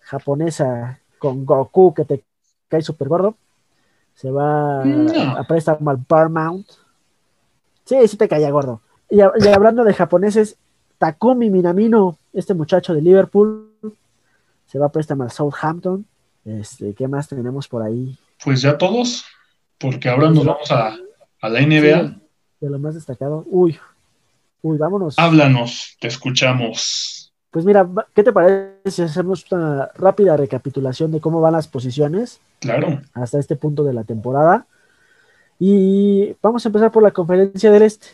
japonesa 0.00 0.98
con 1.18 1.44
Goku 1.46 1.94
que 1.94 2.04
te 2.04 2.22
cae 2.68 2.82
súper 2.82 3.08
gordo, 3.08 3.36
se 4.14 4.30
va 4.30 4.84
No. 4.84 5.36
a 5.38 5.44
préstamo 5.44 5.90
al 5.90 6.02
Paramount. 6.04 6.66
Sí, 7.84 7.96
sí 8.08 8.16
te 8.16 8.28
caía 8.28 8.50
gordo. 8.50 8.80
Y, 9.10 9.20
hablando 9.20 9.84
de 9.84 9.94
japoneses, 9.94 10.56
Takumi 10.98 11.50
Minamino, 11.50 12.18
este 12.32 12.54
muchacho 12.54 12.94
de 12.94 13.02
Liverpool, 13.02 13.70
se 14.66 14.78
va 14.78 14.86
a 14.86 14.92
préstamo 14.92 15.22
al 15.22 15.30
Southampton. 15.30 16.04
Este, 16.44 16.94
¿Qué 16.94 17.06
más 17.08 17.28
tenemos 17.28 17.68
por 17.68 17.82
ahí? 17.82 18.16
Pues 18.44 18.62
ya 18.62 18.76
todos, 18.76 19.24
porque 19.78 20.08
ahora 20.08 20.30
nos 20.30 20.44
vamos 20.44 20.70
a, 20.70 20.96
a 21.40 21.48
la 21.48 21.60
NBA. 21.60 22.08
Sí, 22.08 22.20
de 22.64 22.70
lo 22.70 22.78
más 22.78 22.94
destacado. 22.94 23.44
Uy, 23.48 23.78
uy, 24.62 24.78
vámonos. 24.78 25.18
Háblanos, 25.18 25.96
te 26.00 26.08
escuchamos. 26.08 27.32
Pues 27.50 27.64
mira, 27.64 27.88
¿qué 28.14 28.24
te 28.24 28.32
parece 28.32 28.90
si 28.90 29.02
hacemos 29.02 29.50
una 29.52 29.88
rápida 29.94 30.36
recapitulación 30.36 31.12
de 31.12 31.20
cómo 31.20 31.40
van 31.40 31.52
las 31.52 31.68
posiciones 31.68 32.40
Claro, 32.58 33.00
hasta 33.12 33.38
este 33.38 33.54
punto 33.56 33.84
de 33.84 33.92
la 33.92 34.02
temporada? 34.04 34.66
Y 35.60 36.34
vamos 36.42 36.64
a 36.64 36.68
empezar 36.68 36.90
por 36.90 37.02
la 37.02 37.12
conferencia 37.12 37.70
del 37.70 37.82
Este. 37.82 38.08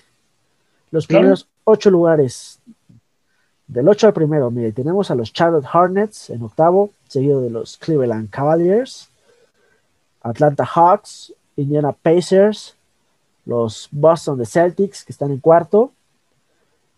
Los 0.90 1.06
Claro. 1.06 1.20
primeros 1.20 1.48
ocho 1.64 1.90
lugares. 1.90 2.58
Del 3.66 3.88
8 3.88 4.08
al 4.08 4.12
primero, 4.12 4.50
mire, 4.50 4.72
tenemos 4.72 5.12
a 5.12 5.14
los 5.14 5.32
Charlotte 5.32 5.64
Hornets 5.72 6.28
en 6.30 6.42
octavo, 6.42 6.90
seguido 7.06 7.40
de 7.40 7.50
los 7.50 7.76
Cleveland 7.78 8.28
Cavaliers, 8.28 9.08
Atlanta 10.22 10.66
Hawks, 10.66 11.32
Indiana 11.56 11.92
Pacers, 11.92 12.74
los 13.44 13.88
Boston 13.90 14.38
The 14.38 14.46
Celtics, 14.46 15.04
que 15.04 15.12
están 15.12 15.30
en 15.30 15.40
cuarto. 15.40 15.92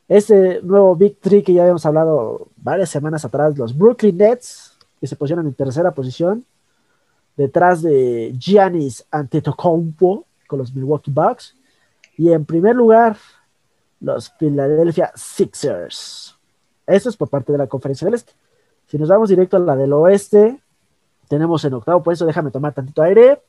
Este 0.09 0.61
nuevo 0.63 0.95
Big 0.97 1.19
Three 1.21 1.43
que 1.43 1.55
ya 1.55 1.63
habíamos 1.63 1.87
hablado 1.87 2.49
varias 2.57 2.91
semanas 2.91 3.25
atrás, 3.25 3.57
los 3.57 3.77
Brooklyn 3.77 4.17
Nets, 4.17 4.77
que 5.01 5.07
se 5.07 5.17
posicionan 5.17 5.47
en 5.47 5.55
tercera 5.55 5.93
posición, 5.93 6.45
detrás 7.37 7.83
de 7.83 8.35
Giannis 8.39 9.05
Antetokounmpo 9.11 10.27
con 10.47 10.59
los 10.59 10.75
Milwaukee 10.75 11.11
Bucks, 11.11 11.57
y 12.17 12.31
en 12.31 12.45
primer 12.45 12.77
lugar, 12.77 13.17
los 14.01 14.31
Philadelphia 14.31 15.13
Sixers. 15.15 16.37
Esto 16.87 17.09
es 17.09 17.17
por 17.17 17.29
parte 17.29 17.53
de 17.53 17.59
la 17.59 17.67
Conferencia 17.67 18.05
del 18.05 18.15
Este. 18.15 18.33
Si 18.87 18.99
nos 18.99 19.09
vamos 19.09 19.31
directo 19.31 19.57
a 19.57 19.61
la 19.61 19.77
del 19.77 19.93
Oeste, 19.93 20.61
tenemos 21.29 21.65
en 21.65 21.73
octavo 21.73 22.03
puesto, 22.03 22.27
déjame 22.27 22.51
tomar 22.51 22.75
tantito 22.75 23.03
aire, 23.03 23.41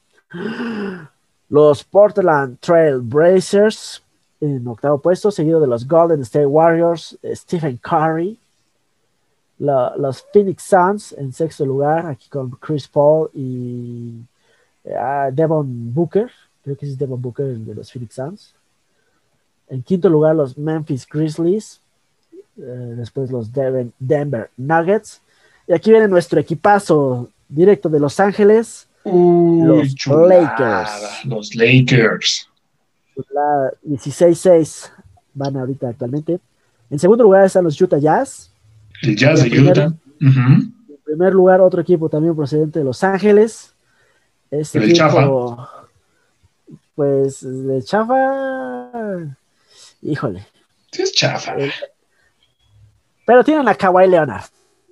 los 1.54 1.84
Portland 1.84 2.58
Trail 2.62 2.97
Blazers 2.97 4.01
en 4.41 4.68
octavo 4.68 4.97
puesto, 4.97 5.30
seguido 5.30 5.60
de 5.60 5.68
los 5.68 5.88
Golden 5.88 6.22
State 6.22 6.47
Warriors, 6.47 7.16
Stephen 7.24 7.78
Curry, 7.78 8.39
los 9.60 10.26
Phoenix 10.34 10.64
Suns 10.64 11.14
en 11.14 11.32
sexto 11.32 11.64
lugar, 11.64 12.08
aquí 12.08 12.28
con 12.28 12.49
Chris 12.60 12.88
Paul 12.88 13.30
y 13.36 14.16
ah, 14.97 15.30
Devon 15.32 15.93
Booker, 15.93 16.32
creo 16.64 16.76
que 16.76 16.88
es 16.88 16.97
Devon 16.97 17.22
Booker 17.22 17.45
el 17.45 17.64
de 17.64 17.76
los 17.76 17.91
Phoenix 17.91 18.16
Suns. 18.16 18.56
En 19.70 19.84
quinto 19.84 20.10
lugar, 20.10 20.36
los 20.36 20.58
Memphis 20.58 21.08
Grizzlies, 21.08 21.80
eh, 22.58 22.95
después 22.97 23.30
los 23.30 23.51
Denver 23.54 24.49
Nuggets. 24.58 25.22
Y 25.68 25.74
aquí 25.74 25.91
viene 25.91 26.08
nuestro 26.08 26.39
equipazo 26.39 27.30
directo 27.47 27.89
de 27.89 27.99
Los 27.99 28.20
Ángeles, 28.20 28.88
Uy, 29.06 29.66
Los 29.68 29.95
chulada, 29.95 30.41
Lakers. 30.41 31.26
Los 31.26 31.56
Lakers. 31.56 32.49
la 33.32 33.72
16-6 33.84 34.91
van 35.34 35.58
ahorita 35.58 35.89
actualmente. 35.89 36.39
En 36.89 36.99
segundo 36.99 37.24
lugar 37.24 37.45
están 37.45 37.64
los 37.64 37.80
Utah 37.80 37.97
Jazz. 37.99 38.51
El 39.01 39.16
Jazz 39.16 39.43
de 39.43 39.49
primer- 39.49 39.72
Utah. 39.72 39.93
En 40.22 40.74
primer 41.04 41.34
lugar, 41.34 41.60
otro 41.62 41.82
equipo 41.82 42.08
también 42.10 42.36
procedente 42.36 42.80
de 42.80 42.86
Los 42.86 43.04
Ángeles. 43.04 43.74
Este 44.49 44.78
El 44.78 44.89
equipo, 44.91 45.68
pues, 46.95 47.41
de 47.41 47.82
chafa, 47.84 49.28
híjole. 50.01 50.45
Sí, 50.91 51.01
es 51.01 51.12
chafa. 51.12 51.58
Eh, 51.60 51.72
Pero 53.26 53.43
tienen 53.43 53.68
a 53.68 53.74
Kawhi 53.76 54.08
Leonard. 54.08 54.43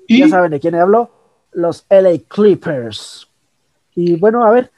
Y 0.08 0.20
Ya 0.20 0.28
saben 0.30 0.52
de 0.52 0.60
quién 0.60 0.76
hablo. 0.76 1.12
Los 1.54 1.86
LA 1.90 2.18
Clippers. 2.28 3.28
Y 3.96 4.16
bueno, 4.16 4.46
a 4.46 4.52
ver, 4.52 4.72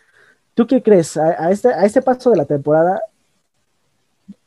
¿tú 0.53 0.65
qué 0.67 0.81
crees? 0.81 1.17
A, 1.17 1.45
a 1.45 1.51
este, 1.51 1.69
a 1.69 1.85
este 1.85 2.01
paso 2.01 2.29
de 2.31 2.37
la 2.37 2.45
temporada, 2.45 3.01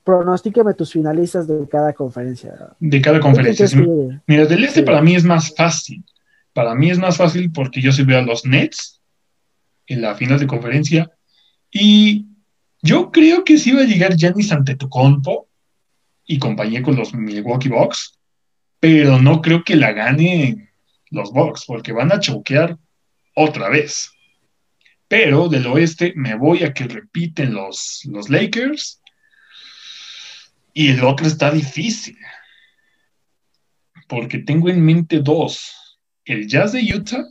pronostíqueme 0.05 0.75
tus 0.75 0.93
finalistas 0.93 1.47
de 1.49 1.67
cada 1.69 1.93
conferencia. 1.93 2.55
de 2.79 3.01
cada 3.01 3.19
¿Tú 3.19 3.23
conferencia. 3.25 3.67
que 3.67 3.77
llegue? 3.77 4.21
Mira, 4.27 4.47
del 4.47 4.65
este 4.65 4.81
Sí. 4.81 4.87
para 4.87 5.03
mí 5.03 5.15
es 5.15 5.25
más 5.25 5.55
fácil. 5.55 6.05
Para 6.53 6.75
mí 6.75 6.91
es 6.91 6.99
más 6.99 7.17
fácil 7.17 7.51
porque 7.53 7.81
yo 7.83 7.93
sí 7.93 8.03
veo 8.05 8.19
a 8.19 8.23
los 8.23 8.45
Nets 8.47 9.01
en 9.87 10.01
la 10.03 10.15
final 10.15 10.39
de 10.39 10.47
conferencia. 10.47 11.11
Y 11.71 12.27
yo 12.83 13.11
creo 13.11 13.45
que 13.45 13.59
sí 13.59 13.73
va 13.73 13.83
a 13.83 13.85
llegar 13.87 14.15
Giannis 14.17 14.53
Antetokounmpo 14.53 15.49
y 16.25 16.39
compañía 16.39 16.83
con 16.83 16.97
los 16.97 17.13
Milwaukee 17.15 17.69
Bucks. 17.69 18.13
pero 18.79 19.21
no 19.21 19.41
creo 19.43 19.65
que 19.65 19.75
la 19.75 19.93
ganen 19.93 20.69
los 21.11 21.33
Bucks, 21.33 21.65
porque 21.67 21.93
van 21.93 22.13
a 22.13 22.21
choquear 22.21 22.77
otra 23.35 23.69
vez. 23.71 24.11
Pero 25.09 25.49
del 25.49 25.67
oeste 25.67 26.13
me 26.17 26.35
voy 26.35 26.65
a 26.65 26.73
que 26.73 26.85
repiten 26.85 27.55
los, 27.55 28.03
los 28.05 28.29
Lakers. 28.29 29.01
Y 30.73 30.91
el 30.91 31.05
otro 31.05 31.27
está 31.27 31.51
difícil. 31.51 32.17
Porque 34.09 34.39
tengo 34.39 34.69
en 34.69 34.85
mente 34.85 35.21
dos. 35.21 35.73
El 36.25 36.49
Jazz 36.49 36.73
de 36.73 36.83
Utah 36.83 37.25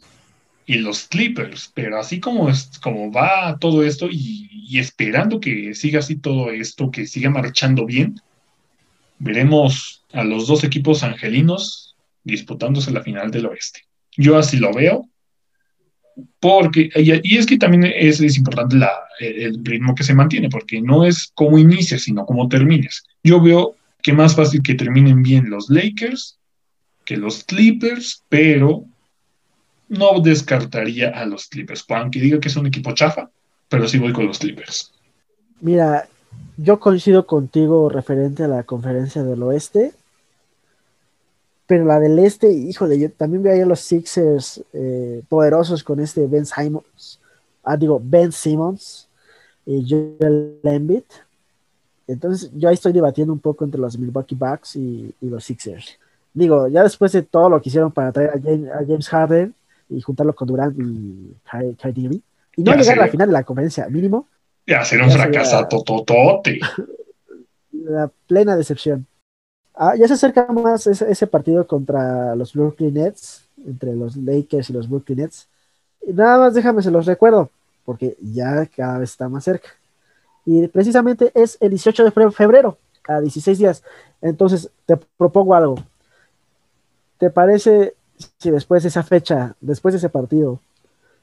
y 0.66 0.76
los 0.76 1.04
Clippers. 1.06 1.72
Pero 1.76 2.00
así 2.00 2.20
como, 2.20 2.50
como 2.82 3.12
va 3.12 3.58
todo 3.60 3.84
esto 3.84 4.08
y, 4.10 4.50
y 4.52 4.80
esperando 4.80 5.40
que 5.40 5.76
siga 5.76 6.00
así 6.00 6.16
todo 6.16 6.52
esto, 6.52 6.92
que 6.92 7.06
siga 7.06 7.30
marchando 7.30 7.86
bien, 7.86 8.16
veremos 9.20 10.06
a 10.14 10.24
los 10.24 10.48
dos 10.48 10.64
equipos 10.64 11.04
angelinos 11.04 11.96
disputándose 12.24 12.92
la 12.92 13.04
final 13.04 13.32
del 13.32 13.48
oeste. 13.48 13.82
Yo 14.18 14.38
así 14.38 14.58
lo 14.58 14.74
veo 14.74 15.10
porque, 16.40 16.90
y 16.96 17.38
es 17.38 17.46
que 17.46 17.58
también 17.58 17.92
es, 17.96 18.20
importante 18.38 18.78
el 19.20 19.64
ritmo 19.64 19.96
que 19.96 20.04
se 20.04 20.14
mantiene, 20.14 20.50
porque 20.50 20.82
no 20.82 21.06
es 21.06 21.32
cómo 21.34 21.58
inicias, 21.58 22.04
sino 22.04 22.26
cómo 22.26 22.48
termines. 22.48 23.04
Yo 23.24 23.42
veo 23.42 23.76
que 24.02 24.14
más 24.14 24.36
fácil 24.36 24.62
que 24.62 24.76
terminen 24.76 25.24
bien 25.24 25.50
los 25.50 25.70
Lakers 25.70 26.38
que 27.06 27.16
los 27.16 27.44
Clippers, 27.44 28.24
pero 28.28 28.84
no 29.88 30.20
descartaría 30.20 31.10
a 31.10 31.26
los 31.26 31.48
Clippers, 31.48 31.86
aunque 31.90 32.20
diga 32.20 32.40
que 32.40 32.50
es 32.50 32.56
un 32.58 32.66
equipo 32.66 32.94
chafa, 32.94 33.30
pero 33.70 33.88
sí 33.88 34.00
voy 34.00 34.12
con 34.12 34.26
los 34.26 34.40
Clippers. 34.40 34.92
Mira, 35.62 36.08
yo 36.58 36.80
coincido 36.80 37.26
contigo 37.26 37.88
referente 37.90 38.44
a 38.44 38.48
la 38.48 38.64
conferencia 38.64 39.24
del 39.24 39.44
oeste. 39.44 39.94
Pero 41.68 41.86
la 41.86 42.00
del 42.00 42.20
este, 42.20 42.52
híjole, 42.52 43.00
yo 43.00 43.12
también 43.12 43.42
veo 43.42 43.64
a 43.64 43.68
los 43.68 43.80
Sixers 43.80 44.64
eh, 44.74 45.24
poderosos 45.28 45.84
con 45.84 46.00
este 46.00 46.28
Ben 46.28 46.46
Simmons. 46.46 47.20
Ah, 47.64 47.76
digo, 47.76 48.00
Ben 48.04 48.32
Simmons 48.32 49.08
y 49.66 49.86
Joel 49.90 50.60
Embiid. 50.64 51.04
Entonces, 52.08 52.52
yo 52.54 52.70
ahí 52.70 52.76
estoy 52.76 52.94
debatiendo 52.94 53.34
un 53.34 53.40
poco 53.40 53.66
entre 53.66 53.82
los 53.82 53.98
Milwaukee 53.98 54.36
Bucks 54.36 54.76
y, 54.76 55.14
los 55.22 55.44
Sixers. 55.44 55.98
Digo, 56.34 56.68
ya 56.68 56.84
después 56.84 57.12
de 57.14 57.24
todo 57.24 57.50
lo 57.50 57.60
que 57.60 57.70
hicieron 57.70 57.92
para 57.92 58.12
traer 58.12 58.30
a 58.32 58.86
James, 58.86 59.10
Harden 59.10 59.56
y 59.90 60.02
juntarlo 60.02 60.36
con 60.36 60.48
Durant 60.48 60.78
y 60.78 61.36
Kyrie 61.82 62.22
y 62.58 62.64
no 62.64 62.76
llegar 62.76 63.00
a 63.00 63.06
la 63.06 63.08
final 63.08 63.28
de 63.28 63.34
la 63.34 63.44
conferencia, 63.44 63.88
mínimo. 63.90 64.28
Ya 64.68 64.82
hacer 64.82 65.02
un 65.02 65.12
fracaso 65.12 65.66
tototote. 65.68 66.60
La 67.72 68.10
plena 68.28 68.56
decepción. 68.56 69.06
Ah, 69.78 69.96
ya 69.98 70.08
se 70.08 70.14
acerca 70.14 70.48
más 70.48 70.88
ese, 70.88 71.28
partido 71.28 71.68
contra 71.68 72.34
los 72.36 72.54
Brooklyn 72.54 72.94
Nets, 72.94 73.46
entre 73.66 73.94
los 73.94 74.16
Lakers 74.16 74.70
y 74.70 74.74
los 74.74 74.90
Brooklyn 74.90 75.20
Nets. 75.20 75.50
Y 76.02 76.14
nada 76.14 76.38
más 76.38 76.54
déjame, 76.54 76.82
se 76.82 76.92
los 76.92 77.06
recuerdo, 77.06 77.50
porque 77.84 78.16
ya 78.22 78.66
cada 78.68 79.00
vez 79.00 79.12
está 79.12 79.28
más 79.28 79.44
cerca. 79.44 79.68
Y 80.46 80.68
precisamente 80.68 81.32
es 81.34 81.58
el 81.60 81.72
18 81.72 82.06
de 82.06 82.32
febrero, 82.32 82.78
a 83.08 83.20
16 83.20 83.58
días. 83.58 83.84
Entonces, 84.22 84.70
te 84.86 84.96
propongo 85.18 85.56
algo. 85.56 85.76
¿Te 87.18 87.30
parece 87.30 87.96
si 88.40 88.52
después 88.52 88.84
de 88.84 88.90
esa 88.90 89.04
fecha, 89.04 89.56
después 89.60 89.94
de 89.94 89.98
ese 89.98 90.10
partido, 90.10 90.62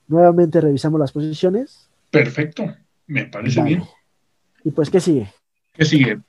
nuevamente 0.08 0.60
revisamos 0.60 1.00
las 1.00 1.12
posiciones? 1.12 1.88
Perfecto, 2.10 2.76
me 3.06 3.24
parece 3.24 3.62
bien. 3.62 3.82
¿Y 4.62 4.70
pues 4.70 4.90
qué 4.90 5.00
sigue? 5.00 5.32
¿Qué 5.72 5.84
sigue? 5.86 6.20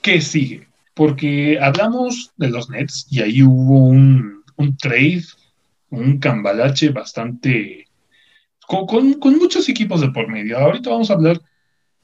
¿Qué 0.00 0.20
sigue? 0.20 0.68
Porque 0.94 1.58
hablamos 1.60 2.32
de 2.36 2.48
los 2.48 2.70
Nets 2.70 3.06
y 3.10 3.20
ahí 3.20 3.42
hubo 3.42 3.88
un, 3.88 4.44
trade, 4.78 5.24
un 5.90 6.18
cambalache 6.18 6.90
bastante, 6.90 7.88
con, 8.66 9.18
muchos 9.36 9.68
equipos 9.68 10.00
de 10.00 10.10
por 10.10 10.28
medio. 10.28 10.56
Ahorita 10.58 10.90
vamos 10.90 11.10
a 11.10 11.14
hablar 11.14 11.40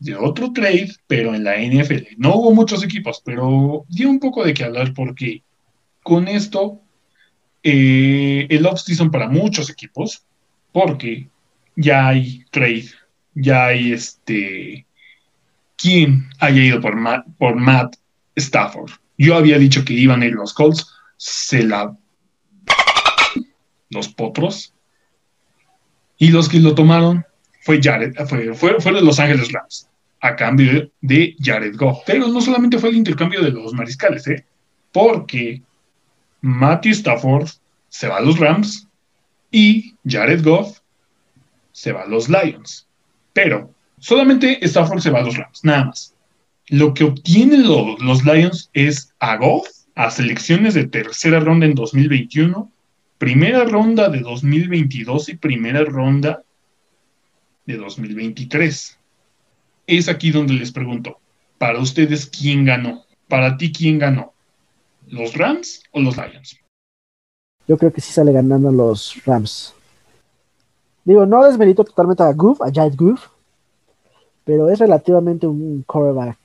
de 0.00 0.16
otro 0.16 0.52
trade, 0.52 0.90
pero 1.06 1.34
en 1.34 1.44
la 1.44 1.56
NFL. 1.56 2.16
No 2.16 2.34
hubo 2.34 2.52
muchos 2.52 2.82
equipos, 2.82 3.22
pero 3.24 3.84
dio 3.88 4.10
un 4.10 4.18
poco 4.18 4.44
de 4.44 4.54
qué 4.54 4.64
hablar 4.64 4.92
porque 4.92 5.44
con 6.02 6.26
esto 6.26 6.80
eh, 7.62 8.46
el 8.50 8.66
off-season 8.66 9.10
para 9.10 9.28
muchos 9.28 9.70
equipos, 9.70 10.24
porque 10.72 11.28
ya 11.76 12.08
hay 12.08 12.44
trade, 12.50 12.88
ya 13.34 13.66
hay 13.66 13.92
este, 13.92 14.86
quien 15.76 16.28
haya 16.40 16.62
ido 16.62 16.80
por 16.80 16.96
Matt 17.56 17.96
Stafford. 18.36 18.90
Yo 19.18 19.36
había 19.36 19.58
dicho 19.58 19.84
que 19.84 19.92
iban 19.92 20.22
a 20.22 20.26
ir 20.26 20.32
los 20.32 20.54
Colts, 20.54 20.92
se 21.16 21.62
la... 21.62 21.96
los 23.90 24.08
potros. 24.08 24.72
Y 26.18 26.28
los 26.30 26.48
que 26.48 26.60
lo 26.60 26.74
tomaron 26.74 27.24
fue 27.62 27.80
Jared, 27.82 28.14
fue, 28.54 28.80
fueron 28.80 29.04
Los 29.04 29.18
Ángeles 29.18 29.52
Rams, 29.52 29.88
a 30.20 30.36
cambio 30.36 30.90
de 31.00 31.36
Jared 31.38 31.76
Goff. 31.76 32.02
Pero 32.06 32.28
no 32.28 32.40
solamente 32.40 32.78
fue 32.78 32.90
el 32.90 32.96
intercambio 32.96 33.42
de 33.42 33.50
los 33.50 33.72
mariscales, 33.72 34.26
¿eh? 34.28 34.44
porque 34.92 35.62
Matthew 36.40 36.92
Stafford 36.92 37.48
se 37.88 38.08
va 38.08 38.18
a 38.18 38.20
los 38.20 38.38
Rams 38.38 38.86
y 39.50 39.94
Jared 40.06 40.42
Goff 40.42 40.78
se 41.72 41.92
va 41.92 42.02
a 42.02 42.06
los 42.06 42.28
Lions. 42.28 42.86
Pero 43.32 43.70
solamente 43.98 44.58
Stafford 44.64 45.00
se 45.00 45.10
va 45.10 45.20
a 45.20 45.22
los 45.22 45.36
Rams, 45.36 45.64
nada 45.64 45.86
más. 45.86 46.14
Lo 46.70 46.94
que 46.94 47.02
obtienen 47.02 47.64
los 47.66 48.24
Lions 48.24 48.70
es 48.74 49.12
a 49.18 49.36
Goff, 49.38 49.66
a 49.96 50.08
selecciones 50.08 50.74
de 50.74 50.86
tercera 50.86 51.40
ronda 51.40 51.66
en 51.66 51.74
2021, 51.74 52.70
primera 53.18 53.64
ronda 53.64 54.08
de 54.08 54.20
2022 54.20 55.30
y 55.30 55.36
primera 55.36 55.84
ronda 55.84 56.44
de 57.66 57.76
2023. 57.76 58.96
Es 59.88 60.08
aquí 60.08 60.30
donde 60.30 60.54
les 60.54 60.70
pregunto, 60.70 61.18
para 61.58 61.80
ustedes, 61.80 62.26
¿quién 62.26 62.64
ganó? 62.64 63.04
Para 63.26 63.56
ti, 63.56 63.72
¿quién 63.72 63.98
ganó? 63.98 64.32
¿Los 65.08 65.36
Rams 65.36 65.82
o 65.90 66.00
los 66.00 66.16
Lions? 66.16 66.56
Yo 67.66 67.76
creo 67.78 67.92
que 67.92 68.00
sí 68.00 68.12
sale 68.12 68.30
ganando 68.30 68.70
los 68.70 69.20
Rams. 69.24 69.74
Digo, 71.04 71.26
no 71.26 71.44
desmerito 71.44 71.82
totalmente 71.82 72.22
a 72.22 72.32
Goof, 72.32 72.62
a 72.62 72.70
Giant 72.70 72.94
Goof, 72.94 73.26
pero 74.44 74.70
es 74.70 74.78
relativamente 74.78 75.48
un 75.48 75.82
quarterback 75.82 76.38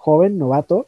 joven, 0.00 0.38
novato, 0.38 0.86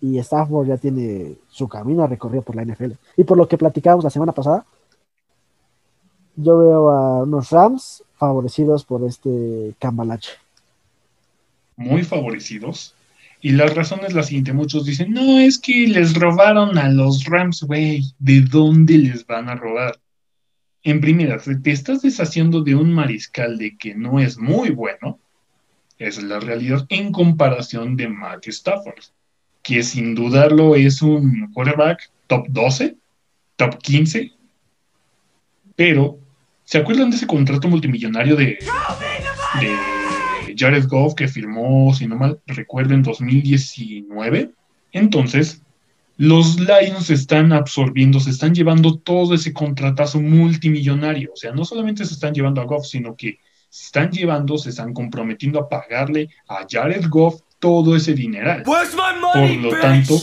y 0.00 0.18
Stafford 0.18 0.68
ya 0.68 0.76
tiene 0.76 1.34
su 1.48 1.66
camino 1.66 2.06
recorrido 2.06 2.42
por 2.42 2.54
la 2.54 2.64
NFL. 2.64 2.92
Y 3.16 3.24
por 3.24 3.36
lo 3.36 3.48
que 3.48 3.58
platicábamos 3.58 4.04
la 4.04 4.10
semana 4.10 4.32
pasada, 4.32 4.64
yo 6.36 6.58
veo 6.58 6.90
a 6.90 7.22
unos 7.22 7.50
Rams 7.50 8.04
favorecidos 8.14 8.84
por 8.84 9.04
este 9.04 9.74
cambalache. 9.78 10.32
Muy 11.76 12.04
favorecidos. 12.04 12.94
Y 13.40 13.50
la 13.50 13.66
razón 13.66 14.00
es 14.06 14.14
la 14.14 14.22
siguiente, 14.22 14.52
muchos 14.52 14.84
dicen, 14.86 15.12
no, 15.12 15.38
es 15.40 15.58
que 15.58 15.86
les 15.88 16.14
robaron 16.14 16.78
a 16.78 16.88
los 16.88 17.24
Rams, 17.24 17.62
güey, 17.64 18.02
¿de 18.18 18.40
dónde 18.40 18.98
les 18.98 19.26
van 19.26 19.48
a 19.48 19.54
robar? 19.54 20.00
En 20.82 21.00
primera, 21.00 21.38
te 21.38 21.70
estás 21.70 22.02
deshaciendo 22.02 22.62
de 22.62 22.74
un 22.74 22.92
mariscal 22.92 23.58
de 23.58 23.76
que 23.76 23.94
no 23.94 24.20
es 24.20 24.38
muy 24.38 24.70
bueno, 24.70 25.18
es 26.06 26.22
la 26.22 26.40
realidad 26.40 26.86
en 26.88 27.12
comparación 27.12 27.96
de 27.96 28.08
Matthew 28.08 28.50
Stafford, 28.50 29.02
que 29.62 29.82
sin 29.82 30.14
dudarlo 30.14 30.74
es 30.74 31.02
un 31.02 31.50
quarterback 31.52 32.10
top 32.26 32.46
12, 32.48 32.96
top 33.56 33.78
15, 33.78 34.32
pero 35.76 36.18
¿se 36.64 36.78
acuerdan 36.78 37.10
de 37.10 37.16
ese 37.16 37.26
contrato 37.26 37.68
multimillonario 37.68 38.36
de, 38.36 38.58
de 39.60 40.54
Jared 40.56 40.86
Goff 40.86 41.14
que 41.14 41.28
firmó, 41.28 41.92
si 41.94 42.06
no 42.06 42.16
mal 42.16 42.40
recuerdo, 42.46 42.94
en 42.94 43.02
2019? 43.02 44.50
Entonces, 44.92 45.62
los 46.16 46.60
Lions 46.60 47.10
están 47.10 47.52
absorbiendo, 47.52 48.20
se 48.20 48.30
están 48.30 48.54
llevando 48.54 48.98
todo 48.98 49.34
ese 49.34 49.52
contratazo 49.52 50.20
multimillonario. 50.20 51.32
O 51.32 51.36
sea, 51.36 51.52
no 51.52 51.64
solamente 51.64 52.04
se 52.04 52.14
están 52.14 52.34
llevando 52.34 52.60
a 52.60 52.64
Goff, 52.64 52.86
sino 52.86 53.16
que 53.16 53.40
se 53.74 53.86
están 53.86 54.12
llevando, 54.12 54.56
se 54.56 54.70
están 54.70 54.94
comprometiendo 54.94 55.58
a 55.58 55.68
pagarle 55.68 56.28
a 56.46 56.64
Jared 56.70 57.06
Goff 57.08 57.40
todo 57.58 57.96
ese 57.96 58.14
dineral. 58.14 58.62
Por 59.32 59.50
lo 59.50 59.70
tanto, 59.80 60.16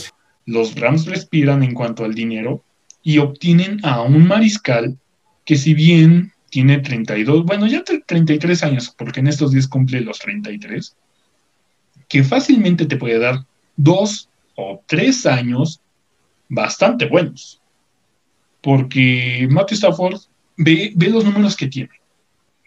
los 0.46 0.74
Rams 0.74 1.04
respiran 1.04 1.62
en 1.62 1.74
cuanto 1.74 2.06
al 2.06 2.14
dinero 2.14 2.64
y 3.02 3.18
obtienen 3.18 3.78
a 3.84 4.00
un 4.00 4.26
mariscal 4.26 4.96
que 5.44 5.56
si 5.56 5.74
bien 5.74 6.32
tiene 6.48 6.78
32, 6.78 7.44
bueno, 7.44 7.66
ya 7.66 7.84
33 7.84 8.62
años, 8.62 8.94
porque 8.96 9.20
en 9.20 9.26
estos 9.26 9.52
días 9.52 9.68
cumple 9.68 10.00
los 10.00 10.18
33, 10.20 10.96
que 12.08 12.24
fácilmente 12.24 12.86
te 12.86 12.96
puede 12.96 13.18
dar 13.18 13.44
dos 13.76 14.30
o 14.56 14.82
tres 14.86 15.26
años 15.26 15.82
bastante 16.48 17.04
buenos. 17.04 17.60
Porque 18.62 19.46
Matthew 19.50 19.76
Stafford 19.76 20.20
ve, 20.56 20.94
ve 20.96 21.10
los 21.10 21.26
números 21.26 21.54
que 21.54 21.66
tiene 21.66 22.01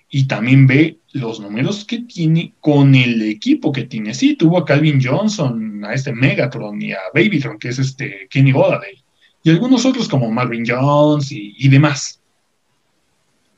y 0.09 0.27
también 0.27 0.67
ve 0.67 0.99
los 1.13 1.39
números 1.39 1.85
que 1.85 1.99
tiene 1.99 2.53
con 2.59 2.95
el 2.95 3.21
equipo 3.21 3.71
que 3.71 3.83
tiene. 3.83 4.13
Sí, 4.13 4.35
tuvo 4.35 4.59
a 4.59 4.65
Calvin 4.65 5.01
Johnson, 5.03 5.83
a 5.83 5.93
este 5.93 6.13
Megatron 6.13 6.81
y 6.81 6.91
a 6.91 6.99
Babytron, 7.13 7.57
que 7.57 7.69
es 7.69 7.79
este 7.79 8.27
Kenny 8.29 8.51
Golladay. 8.51 9.03
y 9.43 9.49
algunos 9.49 9.85
otros 9.85 10.07
como 10.07 10.31
Marvin 10.31 10.65
Jones 10.67 11.31
y, 11.31 11.67
demás. 11.69 12.21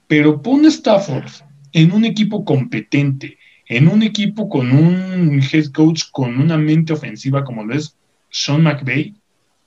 Pero 0.07 0.41
pone 0.41 0.67
Stafford 0.67 1.29
en 1.73 1.91
un 1.91 2.05
equipo 2.05 2.45
competente, 2.45 3.37
en 3.67 3.87
un 3.87 4.03
equipo 4.03 4.49
con 4.49 4.71
un 4.71 5.41
head 5.51 5.71
coach 5.73 6.03
con 6.11 6.39
una 6.39 6.57
mente 6.57 6.93
ofensiva 6.93 7.43
como 7.43 7.65
lo 7.65 7.73
es 7.73 7.95
Sean 8.29 8.63
McVay, 8.63 9.15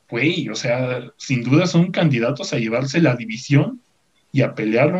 güey, 0.08 0.48
o 0.48 0.54
sea, 0.54 1.10
sin 1.16 1.42
duda 1.42 1.66
son 1.66 1.90
candidatos 1.90 2.52
a 2.52 2.58
llevarse 2.58 3.00
la 3.00 3.16
división 3.16 3.80
y 4.32 4.42
a 4.42 4.54
pelear 4.54 4.94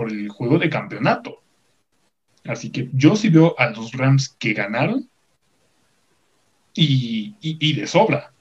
por 0.00 0.10
el 0.10 0.30
juego 0.30 0.58
de 0.58 0.70
campeonato. 0.70 1.42
Así 2.46 2.70
que 2.70 2.88
yo 2.94 3.16
sí 3.16 3.28
veo 3.28 3.54
a 3.58 3.68
los 3.68 3.92
Rams 3.92 4.34
que 4.38 4.54
ganaron 4.54 5.06
y, 6.74 7.74
de 7.74 7.86
sobra. 7.86 8.32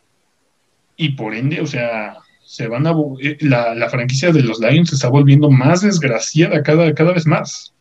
Y 0.95 1.09
por 1.09 1.35
ende, 1.35 1.59
o 1.59 1.67
sea, 1.67 2.15
se 2.45 2.69
van 2.69 2.87
a 2.87 2.95
eh, 3.21 3.37
la, 3.41 3.89
franquicia 3.89 4.31
de 4.31 4.41
los 4.41 4.61
Lions 4.61 4.87
se 4.87 4.95
está 4.95 5.09
volviendo 5.09 5.51
más 5.51 5.81
desgraciada 5.81 6.63
cada, 6.63 6.93
cada 6.93 7.11
vez 7.11 7.27
más. 7.27 7.73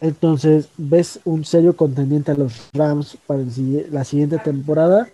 Entonces, 0.00 0.68
¿ves 0.76 1.20
un 1.24 1.44
serio 1.44 1.76
contendiente 1.76 2.32
a 2.32 2.34
los 2.34 2.70
Rams 2.72 3.16
para 3.24 3.44
la 3.92 4.02
siguiente 4.02 4.38
temporada? 4.38 5.08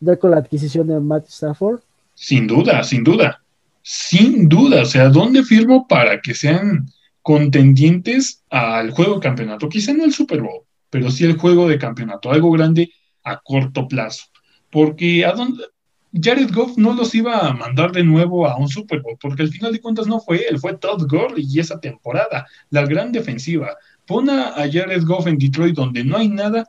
Ya 0.00 0.16
con 0.16 0.30
la 0.30 0.38
adquisición 0.38 0.86
de 0.86 0.98
Matt 0.98 1.28
Stafford. 1.28 1.80
Sin 2.14 2.46
duda, 2.46 2.82
sin 2.84 3.04
duda. 3.04 3.39
Sin 3.82 4.48
duda. 4.48 4.82
O 4.82 4.86
sea, 4.86 5.08
¿dónde 5.08 5.42
firmo 5.42 5.86
para 5.88 6.20
que 6.20 6.34
sean 6.34 6.86
contendientes 7.22 8.44
al 8.50 8.90
juego 8.90 9.14
de 9.14 9.20
campeonato? 9.20 9.68
Quizá 9.68 9.92
no 9.92 10.04
el 10.04 10.12
Super 10.12 10.42
Bowl, 10.42 10.64
pero 10.90 11.10
sí 11.10 11.24
el 11.24 11.36
juego 11.36 11.68
de 11.68 11.78
campeonato. 11.78 12.30
Algo 12.30 12.50
grande 12.50 12.92
a 13.24 13.40
corto 13.40 13.88
plazo. 13.88 14.24
Porque 14.70 15.24
a 15.24 15.32
dónde, 15.32 15.64
Jared 16.12 16.52
Goff 16.52 16.76
no 16.76 16.92
los 16.92 17.14
iba 17.14 17.38
a 17.38 17.52
mandar 17.52 17.92
de 17.92 18.02
nuevo 18.02 18.46
a 18.46 18.56
un 18.56 18.68
Super 18.68 19.00
Bowl, 19.00 19.16
porque 19.20 19.42
al 19.42 19.48
final 19.48 19.72
de 19.72 19.80
cuentas 19.80 20.06
no 20.06 20.20
fue 20.20 20.44
él, 20.48 20.58
fue 20.58 20.76
Todd 20.76 21.06
Gurley 21.08 21.46
y 21.48 21.60
esa 21.60 21.80
temporada, 21.80 22.46
la 22.70 22.84
gran 22.84 23.12
defensiva. 23.12 23.76
Pon 24.06 24.28
a 24.28 24.54
Jared 24.70 25.04
Goff 25.04 25.28
en 25.28 25.38
Detroit 25.38 25.74
donde 25.74 26.02
no 26.02 26.16
hay 26.16 26.28
nada, 26.28 26.68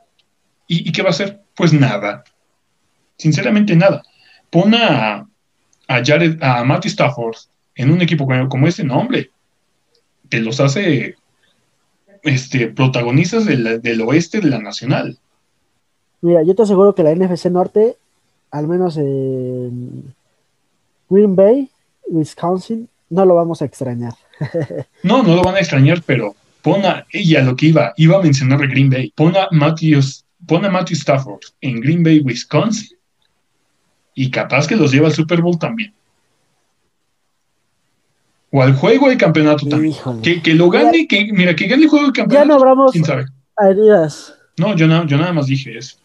¿y, 0.68 0.92
qué 0.92 1.02
va 1.02 1.08
a 1.08 1.10
hacer? 1.10 1.40
Pues 1.56 1.72
nada. 1.72 2.22
Sinceramente 3.16 3.74
nada. 3.74 4.02
Pon 4.48 4.74
a, 4.74 5.28
a 5.88 6.02
Jared, 6.04 6.42
a 6.42 6.64
Matty 6.64 6.88
Stafford 6.88 7.36
en 7.74 7.90
un 7.90 8.02
equipo 8.02 8.26
como, 8.48 8.66
este, 8.66 8.84
nombre, 8.84 9.30
te 10.28 10.40
los 10.40 10.60
hace 10.60 11.16
este, 12.22 12.68
protagonistas 12.68 13.46
del 13.46 14.00
oeste 14.02 14.40
de 14.40 14.48
la 14.48 14.58
nacional. 14.58 15.18
Mira, 16.20 16.42
yo 16.42 16.54
te 16.54 16.62
aseguro 16.62 16.94
que 16.94 17.02
la 17.02 17.14
NFC 17.14 17.46
Norte, 17.46 17.96
al 18.50 18.68
menos 18.68 18.96
en 18.96 20.14
Green 21.10 21.34
Bay, 21.34 21.68
Wisconsin, 22.06 22.88
no 23.10 23.24
lo 23.24 23.34
vamos 23.34 23.60
a 23.60 23.64
extrañar. 23.64 24.14
no, 25.02 25.22
no 25.22 25.34
lo 25.36 25.42
van 25.42 25.56
a 25.56 25.60
extrañar, 25.60 26.02
pero 26.06 26.34
pon 26.62 26.84
a 26.84 27.06
ella 27.10 27.42
lo 27.42 27.56
que 27.56 27.66
iba, 27.66 27.92
iba 27.96 28.16
a 28.16 28.22
mencionar 28.22 28.66
Green 28.68 28.88
Bay. 28.88 29.12
Pon 29.14 29.36
a 29.36 29.48
Matthews, 29.50 30.24
pon 30.46 30.64
a 30.64 30.70
Matthew 30.70 30.96
Stafford 30.96 31.40
en 31.60 31.80
Green 31.80 32.02
Bay, 32.02 32.20
Wisconsin, 32.20 32.96
y 34.14 34.30
capaz 34.30 34.66
que 34.66 34.76
los 34.76 34.92
lleva 34.92 35.08
al 35.08 35.14
Super 35.14 35.40
Bowl 35.40 35.58
también. 35.58 35.92
O 38.50 38.62
al 38.62 38.74
juego 38.74 39.08
de 39.08 39.16
campeonato 39.16 39.66
también. 39.66 39.94
Que, 40.22 40.54
lo 40.54 40.68
gane, 40.68 41.08
que, 41.08 41.32
mira, 41.32 41.56
que 41.56 41.66
gane 41.66 41.84
el 41.84 41.88
juego 41.88 42.06
de 42.06 42.12
campeonato. 42.12 42.44
Ya 42.44 42.54
no 42.54 42.60
hablamos 42.60 42.92
¿quién 42.92 43.04
sabe? 43.04 43.24
No, 44.58 44.76
yo, 44.76 44.86
yo 45.06 45.16
nada 45.16 45.32
más 45.32 45.46
dije 45.46 45.76
eso. 45.76 45.96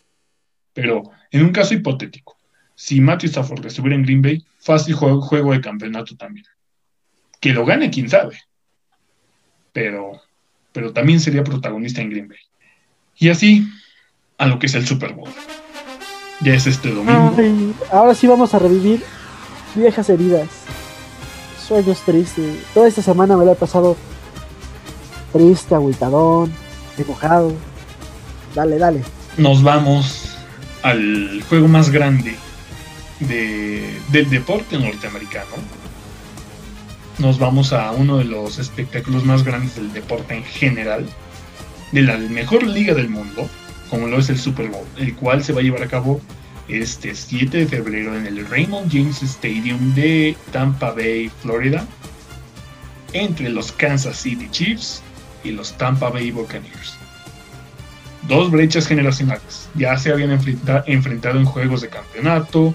Pero 0.73 1.03
en 1.31 1.43
un 1.43 1.51
caso 1.51 1.73
hipotético, 1.73 2.37
si 2.73 3.01
Matthew 3.01 3.29
Stafford 3.29 3.65
estuviera 3.65 3.95
en 3.95 4.03
Green 4.03 4.21
Bay, 4.21 4.45
fácil 4.59 4.93
juego, 4.93 5.21
juego 5.21 5.51
de 5.51 5.59
campeonato 5.59 6.15
también. 6.15 6.45
Que 7.41 7.51
lo 7.51 7.65
gane, 7.65 7.89
quién 7.89 8.09
sabe. 8.09 8.39
Pero, 9.73 10.21
pero 10.71 10.93
también 10.93 11.19
sería 11.19 11.43
protagonista 11.43 12.01
en 12.01 12.11
Green 12.11 12.27
Bay. 12.29 12.39
Y 13.17 13.29
así, 13.29 13.67
a 14.37 14.47
lo 14.47 14.57
que 14.57 14.67
es 14.67 14.75
el 14.75 14.85
Super 14.85 15.13
Bowl. 15.13 15.29
Ya 16.41 16.53
es 16.53 16.67
este 16.67 16.91
domingo. 16.91 17.73
ahora 17.91 18.13
sí 18.13 18.27
vamos 18.27 18.53
a 18.53 18.59
revivir 18.59 19.03
viejas 19.75 20.09
heridas. 20.09 20.47
Sueños 21.67 21.99
tristes. 22.01 22.63
Toda 22.73 22.87
esta 22.87 23.01
semana 23.01 23.35
me 23.35 23.45
lo 23.45 23.51
he 23.51 23.55
pasado 23.55 23.97
triste, 25.33 25.75
agüitadón, 25.75 26.53
enojado. 26.97 27.53
Dale, 28.55 28.77
dale. 28.77 29.03
Nos 29.37 29.61
vamos 29.61 30.37
al 30.83 31.43
juego 31.49 31.67
más 31.67 31.89
grande 31.89 32.35
del 33.19 34.29
deporte 34.29 34.77
norteamericano, 34.77 35.55
nos 37.17 37.39
vamos 37.39 37.73
a 37.73 37.91
uno 37.91 38.17
de 38.17 38.25
los 38.25 38.59
espectáculos 38.59 39.25
más 39.25 39.43
grandes 39.43 39.75
del 39.75 39.91
deporte 39.91 40.35
en 40.35 40.43
general, 40.43 41.05
de 41.91 42.01
la 42.01 42.17
mejor 42.17 42.63
liga 42.63 42.93
del 42.93 43.09
mundo, 43.09 43.49
como 43.89 44.07
lo 44.07 44.19
es 44.19 44.29
el 44.29 44.37
Super 44.37 44.67
Bowl, 44.69 44.85
el 44.97 45.15
cual 45.15 45.43
se 45.43 45.53
va 45.53 45.61
a 45.61 45.63
llevar 45.63 45.83
a 45.83 45.87
cabo 45.87 46.21
este 46.67 47.15
7 47.15 47.59
de 47.59 47.67
febrero 47.67 48.15
en 48.15 48.25
el 48.25 48.45
Raymond 48.47 48.91
James 48.91 49.23
Stadium 49.23 49.93
de 49.95 50.35
Tampa 50.51 50.91
Bay, 50.91 51.31
Florida, 51.41 51.85
entre 53.13 53.49
los 53.49 53.71
Kansas 53.71 54.17
City 54.17 54.47
Chiefs 54.51 55.01
y 55.43 55.51
los 55.51 55.77
Tampa 55.77 56.09
Bay 56.09 56.31
Buccaneers 56.31 56.97
dos 58.27 58.51
brechas 58.51 58.87
generacionales. 58.87 59.69
Ya 59.75 59.97
se 59.97 60.11
habían 60.11 60.31
enfrentado 60.85 61.39
en 61.39 61.45
juegos 61.45 61.81
de 61.81 61.89
campeonato, 61.89 62.73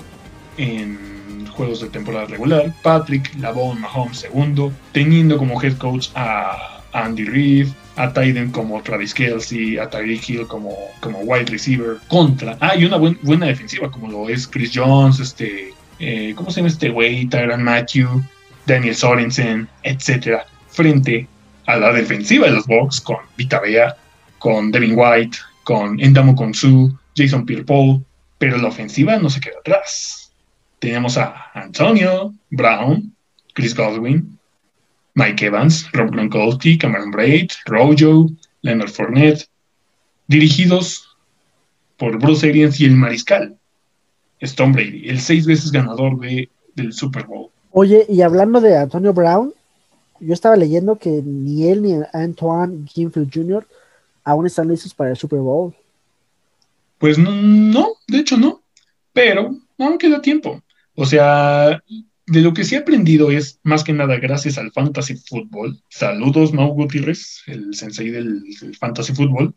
en 0.56 1.46
juegos 1.46 1.80
de 1.80 1.88
temporada 1.88 2.26
regular. 2.26 2.74
Patrick 2.82 3.34
Lavon 3.38 3.80
Mahomes 3.80 4.18
segundo, 4.18 4.72
teniendo 4.92 5.38
como 5.38 5.60
head 5.62 5.76
coach 5.76 6.08
a 6.14 6.80
Andy 6.92 7.24
Reid, 7.24 7.68
a 7.96 8.12
Tyden 8.12 8.50
como 8.50 8.82
Travis 8.82 9.14
Kelsey, 9.14 9.78
a 9.78 9.88
Tyreek 9.88 10.28
Hill 10.28 10.46
como, 10.46 10.76
como 11.00 11.20
wide 11.20 11.46
receiver, 11.46 11.98
contra. 12.08 12.56
Ah, 12.60 12.76
y 12.76 12.84
una 12.84 12.96
buena 12.96 13.46
defensiva 13.46 13.90
como 13.90 14.08
lo 14.08 14.28
es 14.28 14.46
Chris 14.46 14.72
Jones, 14.74 15.20
este, 15.20 15.74
eh, 15.98 16.32
¿cómo 16.34 16.50
se 16.50 16.56
llama 16.56 16.68
este 16.68 16.90
güey? 16.90 17.26
Tyron 17.26 17.62
Matthew, 17.62 18.22
Daniel 18.66 18.94
Sorensen, 18.94 19.68
etcétera, 19.82 20.46
frente 20.68 21.28
a 21.66 21.76
la 21.76 21.92
defensiva 21.92 22.46
de 22.46 22.52
los 22.52 22.66
Bucks 22.66 23.00
con 23.00 23.18
Vita 23.36 23.60
Bea, 23.60 23.96
con 24.38 24.70
Devin 24.72 24.94
White, 24.96 25.38
con 25.64 26.00
Endamo 26.00 26.34
Konsu, 26.34 26.96
Jason 27.14 27.46
Pierre-Paul, 27.46 28.04
pero 28.38 28.56
la 28.58 28.68
ofensiva 28.68 29.18
no 29.18 29.30
se 29.30 29.40
queda 29.40 29.58
atrás. 29.60 30.32
Tenemos 30.78 31.16
a 31.16 31.50
Antonio 31.54 32.34
Brown, 32.50 33.14
Chris 33.54 33.74
Godwin, 33.74 34.38
Mike 35.14 35.46
Evans, 35.46 35.90
Rob 35.92 36.10
Gronkowski, 36.10 36.78
Cameron 36.78 37.10
Braid, 37.10 37.50
Rojo, 37.66 38.28
Leonard 38.62 38.90
Fournette, 38.90 39.46
dirigidos 40.26 41.16
por 41.96 42.18
Bruce 42.18 42.48
Arians 42.48 42.80
y 42.80 42.86
el 42.86 42.96
mariscal, 42.96 43.56
Stone 44.40 44.72
Brady, 44.72 45.08
el 45.08 45.20
seis 45.20 45.46
veces 45.46 45.70
ganador 45.70 46.18
de, 46.18 46.48
del 46.74 46.92
Super 46.92 47.26
Bowl. 47.26 47.50
Oye, 47.70 48.06
y 48.08 48.22
hablando 48.22 48.60
de 48.60 48.76
Antonio 48.76 49.12
Brown, 49.12 49.52
yo 50.20 50.34
estaba 50.34 50.56
leyendo 50.56 50.96
que 50.96 51.22
ni 51.24 51.68
él 51.68 51.82
ni 51.82 51.94
Antoine 52.12 52.86
Gimfield 52.86 53.30
Jr 53.32 53.66
aún 54.24 54.46
están 54.46 54.68
listos 54.68 54.94
para 54.94 55.10
el 55.10 55.16
Super 55.16 55.40
Bowl. 55.40 55.74
Pues 56.98 57.18
no, 57.18 57.94
de 58.06 58.18
hecho 58.18 58.36
no, 58.36 58.62
pero 59.12 59.56
aún 59.78 59.98
queda 59.98 60.22
tiempo. 60.22 60.62
O 60.94 61.04
sea, 61.04 61.82
de 62.32 62.40
lo 62.40 62.54
que 62.54 62.64
sí 62.64 62.74
he 62.74 62.78
aprendido 62.78 63.30
es 63.30 63.60
más 63.62 63.84
que 63.84 63.92
nada 63.92 64.16
gracias 64.16 64.56
al 64.56 64.72
fantasy 64.72 65.16
fútbol. 65.16 65.82
Saludos, 65.90 66.52
Mau 66.52 66.72
Gutiérrez, 66.72 67.42
el 67.46 67.74
sensei 67.74 68.10
del, 68.10 68.42
fantasy 68.78 69.12
fútbol. 69.12 69.54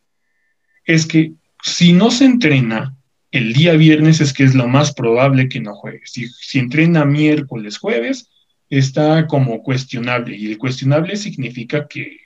Es 0.84 1.06
que 1.06 1.34
si 1.64 1.94
no 1.94 2.12
se 2.12 2.26
entrena 2.26 2.98
el 3.32 3.54
día 3.54 3.74
viernes, 3.74 4.20
es 4.20 4.34
que 4.34 4.44
es 4.44 4.56
lo 4.56 4.68
más 4.68 4.94
probable 4.94 5.48
que 5.48 5.62
no 5.62 5.74
juegue. 5.74 6.02
Si, 6.04 6.28
si 6.28 6.60
entrena 6.60 7.06
miércoles, 7.06 7.78
jueves, 7.78 8.30
está 8.70 9.26
como 9.28 9.64
cuestionable. 9.64 10.36
Y 10.36 10.48
el 10.48 10.58
cuestionable 10.58 11.16
significa 11.16 11.88
que 11.88 12.26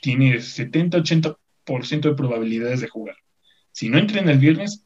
tiene 0.00 0.36
70-80% 0.36 2.00
de 2.00 2.14
probabilidades 2.14 2.80
de 2.80 2.88
jugar. 2.88 3.16
Si 3.72 3.88
no 3.88 3.98
entrena 3.98 4.32
el 4.32 4.38
viernes, 4.38 4.84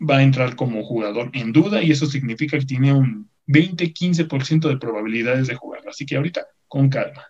va 0.00 0.18
a 0.18 0.22
entrar 0.22 0.56
como 0.56 0.82
jugador 0.84 1.30
en 1.34 1.52
duda 1.52 1.82
y 1.82 1.92
eso 1.92 2.06
significa 2.06 2.58
que 2.58 2.66
tiene 2.66 2.92
un 2.92 3.30
20-15% 3.50 4.68
de 4.68 4.76
probabilidades 4.76 5.48
de 5.48 5.54
jugar. 5.54 5.82
Así 5.88 6.06
que 6.06 6.16
ahorita, 6.16 6.46
con 6.68 6.88
calma. 6.88 7.24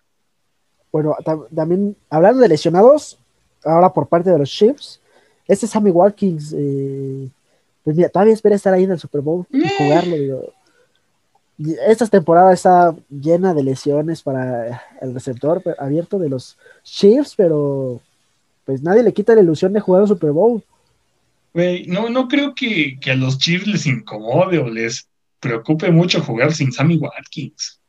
Bueno, 0.93 1.16
también 1.55 1.97
hablando 2.09 2.41
de 2.41 2.49
lesionados, 2.49 3.18
ahora 3.64 3.93
por 3.93 4.09
parte 4.09 4.31
de 4.31 4.39
los 4.39 4.51
Chiefs, 4.51 5.01
este 5.47 5.66
Sammy 5.66 5.91
Watkins, 5.91 6.55
eh, 6.57 7.29
pues 7.85 7.97
mira, 7.97 8.09
todavía 8.09 8.35
espera 8.35 8.57
estar 8.57 8.75
ahí 8.75 8.85
en 8.85 8.93
el 8.93 8.99
Super 8.99 9.21
Bowl 9.21 9.47
y 9.51 9.64
eh. 9.64 9.73
jugarlo. 9.79 10.16
Digo, 10.16 10.53
esta 11.87 12.07
temporada 12.07 12.53
está 12.53 12.95
llena 13.11 13.53
de 13.53 13.62
lesiones 13.62 14.23
para 14.23 14.83
el 15.01 15.12
receptor 15.12 15.62
abierto 15.79 16.18
de 16.18 16.29
los 16.29 16.57
Chiefs, 16.85 17.35
pero 17.37 18.01
pues 18.64 18.83
nadie 18.83 19.03
le 19.03 19.12
quita 19.12 19.35
la 19.35 19.43
ilusión 19.43 19.73
de 19.73 19.81
jugar 19.81 20.03
un 20.03 20.09
Super 20.09 20.31
Bowl. 20.31 20.62
no, 21.53 22.09
no 22.09 22.29
creo 22.29 22.55
que, 22.55 22.99
a 23.11 23.14
los 23.14 23.39
Chiefs 23.39 23.66
les 23.66 23.87
incomode 23.87 24.59
o 24.59 24.68
les, 24.68 25.09
preocupe 25.41 25.91
mucho 25.91 26.22
jugar 26.22 26.53
sin 26.53 26.72
Sammy 26.72 26.97
Watkins. 26.97 27.80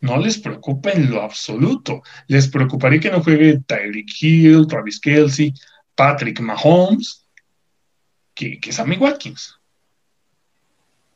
No 0.00 0.16
les 0.16 0.38
preocupa 0.38 0.90
en 0.90 1.10
lo 1.10 1.22
absoluto. 1.22 2.02
Les 2.26 2.48
preocuparía 2.48 2.98
que 2.98 3.10
no 3.10 3.22
juegue 3.22 3.60
Tyreek 3.66 4.08
Hill, 4.20 4.66
Travis 4.66 4.98
Kelsey, 4.98 5.54
Patrick 5.94 6.40
Mahomes, 6.40 7.24
que, 8.34 8.58
que 8.58 8.72
Sammy 8.72 8.96
Watkins. 8.96 9.56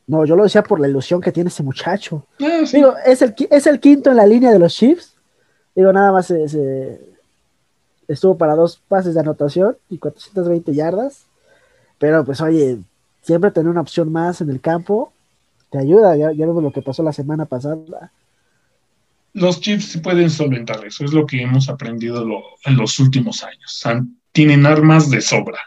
No, 0.06 0.24
yo 0.24 0.36
lo 0.36 0.44
decía 0.44 0.62
por 0.62 0.78
la 0.78 0.86
ilusión 0.86 1.20
que 1.20 1.32
tiene 1.32 1.48
ese 1.48 1.64
muchacho. 1.64 2.24
Ah, 2.40 2.60
sí. 2.64 2.76
Digo, 2.76 2.94
es 3.04 3.22
el, 3.22 3.34
es 3.50 3.66
el 3.66 3.80
quinto 3.80 4.10
en 4.10 4.16
la 4.18 4.26
línea 4.26 4.52
de 4.52 4.60
los 4.60 4.72
Chiefs. 4.72 5.16
Digo, 5.74 5.92
nada 5.92 6.12
más 6.12 6.26
se- 6.28 7.00
estuvo 8.06 8.38
para 8.38 8.54
dos 8.54 8.80
pases 8.86 9.14
de 9.14 9.20
anotación 9.20 9.76
y 9.90 9.98
420 9.98 10.72
yardas. 10.74 11.26
Pero 11.98 12.24
pues 12.24 12.40
oye, 12.40 12.78
siempre 13.26 13.50
tener 13.50 13.68
una 13.68 13.80
opción 13.80 14.12
más 14.12 14.40
en 14.40 14.50
el 14.50 14.60
campo 14.60 15.12
te 15.70 15.78
ayuda. 15.78 16.16
Ya, 16.16 16.30
ya 16.32 16.46
vemos 16.46 16.62
lo 16.62 16.70
que 16.72 16.80
pasó 16.80 17.02
la 17.02 17.12
semana 17.12 17.44
pasada. 17.44 18.12
Los 19.32 19.60
Chiefs 19.60 19.98
pueden 20.02 20.30
solventar 20.30 20.84
eso, 20.86 21.04
es 21.04 21.12
lo 21.12 21.26
que 21.26 21.42
hemos 21.42 21.68
aprendido 21.68 22.24
lo- 22.24 22.42
en 22.64 22.76
los 22.76 22.98
últimos 23.00 23.42
años. 23.42 23.82
Han- 23.84 24.16
tienen 24.32 24.64
armas 24.64 25.10
de 25.10 25.20
sobra. 25.20 25.58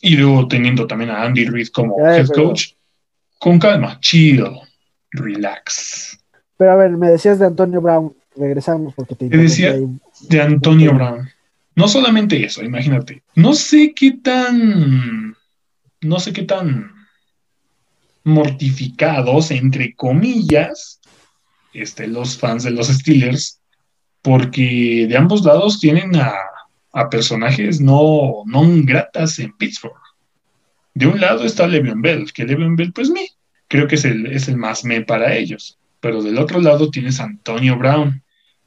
Y 0.00 0.16
luego 0.16 0.46
teniendo 0.46 0.86
también 0.86 1.10
a 1.10 1.22
Andy 1.22 1.46
Reid 1.46 1.68
como 1.68 1.96
head 2.06 2.28
coach, 2.28 2.72
con 3.38 3.58
calma, 3.58 3.98
chill, 4.00 4.44
relax. 5.10 6.18
Pero 6.56 6.72
a 6.72 6.76
ver, 6.76 6.90
me 6.92 7.08
decías 7.10 7.38
de 7.38 7.46
Antonio 7.46 7.80
Brown. 7.80 8.14
Regresamos 8.36 8.94
porque 8.94 9.14
te 9.16 9.28
Te 9.28 9.36
decía- 9.36 9.72
ahí. 9.72 9.86
De 10.28 10.40
Antonio 10.40 10.92
Brown. 10.94 11.28
No 11.74 11.88
solamente 11.88 12.44
eso, 12.44 12.62
imagínate. 12.62 13.22
No 13.34 13.54
sé 13.54 13.92
qué 13.94 14.12
tan. 14.12 15.27
No 16.00 16.20
sé 16.20 16.32
qué 16.32 16.42
tan 16.42 16.92
mortificados, 18.24 19.50
entre 19.50 19.94
comillas, 19.94 21.00
los 22.06 22.36
fans 22.36 22.64
de 22.64 22.70
los 22.70 22.88
Steelers, 22.88 23.60
porque 24.22 25.06
de 25.08 25.16
ambos 25.16 25.44
lados 25.44 25.78
tienen 25.78 26.16
a, 26.16 26.34
a 26.92 27.08
personajes 27.08 27.80
no, 27.80 28.42
no 28.46 28.62
gratas 28.84 29.38
en 29.38 29.56
Pittsburgh. 29.56 29.94
De 30.94 31.06
un 31.06 31.20
lado 31.20 31.44
está 31.44 31.66
Le'Veon 31.66 32.02
Bell, 32.02 32.32
que 32.32 32.44
Le'Veon 32.44 32.76
Bell, 32.76 32.92
pues 32.92 33.10
me, 33.10 33.28
creo 33.68 33.86
que 33.86 33.94
es 33.94 34.04
el, 34.04 34.26
es 34.26 34.48
el 34.48 34.56
más 34.56 34.84
me 34.84 35.02
para 35.02 35.36
ellos. 35.36 35.78
Pero 36.00 36.22
del 36.22 36.38
otro 36.38 36.60
lado 36.60 36.90
tienes 36.90 37.20
a 37.20 37.24
Antonio 37.24 37.76
Brown, 37.76 38.22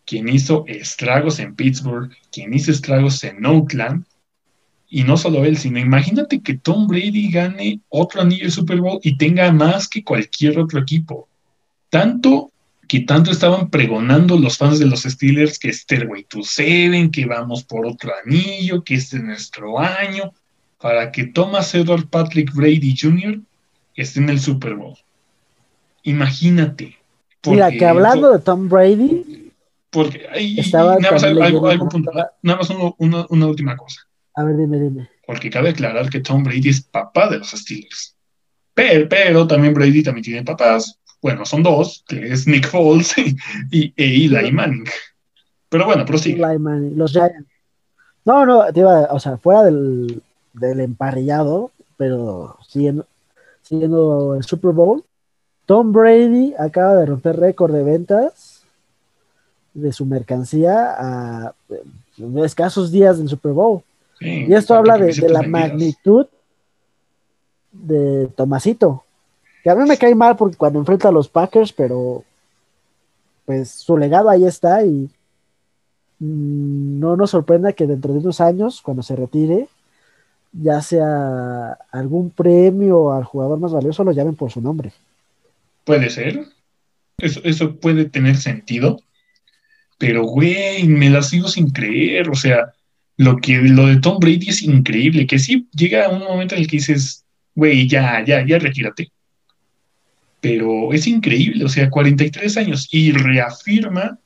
quien 0.05 0.29
hizo 0.29 0.65
estragos 0.67 1.39
en 1.39 1.55
Pittsburgh, 1.55 2.11
quien 2.31 2.53
hizo 2.53 2.71
estragos 2.71 3.23
en 3.23 3.45
Oakland. 3.45 4.05
Y 4.93 5.03
no 5.05 5.15
solo 5.15 5.45
él, 5.45 5.57
sino 5.57 5.79
imagínate 5.79 6.41
que 6.41 6.57
Tom 6.57 6.85
Brady 6.85 7.31
gane 7.31 7.79
otro 7.87 8.21
anillo 8.21 8.43
de 8.43 8.51
Super 8.51 8.81
Bowl 8.81 8.99
y 9.01 9.17
tenga 9.17 9.49
más 9.53 9.87
que 9.87 10.03
cualquier 10.03 10.59
otro 10.59 10.79
equipo. 10.81 11.29
Tanto 11.89 12.51
que 12.89 12.99
tanto 12.99 13.31
estaban 13.31 13.69
pregonando 13.69 14.37
los 14.37 14.57
fans 14.57 14.77
de 14.79 14.85
los 14.85 15.03
Steelers 15.03 15.57
que 15.57 15.71
Stairway 15.71 16.25
to 16.25 16.43
Seven, 16.43 17.09
que 17.09 17.25
vamos 17.25 17.63
por 17.63 17.85
otro 17.85 18.11
anillo, 18.25 18.83
que 18.83 18.95
este 18.95 19.15
es 19.15 19.23
nuestro 19.23 19.79
año, 19.79 20.33
para 20.81 21.09
que 21.13 21.23
Thomas 21.25 21.73
Edward 21.73 22.07
Patrick 22.09 22.53
Brady 22.53 22.93
Jr. 22.99 23.39
esté 23.95 24.19
en 24.19 24.27
el 24.29 24.41
Super 24.41 24.75
Bowl. 24.75 24.97
Imagínate. 26.03 26.97
Mira, 27.45 27.71
que 27.71 27.85
hablando 27.85 28.31
de 28.33 28.39
Tom 28.39 28.67
Brady, 28.69 29.51
porque 29.89 30.27
Estaba 30.57 30.97
nada 30.99 31.11
más 31.13 31.23
una- 31.23 31.45
nada 32.41 32.57
más 32.59 32.69
uno- 32.99 33.27
una 33.29 33.47
última 33.47 33.75
cosa, 33.77 34.01
a 34.35 34.43
ver, 34.43 34.57
dime, 34.57 34.79
dime. 34.79 35.09
porque 35.25 35.49
cabe 35.49 35.69
aclarar 35.69 36.09
que 36.09 36.19
Tom 36.19 36.43
Brady 36.43 36.69
es 36.69 36.81
papá 36.81 37.29
de 37.29 37.39
los 37.39 37.51
Steelers. 37.51 38.15
Pero, 38.73 39.09
pero 39.09 39.47
también 39.47 39.73
Brady 39.73 40.03
también 40.03 40.23
tiene 40.23 40.43
papás, 40.43 40.97
bueno, 41.21 41.45
son 41.45 41.63
dos, 41.63 42.03
que 42.07 42.31
es 42.31 42.47
Nick 42.47 42.67
Foles 42.67 43.13
y, 43.71 43.93
e 43.95 44.25
Eli 44.25 44.51
Manning. 44.51 44.85
Pero 45.69 45.85
bueno, 45.85 46.05
prosigue. 46.05 46.43
Eli 46.43 46.57
Manning, 46.57 46.97
los 46.97 47.11
Giants. 47.11 47.47
No, 48.23 48.45
no, 48.45 48.71
te 48.71 48.79
iba, 48.79 49.07
o 49.11 49.19
sea, 49.19 49.37
fuera 49.37 49.63
del, 49.63 50.21
del 50.53 50.79
emparrillado, 50.79 51.71
pero 51.97 52.57
siguiendo, 52.67 53.05
siguiendo 53.61 54.35
el 54.35 54.43
Super 54.43 54.71
Bowl, 54.71 55.03
Tom 55.65 55.91
Brady 55.91 56.53
acaba 56.57 56.95
de 56.95 57.05
romper 57.05 57.39
récord 57.39 57.73
de 57.73 57.83
ventas 57.83 58.63
de 59.73 59.93
su 59.93 60.05
mercancía 60.05 60.95
a 60.97 61.53
eh, 61.69 61.83
escasos 62.43 62.91
días 62.91 63.17
del 63.17 63.29
Super 63.29 63.53
Bowl. 63.53 63.83
Sí, 64.21 64.45
Y 64.47 64.53
esto 64.53 64.75
habla 64.75 64.99
de, 64.99 65.11
de 65.13 65.29
la 65.29 65.41
magnitud 65.41 66.27
de 67.71 68.27
Tomasito. 68.35 69.03
Que 69.63 69.71
a 69.71 69.75
mí 69.75 69.87
me 69.87 69.97
cae 69.97 70.13
mal 70.13 70.35
porque 70.35 70.57
cuando 70.57 70.79
enfrenta 70.79 71.09
a 71.09 71.11
los 71.11 71.27
Packers, 71.27 71.73
pero 71.73 72.23
pues 73.45 73.71
su 73.71 73.97
legado 73.97 74.29
ahí 74.29 74.45
está 74.45 74.83
y 74.85 75.09
mm, 76.19 76.99
no 76.99 77.15
nos 77.15 77.31
sorprenda 77.31 77.73
que 77.73 77.87
dentro 77.87 78.13
de 78.13 78.19
unos 78.19 78.41
años, 78.41 78.81
cuando 78.81 79.01
se 79.01 79.15
retire, 79.15 79.67
ya 80.53 80.81
sea 80.81 81.77
algún 81.91 82.29
premio 82.29 83.11
al 83.11 83.23
jugador 83.23 83.59
más 83.59 83.73
valioso, 83.73 84.03
lo 84.03 84.11
llamen 84.11 84.35
por 84.35 84.51
su 84.51 84.61
nombre. 84.61 84.91
Puede 85.83 86.09
ser. 86.11 86.45
Eso, 87.17 87.41
eso 87.43 87.75
puede 87.75 88.05
tener 88.05 88.37
sentido. 88.37 88.99
Pero, 89.97 90.23
güey, 90.23 90.87
me 90.87 91.09
la 91.09 91.21
sigo 91.21 91.47
sin 91.47 91.69
creer. 91.69 92.29
O 92.29 92.35
sea, 92.35 92.73
lo 93.21 93.37
que 93.37 93.57
lo 93.57 93.85
de 93.85 93.99
Tom 93.99 94.17
Brady 94.19 94.49
es 94.49 94.63
increíble. 94.63 95.27
Que 95.27 95.37
sí 95.37 95.67
llega 95.73 96.09
un 96.09 96.23
momento 96.23 96.55
en 96.55 96.61
el 96.61 96.67
que 96.67 96.77
dices, 96.77 97.23
güey, 97.53 97.87
ya, 97.87 98.25
ya, 98.25 98.43
ya 98.43 98.57
retírate. 98.57 99.11
Pero 100.39 100.91
es 100.91 101.05
increíble. 101.05 101.63
O 101.65 101.69
sea, 101.69 101.91
43 101.91 102.57
años. 102.57 102.87
Y 102.91 103.11
reafirma 103.11 104.17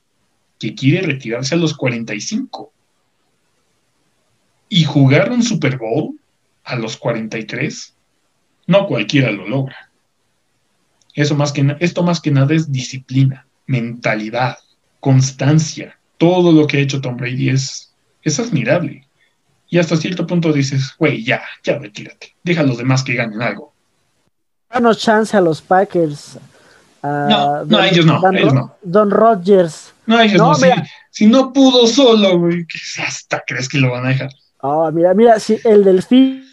que 0.58 0.74
quiere 0.74 1.06
retirarse 1.06 1.54
a 1.54 1.58
los 1.58 1.76
45. 1.76 2.72
Y 4.70 4.84
jugar 4.84 5.30
un 5.30 5.42
Super 5.42 5.76
Bowl 5.76 6.18
a 6.64 6.74
los 6.76 6.96
43, 6.96 7.94
no 8.66 8.86
cualquiera 8.86 9.30
lo 9.30 9.46
logra. 9.46 9.90
Eso 11.12 11.36
más 11.36 11.52
que 11.52 11.76
esto 11.80 12.02
más 12.02 12.20
que 12.20 12.30
nada 12.30 12.54
es 12.54 12.72
disciplina, 12.72 13.46
mentalidad, 13.66 14.56
constancia. 15.00 15.98
Todo 16.16 16.50
lo 16.50 16.66
que 16.66 16.78
ha 16.78 16.80
hecho 16.80 17.02
Tom 17.02 17.18
Brady 17.18 17.50
es, 17.50 17.85
es 18.28 18.38
admirable. 18.40 19.06
Y 19.68 19.78
hasta 19.78 19.96
cierto 19.96 20.26
punto 20.26 20.52
dices, 20.52 20.94
güey, 20.98 21.24
ya, 21.24 21.42
ya 21.64 21.78
retírate. 21.78 22.34
Deja 22.44 22.60
a 22.60 22.64
los 22.64 22.78
demás 22.78 23.02
que 23.02 23.14
ganen 23.14 23.42
algo. 23.42 23.72
Danos 24.70 24.98
chance 24.98 25.36
a 25.36 25.40
los 25.40 25.60
Packers. 25.60 26.38
a 27.02 27.26
No, 27.28 27.64
no, 27.64 27.82
ellos 27.82 28.06
no, 28.06 28.20
Dan- 28.20 28.36
ellos 28.36 28.54
no. 28.54 28.76
Don 28.82 29.10
Rodgers. 29.10 29.92
No, 30.06 30.20
ellos 30.20 30.38
No, 30.38 30.48
no, 30.50 30.54
si, 30.54 30.68
si 31.10 31.26
no 31.26 31.52
pudo 31.52 31.86
solo, 31.86 32.38
güey, 32.38 32.64
hasta 33.04 33.42
crees 33.46 33.68
que 33.68 33.78
lo 33.78 33.90
van 33.90 34.06
a 34.06 34.08
dejar. 34.10 34.30
Ah, 34.62 34.90
mira, 34.92 35.12
mira, 35.14 35.38
si 35.40 35.58
el 35.64 35.82
Delfín 35.84 36.44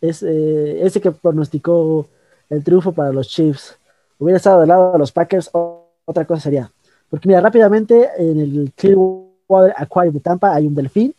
es 0.00 0.22
eh, 0.22 0.84
ese 0.84 1.00
que 1.00 1.10
pronosticó 1.10 2.08
el 2.50 2.62
triunfo 2.62 2.92
para 2.92 3.10
los 3.12 3.28
Chiefs 3.28 3.76
hubiera 4.18 4.36
estado 4.36 4.60
del 4.60 4.68
lado 4.68 4.92
de 4.92 4.98
los 4.98 5.10
Packers, 5.12 5.50
otra 5.52 6.24
cosa 6.24 6.42
sería. 6.42 6.70
Porque 7.10 7.28
mira, 7.28 7.40
rápidamente 7.40 8.08
en 8.18 8.40
el 8.40 8.72
Clearwater 8.76 9.33
Aquarium 9.76 10.14
de 10.14 10.20
Tampa 10.20 10.54
hay 10.54 10.66
un 10.66 10.74
delfín, 10.74 11.14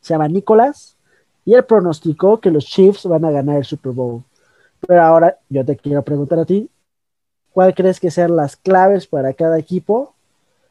se 0.00 0.14
llama 0.14 0.28
Nicolás, 0.28 0.96
y 1.44 1.54
él 1.54 1.64
pronosticó 1.64 2.40
que 2.40 2.50
los 2.50 2.66
Chiefs 2.66 3.06
van 3.06 3.24
a 3.24 3.30
ganar 3.30 3.58
el 3.58 3.64
Super 3.64 3.92
Bowl. 3.92 4.22
Pero 4.86 5.02
ahora 5.02 5.38
yo 5.48 5.64
te 5.64 5.76
quiero 5.76 6.02
preguntar 6.02 6.38
a 6.38 6.44
ti, 6.44 6.68
¿cuál 7.52 7.74
crees 7.74 8.00
que 8.00 8.10
sean 8.10 8.36
las 8.36 8.56
claves 8.56 9.06
para 9.06 9.32
cada 9.32 9.58
equipo 9.58 10.14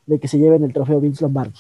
de 0.06 0.20
que 0.20 0.28
se 0.28 0.38
lleven 0.38 0.64
el 0.64 0.74
trofeo 0.74 1.00
Vince 1.00 1.24
Lombardi? 1.24 1.60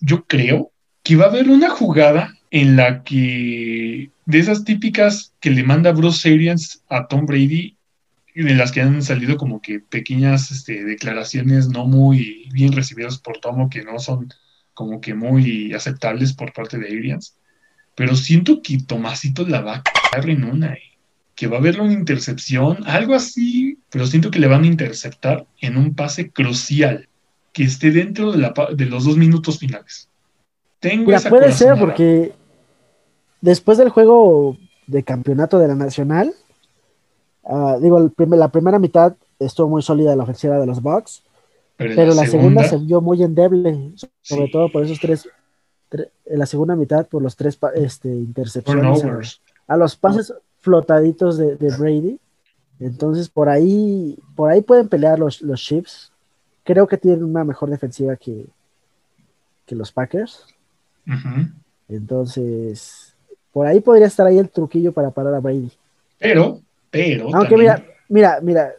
yo 0.00 0.24
creo 0.26 0.72
que 1.02 1.16
va 1.16 1.26
a 1.26 1.28
haber 1.28 1.48
una 1.48 1.70
jugada 1.70 2.34
en 2.50 2.76
la 2.76 3.02
que 3.04 4.10
de 4.26 4.38
esas 4.38 4.64
típicas 4.64 5.32
que 5.40 5.50
le 5.50 5.62
manda 5.62 5.92
Bruce 5.92 6.28
Arians 6.28 6.82
a 6.88 7.06
Tom 7.06 7.26
Brady, 7.26 7.76
de 8.34 8.54
las 8.54 8.72
que 8.72 8.80
han 8.80 9.02
salido 9.02 9.36
como 9.36 9.60
que 9.60 9.80
pequeñas 9.80 10.50
este, 10.50 10.84
declaraciones 10.84 11.68
no 11.68 11.86
muy 11.86 12.48
bien 12.52 12.72
recibidas 12.72 13.18
por 13.18 13.38
Tom 13.38 13.60
o 13.60 13.70
que 13.70 13.82
no 13.82 13.98
son 13.98 14.32
como 14.80 14.98
que 15.02 15.12
muy 15.12 15.74
aceptables 15.74 16.32
por 16.32 16.54
parte 16.54 16.78
de 16.78 16.86
Arians. 16.86 17.36
Pero 17.94 18.16
siento 18.16 18.62
que 18.62 18.78
Tomasito 18.78 19.46
la 19.46 19.60
va 19.60 19.76
a 19.76 19.82
cagar 19.82 20.30
en 20.30 20.44
una, 20.44 20.72
eh, 20.72 20.80
que 21.34 21.48
va 21.48 21.58
a 21.58 21.60
haber 21.60 21.78
una 21.82 21.92
intercepción, 21.92 22.78
algo 22.86 23.14
así, 23.14 23.78
pero 23.90 24.06
siento 24.06 24.30
que 24.30 24.38
le 24.38 24.46
van 24.46 24.64
a 24.64 24.68
interceptar 24.68 25.44
en 25.60 25.76
un 25.76 25.94
pase 25.94 26.30
crucial 26.30 27.08
que 27.52 27.64
esté 27.64 27.90
dentro 27.90 28.32
de, 28.32 28.38
la 28.38 28.54
pa- 28.54 28.72
de 28.72 28.86
los 28.86 29.04
dos 29.04 29.18
minutos 29.18 29.58
finales. 29.58 30.08
Tengo 30.78 31.06
Mira, 31.06 31.18
esa 31.18 31.28
puede 31.28 31.52
ser 31.52 31.78
porque 31.78 32.32
después 33.42 33.76
del 33.76 33.90
juego 33.90 34.56
de 34.86 35.02
campeonato 35.02 35.58
de 35.58 35.68
la 35.68 35.74
Nacional, 35.74 36.32
ah, 37.44 37.76
digo, 37.82 38.10
la 38.16 38.48
primera 38.48 38.78
mitad 38.78 39.14
estuvo 39.38 39.68
muy 39.68 39.82
sólida 39.82 40.16
la 40.16 40.22
ofensiva 40.22 40.58
de 40.58 40.66
los 40.66 40.80
Bucks, 40.80 41.22
pero, 41.88 42.14
la 42.14 42.26
segunda 42.26 42.62
se 42.64 42.76
vio 42.76 43.00
muy 43.00 43.22
endeble, 43.22 43.92
sobre 44.20 44.46
sí, 44.46 44.52
todo 44.52 44.70
por 44.70 44.84
esos 44.84 45.00
tres, 45.00 45.26
tre- 45.90 46.10
en 46.26 46.38
la 46.38 46.44
segunda 46.44 46.76
mitad 46.76 47.06
por 47.06 47.22
los 47.22 47.34
tres 47.36 47.58
este, 47.74 48.08
intercepciones 48.08 49.40
a, 49.66 49.76
los 49.76 49.96
pases 49.96 50.34
flotaditos 50.58 51.38
de, 51.38 51.56
de 51.56 51.76
Brady. 51.76 52.20
Entonces, 52.80 53.28
por 53.28 53.48
ahí, 53.48 54.18
por 54.36 54.50
ahí 54.50 54.60
pueden 54.60 54.88
pelear 54.88 55.18
los, 55.18 55.40
los 55.40 55.60
Chiefs. 55.60 56.12
Creo 56.64 56.86
que 56.86 56.98
tienen 56.98 57.24
una 57.24 57.44
mejor 57.44 57.70
defensiva 57.70 58.16
que, 58.16 58.46
que 59.64 59.74
los 59.74 59.90
Packers. 59.90 60.44
Entonces, 61.88 63.14
por 63.52 63.66
ahí 63.66 63.80
podría 63.80 64.06
estar 64.06 64.26
ahí 64.26 64.38
el 64.38 64.50
truquillo 64.50 64.92
para 64.92 65.10
parar 65.10 65.34
a 65.34 65.40
Brady. 65.40 65.72
Pero, 66.18 66.60
pero. 66.90 67.34
Aunque 67.34 67.56
mira, 67.56 67.84
mira, 68.08 68.38
mira, 68.42 68.74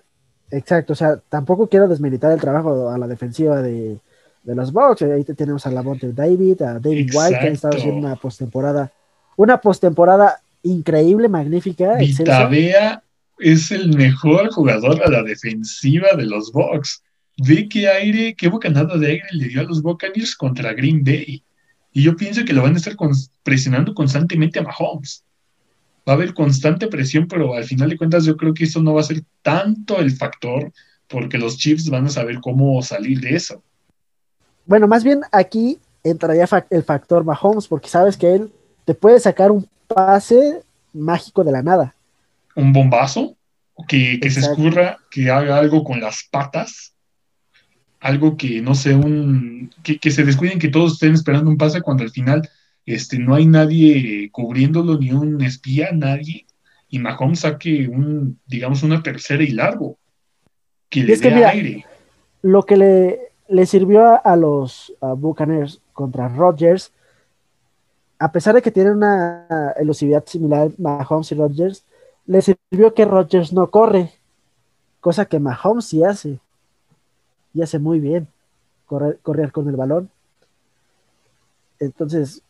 exacto, 0.51 0.93
o 0.93 0.95
sea, 0.95 1.17
tampoco 1.29 1.67
quiero 1.67 1.87
desmilitar 1.87 2.31
el 2.31 2.39
trabajo 2.39 2.89
a 2.89 2.97
la 2.97 3.07
defensiva 3.07 3.61
de, 3.61 3.99
los 4.43 4.71
Bucks. 4.71 5.01
Ahí 5.03 5.23
tenemos 5.23 5.65
a 5.65 5.71
Lavonte 5.71 6.11
David, 6.13 6.61
a 6.61 6.79
David 6.79 7.11
White, 7.13 7.39
que 7.39 7.47
han 7.47 7.53
estado 7.53 7.77
haciendo 7.77 7.99
una 7.99 8.15
postemporada, 8.15 8.91
una 9.37 9.59
postemporada 9.59 10.41
increíble, 10.63 11.29
magnífica. 11.29 11.95
Vitavea 11.95 13.03
es 13.39 13.71
el 13.71 13.95
mejor 13.95 14.51
jugador 14.51 15.01
a 15.03 15.09
la 15.09 15.23
defensiva 15.23 16.09
de 16.15 16.25
los 16.25 16.51
Bucks. 16.51 17.03
Ve 17.37 17.67
qué 17.67 17.87
aire, 17.87 18.35
qué 18.35 18.49
bocanada 18.49 18.97
de 18.97 19.07
aire 19.07 19.27
le 19.31 19.47
dio 19.47 19.61
a 19.61 19.63
los 19.63 19.81
Buccaneers 19.81 20.35
contra 20.35 20.73
Green 20.73 21.03
Bay. 21.03 21.43
Y 21.91 22.03
yo 22.03 22.15
pienso 22.15 22.45
que 22.45 22.53
lo 22.53 22.61
van 22.61 22.75
a 22.75 22.77
estar 22.77 22.95
presionando 23.43 23.93
constantemente 23.93 24.59
a 24.59 24.63
Mahomes. 24.63 25.23
Va 26.07 26.13
a 26.13 26.15
haber 26.15 26.33
constante 26.33 26.87
presión, 26.87 27.27
pero 27.27 27.53
al 27.53 27.63
final 27.63 27.89
de 27.89 27.97
cuentas 27.97 28.25
yo 28.25 28.35
creo 28.37 28.53
que 28.53 28.63
eso 28.63 28.81
no 28.81 28.93
va 28.93 29.01
a 29.01 29.05
ser 29.05 29.23
tanto 29.41 29.99
el 29.99 30.11
factor 30.11 30.71
porque 31.07 31.37
los 31.37 31.57
Chiefs 31.57 31.89
van 31.89 32.05
a 32.05 32.09
saber 32.09 32.39
cómo 32.41 32.81
salir 32.81 33.19
de 33.19 33.35
eso. 33.35 33.61
Bueno, 34.65 34.87
más 34.87 35.03
bien 35.03 35.21
aquí 35.31 35.79
entraría 36.03 36.47
el 36.69 36.83
factor 36.83 37.23
Mahomes 37.23 37.67
porque 37.67 37.89
sabes 37.89 38.17
que 38.17 38.33
él 38.33 38.51
te 38.85 38.95
puede 38.95 39.19
sacar 39.19 39.51
un 39.51 39.67
pase 39.87 40.61
mágico 40.93 41.43
de 41.43 41.51
la 41.51 41.61
nada. 41.61 41.95
Un 42.55 42.73
bombazo, 42.73 43.35
que, 43.87 44.19
que 44.19 44.29
se 44.29 44.39
escurra, 44.39 44.97
que 45.09 45.29
haga 45.29 45.57
algo 45.57 45.83
con 45.83 45.99
las 45.99 46.27
patas 46.31 46.91
algo 48.01 48.35
que 48.35 48.61
no 48.61 48.75
sé, 48.75 48.95
un, 48.95 49.71
que, 49.83 50.11
se 50.11 50.25
descuiden 50.25 50.59
que 50.59 50.67
todos 50.67 50.93
estén 50.93 51.13
esperando 51.13 51.49
un 51.49 51.57
pase 51.57 51.81
cuando 51.81 52.03
al 52.03 52.09
final 52.09 52.49
este, 52.85 53.19
no 53.19 53.35
hay 53.35 53.45
nadie 53.45 54.29
cubriéndolo, 54.31 54.97
ni 54.97 55.11
un 55.11 55.41
espía, 55.41 55.91
nadie, 55.91 56.45
y 56.89 56.99
Mahomes 56.99 57.41
saque 57.41 57.87
un, 57.87 58.39
digamos, 58.45 58.83
una 58.83 59.01
tercera 59.01 59.43
y 59.43 59.51
largo, 59.51 59.97
que 60.89 61.03
le 61.03 61.15
dé 61.15 61.45
aire. 61.45 61.85
Lo 62.41 62.63
que 62.63 62.75
le, 62.75 63.19
le 63.47 63.65
sirvió 63.65 64.25
a, 64.25 64.35
los 64.35 64.93
Buccaneers 64.99 65.81
contra 65.93 66.27
Rodgers, 66.27 66.91
a 68.19 68.31
pesar 68.31 68.55
de 68.55 68.61
que 68.61 68.71
tienen 68.71 68.97
una 68.97 69.73
elusividad 69.77 70.25
similar 70.25 70.71
Mahomes 70.77 71.31
y 71.31 71.35
Rodgers, 71.35 71.83
le 72.25 72.41
sirvió 72.41 72.93
que 72.93 73.05
Rodgers 73.05 73.51
no 73.51 73.69
corre, 73.69 74.11
cosa 74.99 75.25
que 75.25 75.39
Mahomes 75.39 75.85
sí 75.85 76.03
hace 76.03 76.39
y 77.53 77.61
hace 77.61 77.79
muy 77.79 77.99
bien 77.99 78.27
correr, 78.85 79.19
correr 79.21 79.51
con 79.51 79.67
el 79.67 79.75
balón. 79.75 80.09
Entonces, 81.79 82.43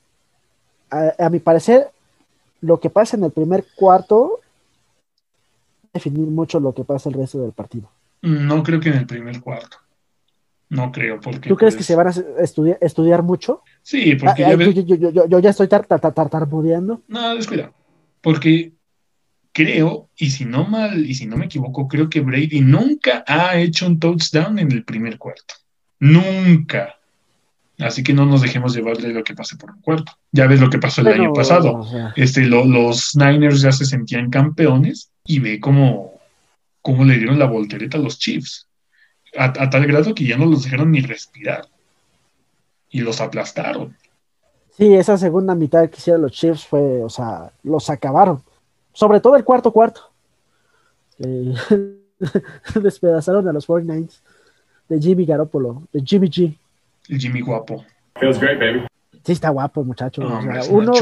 a, 0.91 1.29
mi 1.29 1.39
parecer, 1.39 1.87
lo 2.61 2.79
que 2.79 2.89
pasa 2.89 3.17
en 3.17 3.23
el 3.23 3.31
primer 3.31 3.65
cuarto 3.75 4.39
definir 5.93 6.27
mucho 6.27 6.59
lo 6.59 6.73
que 6.73 6.83
pasa 6.83 7.09
el 7.09 7.15
resto 7.15 7.39
del 7.39 7.53
partido. 7.53 7.89
No 8.21 8.61
creo 8.61 8.79
que 8.79 8.89
en 8.89 8.95
el 8.95 9.07
primer 9.07 9.41
cuarto. 9.41 9.77
No 10.69 10.91
creo, 10.91 11.19
porque. 11.19 11.49
¿Tú 11.49 11.57
crees 11.57 11.73
que 11.73 11.79
pues 11.79 11.87
se 11.87 11.95
van 11.95 12.07
a 12.07 12.13
estudiar, 12.41 12.77
estudiar 12.79 13.23
mucho? 13.23 13.61
Sí, 13.81 14.15
porque 14.15 14.45
ah, 14.45 14.55
ya 14.55 15.25
yo, 15.27 15.39
ya 15.39 15.49
estoy 15.49 15.67
tartamudeando. 15.67 17.01
no, 17.07 17.35
descuida. 17.35 17.73
Porque 18.21 18.73
creo, 19.51 20.09
y 20.15 20.29
si 20.29 20.45
no 20.45 20.65
mal, 20.65 21.05
y 21.05 21.13
si 21.15 21.25
no 21.25 21.35
me 21.35 21.45
equivoco, 21.45 21.87
creo 21.87 22.09
que 22.09 22.21
Brady 22.21 22.61
nunca 22.61 23.23
ha 23.27 23.57
hecho 23.57 23.87
un 23.87 23.99
touchdown 23.99 24.59
en 24.59 24.71
el 24.71 24.85
primer 24.85 25.17
cuarto. 25.17 25.55
Nunca. 25.99 26.95
Así 27.82 28.03
que 28.03 28.13
no 28.13 28.25
nos 28.25 28.41
dejemos 28.41 28.75
llevar 28.75 28.97
de 28.97 29.09
lo 29.09 29.23
que 29.23 29.34
pase 29.34 29.55
por 29.57 29.71
un 29.71 29.82
cuarto. 29.82 30.11
Ya 30.32 30.47
ves 30.47 30.59
lo 30.59 30.69
que 30.69 30.77
pasó 30.77 31.01
el 31.01 31.07
año 31.07 31.34
pasado. 31.34 31.86
este, 32.15 32.45
los 32.45 33.15
Niners 33.15 33.61
ya 33.61 33.71
se 33.71 33.86
sentían 33.86 34.29
campeones 34.29 35.11
y 35.25 35.39
ve 35.39 35.59
cómo, 35.59 36.19
cómo 36.82 37.03
le 37.03 37.17
dieron 37.17 37.39
la 37.39 37.45
voltereta 37.45 37.97
a 37.97 38.01
los 38.01 38.19
Chiefs. 38.19 38.67
A, 39.38 39.45
a, 39.45 39.69
tal 39.69 39.88
grado 39.88 40.13
que 40.13 40.25
ya 40.25 40.38
no 40.38 40.45
los 40.45 40.63
dejaron 40.63 40.91
ni 40.91 41.01
respirar. 41.01 41.67
Y 42.89 43.01
los 43.01 43.21
aplastaron. 43.21 43.95
Sí, 44.77 44.93
esa 44.93 45.17
segunda 45.17 45.55
mitad 45.55 45.89
que 45.89 45.97
hicieron 45.97 46.23
los 46.23 46.32
Chiefs 46.32 46.65
fue, 46.65 47.01
o 47.03 47.09
sea, 47.09 47.51
los 47.63 47.89
acabaron 47.89 48.43
sobre 48.93 49.19
todo 49.19 49.36
el 49.36 49.43
cuarto 49.43 49.71
cuarto. 49.71 50.01
Eh, 51.19 51.53
despedazaron 52.82 53.47
a 53.47 53.53
los 53.53 53.65
49 53.65 54.09
de 54.89 54.99
Jimmy 54.99 55.25
Garoppolo, 55.25 55.84
de 55.91 56.01
Jimmy 56.01 56.29
G. 56.29 56.57
El 57.10 57.20
Jimmy 57.20 57.41
guapo. 57.41 57.86
Feels 58.20 58.39
great, 58.39 58.60
baby. 58.60 58.86
Sí, 59.24 59.34
está 59.34 59.49
guapo, 59.49 59.84
muchacho. 59.84 60.22
uno, 60.70 60.93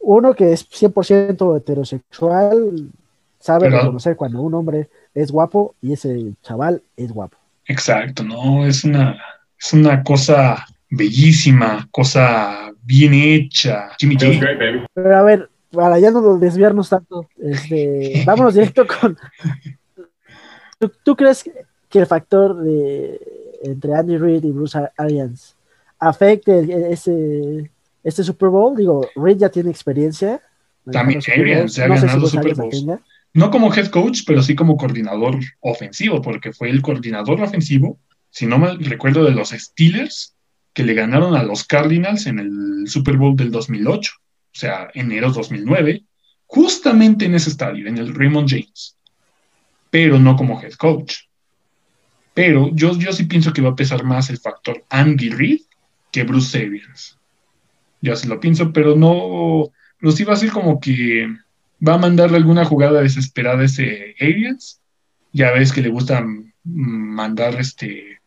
uno 0.00 0.34
que 0.34 0.52
es 0.52 0.68
100% 0.70 1.56
heterosexual 1.56 2.90
sabe 3.40 3.70
reconocer 3.70 4.16
cuando 4.16 4.40
un 4.42 4.54
hombre 4.54 4.88
es 5.14 5.30
guapo 5.30 5.74
y 5.80 5.92
ese 5.92 6.32
chaval 6.42 6.82
es 6.96 7.12
guapo. 7.12 7.38
Exacto, 7.66 8.22
no, 8.22 8.66
es 8.66 8.84
una, 8.84 9.20
es 9.58 9.72
una 9.72 10.02
cosa 10.02 10.66
bellísima, 10.90 11.88
cosa 11.90 12.72
bien 12.82 13.14
hecha. 13.14 13.90
Jimmy 13.98 14.16
G. 14.16 14.86
Pero 14.92 15.16
a 15.16 15.22
ver, 15.22 15.50
para 15.70 15.98
ya 15.98 16.10
no 16.10 16.38
desviarnos 16.38 16.88
tanto, 16.88 17.28
este, 17.36 18.22
vámonos 18.26 18.54
directo 18.54 18.86
con. 18.86 19.16
¿Tú, 21.02 21.16
crees 21.16 21.50
que 21.88 21.98
el 21.98 22.06
factor 22.06 22.56
de 22.62 23.20
entre 23.62 23.94
Andy 23.94 24.16
Reid 24.16 24.44
y 24.44 24.52
Bruce 24.52 24.78
Arians 24.96 25.56
afecte 25.98 26.92
ese, 26.92 27.70
este 28.04 28.24
Super 28.24 28.48
Bowl? 28.48 28.76
Digo, 28.76 29.08
Reid 29.16 29.38
ya 29.38 29.48
tiene 29.48 29.70
experiencia. 29.70 30.40
También 30.90 31.20
Arians 31.26 31.74
ya 31.74 31.84
ha 31.84 31.88
ganado 31.88 32.26
Super 32.26 32.54
Bowls. 32.54 32.86
No 33.34 33.50
como 33.50 33.72
head 33.74 33.88
coach, 33.88 34.22
pero 34.26 34.42
sí 34.42 34.54
como 34.54 34.76
coordinador 34.76 35.38
ofensivo, 35.60 36.22
porque 36.22 36.52
fue 36.52 36.70
el 36.70 36.80
coordinador 36.80 37.42
ofensivo, 37.42 37.98
si 38.30 38.46
no 38.46 38.58
mal 38.58 38.78
recuerdo, 38.82 39.24
de 39.24 39.32
los 39.32 39.50
Steelers, 39.50 40.34
que 40.72 40.82
le 40.82 40.94
ganaron 40.94 41.34
a 41.34 41.42
los 41.42 41.64
Cardinals 41.64 42.26
en 42.26 42.38
el 42.38 42.88
Super 42.88 43.16
Bowl 43.16 43.36
del 43.36 43.50
2008 43.50 44.12
o 44.54 44.58
sea, 44.58 44.90
enero 44.92 45.30
2009, 45.30 46.02
justamente 46.46 47.26
en 47.26 47.36
ese 47.36 47.50
estadio, 47.50 47.86
en 47.86 47.96
el 47.96 48.12
Raymond 48.12 48.48
James, 48.50 48.96
pero 49.88 50.18
no 50.18 50.34
como 50.34 50.60
head 50.60 50.72
coach. 50.72 51.27
Pero 52.38 52.70
yo, 52.72 52.96
yo 52.96 53.12
sí 53.12 53.24
pienso 53.24 53.52
que 53.52 53.60
va 53.60 53.70
a 53.70 53.74
pesar 53.74 54.04
más 54.04 54.30
el 54.30 54.38
factor 54.38 54.84
Andy 54.90 55.28
Reid 55.28 55.62
que 56.12 56.22
Bruce 56.22 56.56
Arians. 56.56 57.18
Ya 58.00 58.14
se 58.14 58.28
lo 58.28 58.38
pienso, 58.38 58.72
pero 58.72 58.94
no, 58.94 59.72
no 59.98 60.12
sí 60.12 60.22
va 60.22 60.34
a 60.34 60.36
ser 60.36 60.52
como 60.52 60.78
que 60.78 61.26
va 61.84 61.94
a 61.94 61.98
mandarle 61.98 62.36
alguna 62.36 62.64
jugada 62.64 63.02
desesperada 63.02 63.62
a 63.62 63.64
ese 63.64 64.14
Arians. 64.20 64.80
Ya 65.32 65.50
ves 65.50 65.72
que 65.72 65.82
le 65.82 65.88
gusta 65.88 66.24
mandar 66.62 67.56
este 67.58 68.20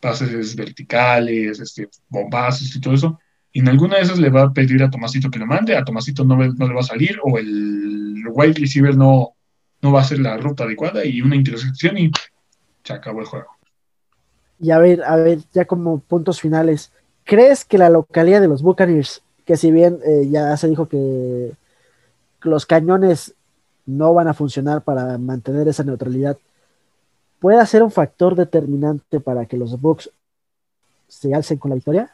pases 0.00 0.56
verticales, 0.56 1.60
este 1.60 1.88
bombazos 2.08 2.74
y 2.74 2.80
todo 2.80 2.94
eso 2.94 3.20
en 3.52 3.68
alguna 3.68 3.98
de 3.98 4.02
esas 4.02 4.18
le 4.18 4.30
va 4.30 4.42
a 4.42 4.52
pedir 4.52 4.82
a 4.82 4.90
Tomasito 4.90 5.30
que 5.30 5.38
lo 5.38 5.46
mande, 5.46 5.76
a 5.76 5.84
Tomasito 5.84 6.24
no, 6.24 6.36
no 6.36 6.66
le 6.66 6.74
va 6.74 6.80
a 6.80 6.82
salir, 6.82 7.20
o 7.22 7.38
el 7.38 8.24
wide 8.32 8.54
receiver 8.54 8.96
no, 8.96 9.36
no 9.82 9.92
va 9.92 10.00
a 10.00 10.02
hacer 10.02 10.18
la 10.18 10.36
ruta 10.36 10.64
adecuada 10.64 11.04
y 11.04 11.20
una 11.20 11.36
intersección 11.36 11.98
y 11.98 12.10
se 12.82 12.92
acabó 12.92 13.20
el 13.20 13.26
juego. 13.26 13.48
Y 14.60 14.70
a 14.70 14.78
ver, 14.78 15.02
a 15.04 15.16
ver, 15.16 15.40
ya 15.52 15.64
como 15.64 15.98
puntos 15.98 16.40
finales, 16.40 16.92
¿crees 17.24 17.64
que 17.64 17.78
la 17.78 17.90
localidad 17.90 18.40
de 18.40 18.48
los 18.48 18.62
Buccaneers, 18.62 19.22
que 19.44 19.56
si 19.56 19.72
bien 19.72 19.98
eh, 20.04 20.28
ya 20.30 20.56
se 20.56 20.68
dijo 20.68 20.88
que 20.88 21.52
los 22.42 22.66
cañones 22.66 23.34
no 23.86 24.14
van 24.14 24.28
a 24.28 24.34
funcionar 24.34 24.82
para 24.82 25.18
mantener 25.18 25.66
esa 25.66 25.82
neutralidad, 25.82 26.38
puede 27.40 27.64
ser 27.66 27.82
un 27.82 27.90
factor 27.90 28.36
determinante 28.36 29.18
para 29.18 29.46
que 29.46 29.56
los 29.56 29.80
Bucks 29.80 30.10
se 31.08 31.34
alcen 31.34 31.58
con 31.58 31.70
la 31.70 31.74
victoria? 31.74 32.10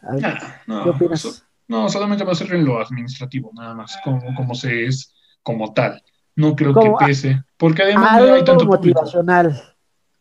no, 0.66 0.84
¿Qué 0.84 0.90
opinas? 0.90 1.44
no, 1.68 1.88
solamente 1.88 2.24
va 2.24 2.32
a 2.32 2.34
ser 2.34 2.54
en 2.54 2.64
lo 2.64 2.80
administrativo, 2.80 3.50
nada 3.54 3.74
más, 3.74 3.98
como, 4.02 4.34
como 4.34 4.54
se 4.54 4.86
es 4.86 5.12
como 5.42 5.72
tal. 5.74 6.02
No 6.34 6.56
creo 6.56 6.72
que 6.72 6.92
pese, 7.04 7.42
porque 7.56 7.82
además 7.82 8.22
no 8.22 8.34
hay 8.34 8.44
tanto 8.44 8.64
motivacional. 8.64 9.76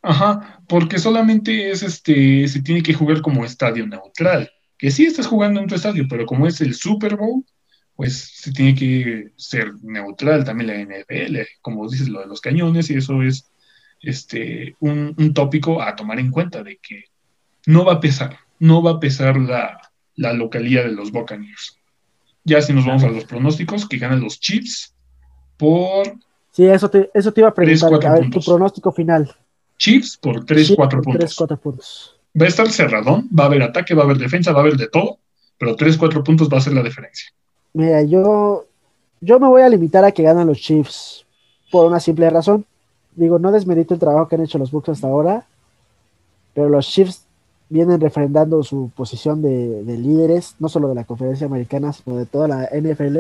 Ajá, 0.08 0.62
porque 0.68 1.00
solamente 1.00 1.70
es 1.70 1.84
este, 1.84 2.48
se 2.48 2.62
tiene 2.62 2.82
que 2.82 2.94
jugar 2.94 3.22
como 3.22 3.44
estadio 3.44 3.86
neutral. 3.86 4.50
Que 4.78 4.92
sí 4.92 5.06
estás 5.06 5.28
jugando 5.28 5.60
en 5.60 5.68
tu 5.68 5.76
estadio, 5.76 6.06
pero 6.08 6.26
como 6.26 6.48
es 6.48 6.62
el 6.62 6.76
Super 6.76 7.18
Bowl, 7.18 7.44
pues 7.96 8.32
se 8.36 8.52
tiene 8.52 8.76
que 8.76 9.32
ser 9.36 9.74
neutral 9.82 10.44
también 10.46 10.68
la 10.68 10.98
NFL, 11.02 11.38
como 11.62 11.90
dices, 11.90 12.10
lo 12.10 12.22
de 12.22 12.28
los 12.28 12.42
cañones, 12.42 12.90
y 12.90 12.96
eso 12.96 13.22
es 13.22 13.52
este, 14.02 14.76
un, 14.80 15.14
un 15.18 15.34
tópico 15.34 15.82
a 15.82 15.96
tomar 15.96 16.20
en 16.20 16.32
cuenta 16.32 16.64
de 16.64 16.78
que 16.78 17.06
no 17.66 17.84
va 17.84 17.94
a 17.94 18.00
pesar 18.00 18.38
no 18.60 18.82
va 18.82 18.92
a 18.92 19.00
pesar 19.00 19.38
la, 19.38 19.80
la 20.16 20.34
localidad 20.34 20.84
de 20.84 20.92
los 20.92 21.12
Buccaneers. 21.12 21.78
Ya 22.44 22.62
si 22.62 22.74
nos 22.74 22.86
vamos 22.86 23.04
a 23.04 23.10
los 23.10 23.26
pronósticos, 23.26 23.88
que 23.88 23.98
ganan 23.98 24.22
los 24.22 24.40
Chiefs 24.40 24.96
por 25.58 26.18
Sí, 26.52 26.66
eso 26.66 26.90
te, 26.90 27.12
eso 27.14 27.32
te 27.32 27.42
iba 27.42 27.50
a 27.50 27.54
preguntar. 27.54 27.94
a 28.06 28.14
ver, 28.14 28.30
tu 28.32 28.40
pronóstico 28.42 28.92
final. 28.92 29.36
Chiefs 29.78 30.18
por 30.18 30.46
3, 30.46 30.68
Sí, 30.68 30.76
4 30.76 30.98
por 31.00 31.04
puntos. 31.06 31.20
tres, 31.20 31.36
cuatro 31.36 31.58
puntos. 31.58 32.16
Va 32.40 32.46
a 32.46 32.50
estar 32.50 32.70
cerradón, 32.70 33.28
va 33.38 33.44
a 33.44 33.48
haber 33.48 33.64
ataque, 33.64 33.94
va 33.94 34.04
a 34.04 34.06
haber 34.06 34.18
defensa, 34.18 34.52
va 34.52 34.60
a 34.60 34.62
haber 34.62 34.78
de 34.78 34.88
todo, 34.88 35.18
pero 35.58 35.76
3, 35.76 35.98
4 35.98 36.24
puntos 36.24 36.50
va 36.52 36.58
a 36.58 36.62
ser 36.62 36.74
la 36.74 36.84
diferencia. 36.84 37.30
Mira, 37.74 38.02
yo, 38.04 38.66
yo 39.22 39.40
me 39.40 39.48
voy 39.48 39.62
a 39.62 39.70
limitar 39.70 40.04
a 40.06 40.12
que 40.12 40.24
ganan 40.24 40.48
los 40.48 40.58
Chiefs 40.60 41.26
por 41.72 41.86
una 41.88 42.00
simple 42.00 42.30
razón. 42.30 42.66
Digo, 43.16 43.40
no 43.40 43.52
desmerito 43.52 43.94
el 43.94 44.00
trabajo 44.00 44.28
que 44.28 44.36
han 44.36 44.44
hecho 44.44 44.58
los 44.60 44.72
Bucks 44.72 44.90
hasta 44.90 45.08
ahora, 45.08 45.46
pero 46.54 46.70
los 46.70 46.88
Chiefs 46.88 47.24
vienen 47.70 48.00
refrendando 48.00 48.64
su 48.64 48.92
posición 48.96 49.42
de, 49.42 49.84
de 49.84 49.98
líderes, 49.98 50.56
no 50.60 50.70
solo 50.70 50.88
de 50.88 50.96
la 50.96 51.04
conferencia 51.04 51.48
americana, 51.48 51.92
sino 51.94 52.16
de 52.18 52.26
toda 52.26 52.48
la 52.48 52.70
NFL, 52.72 53.18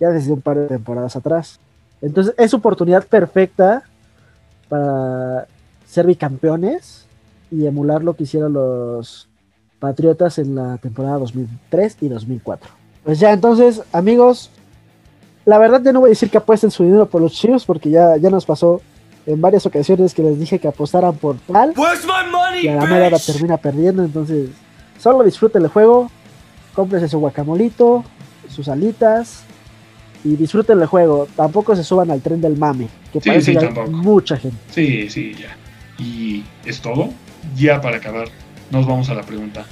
ya 0.00 0.10
desde 0.10 0.32
un 0.32 0.42
par 0.42 0.58
de 0.58 0.66
temporadas 0.66 1.16
atrás. 1.16 1.58
Entonces 2.02 2.34
es 2.36 2.52
oportunidad 2.54 3.06
perfecta 3.06 3.82
para 4.68 5.46
ser 5.88 6.06
bicampeones 6.06 7.06
y 7.50 7.66
emular 7.66 8.04
lo 8.04 8.14
que 8.14 8.24
hicieron 8.24 8.52
los 8.52 9.28
Patriotas 9.78 10.38
en 10.38 10.56
la 10.56 10.76
temporada 10.78 11.18
2003 11.18 11.98
y 12.00 12.08
2004. 12.08 12.70
Pues 13.04 13.20
ya, 13.20 13.32
entonces, 13.32 13.82
amigos, 13.92 14.50
la 15.44 15.56
verdad 15.56 15.80
yo 15.84 15.92
no 15.92 16.00
voy 16.00 16.08
a 16.08 16.10
decir 16.10 16.30
que 16.30 16.38
apuesten 16.38 16.70
su 16.70 16.82
dinero 16.82 17.06
por 17.06 17.22
los 17.22 17.32
Chiefs 17.32 17.64
porque 17.64 17.88
ya, 17.88 18.16
ya 18.16 18.28
nos 18.28 18.44
pasó 18.44 18.82
en 19.24 19.40
varias 19.40 19.66
ocasiones 19.66 20.14
que 20.14 20.22
les 20.22 20.38
dije 20.38 20.58
que 20.58 20.66
apostaran 20.66 21.14
por 21.14 21.36
tal 21.38 21.74
money, 21.76 22.64
y 22.64 22.68
a 22.68 22.76
la 22.76 22.86
mera 22.86 23.18
termina 23.18 23.56
perdiendo, 23.56 24.02
entonces 24.02 24.50
solo 24.98 25.22
disfruten 25.22 25.62
el 25.62 25.68
juego, 25.68 26.10
cómprense 26.74 27.08
su 27.08 27.18
guacamolito, 27.18 28.04
sus 28.48 28.68
alitas 28.68 29.44
y 30.24 30.34
disfruten 30.34 30.80
el 30.80 30.86
juego. 30.86 31.28
Tampoco 31.36 31.76
se 31.76 31.84
suban 31.84 32.10
al 32.10 32.20
tren 32.20 32.40
del 32.40 32.56
mame, 32.56 32.88
que 33.12 33.20
Sí, 33.20 33.28
parece 33.28 33.52
sí, 33.52 33.58
que 33.58 33.66
hay 33.66 33.90
mucha 33.90 34.36
gente. 34.36 34.58
Sí, 34.70 35.08
sí, 35.08 35.34
ya. 35.34 35.56
Y 35.98 36.44
es 36.64 36.80
todo. 36.80 37.10
Ya 37.56 37.80
para 37.80 37.96
acabar, 37.96 38.28
nos 38.70 38.86
vamos 38.86 39.08
a 39.08 39.14
la 39.14 39.22
pregunta. 39.22 39.64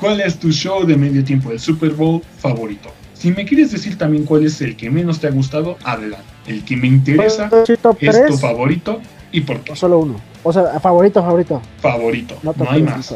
¿Cuál 0.00 0.20
es 0.20 0.38
tu 0.38 0.50
show 0.50 0.84
de 0.84 0.96
medio 0.96 1.22
tiempo 1.24 1.50
del 1.50 1.60
Super 1.60 1.90
Bowl 1.90 2.22
favorito? 2.38 2.90
Si 3.14 3.30
me 3.30 3.44
quieres 3.44 3.70
decir 3.70 3.96
también 3.96 4.24
cuál 4.24 4.44
es 4.44 4.60
el 4.60 4.76
que 4.76 4.90
menos 4.90 5.20
te 5.20 5.28
ha 5.28 5.30
gustado, 5.30 5.76
adelante. 5.84 6.26
El 6.46 6.64
que 6.64 6.76
me 6.76 6.88
interesa 6.88 7.48
¿Puedo 7.48 7.62
decir 7.62 7.78
top 7.78 7.96
es 8.00 8.16
tu 8.16 8.26
3 8.26 8.40
favorito 8.40 9.00
y 9.30 9.42
por 9.42 9.60
qué. 9.60 9.72
o 9.72 9.76
solo 9.76 10.00
uno? 10.00 10.20
O 10.42 10.52
sea, 10.52 10.80
favorito, 10.80 11.22
favorito. 11.22 11.62
Favorito. 11.80 12.36
No, 12.42 12.52
hay 12.68 12.82
más. 12.82 13.14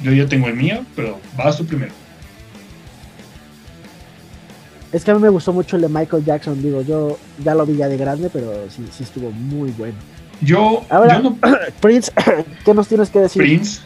Yo 0.00 0.12
ya 0.12 0.26
tengo 0.26 0.46
el 0.46 0.54
mío, 0.54 0.84
pero 0.94 1.18
vas 1.36 1.56
tú 1.56 1.66
primero. 1.66 1.92
Es 4.92 5.04
que 5.04 5.10
a 5.10 5.14
mí 5.14 5.20
me 5.20 5.28
gustó 5.28 5.52
mucho 5.52 5.74
el 5.74 5.82
de 5.82 5.88
Michael 5.88 6.24
Jackson, 6.24 6.62
digo, 6.62 6.82
yo 6.82 7.18
ya 7.42 7.56
lo 7.56 7.66
vi 7.66 7.76
ya 7.76 7.88
de 7.88 7.96
grande, 7.96 8.30
pero 8.32 8.70
sí, 8.70 8.86
sí 8.92 9.02
estuvo 9.02 9.32
muy 9.32 9.72
bueno. 9.72 9.96
Yo, 10.40 10.84
Ahora- 10.90 11.16
yo 11.20 11.22
no. 11.30 11.38
Prince, 11.80 12.12
¿qué 12.64 12.74
nos 12.74 12.88
tienes 12.88 13.10
que 13.10 13.20
decir? 13.20 13.42
Prince. 13.42 13.80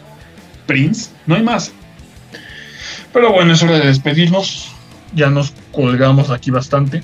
Prince. 0.65 1.09
No 1.25 1.35
hay 1.35 1.43
más. 1.43 1.71
Pero 3.13 3.31
bueno, 3.33 3.53
es 3.53 3.63
hora 3.63 3.79
de 3.79 3.87
despedirnos. 3.87 4.71
Ya 5.15 5.29
nos 5.29 5.53
colgamos 5.71 6.29
aquí 6.29 6.51
bastante. 6.51 7.01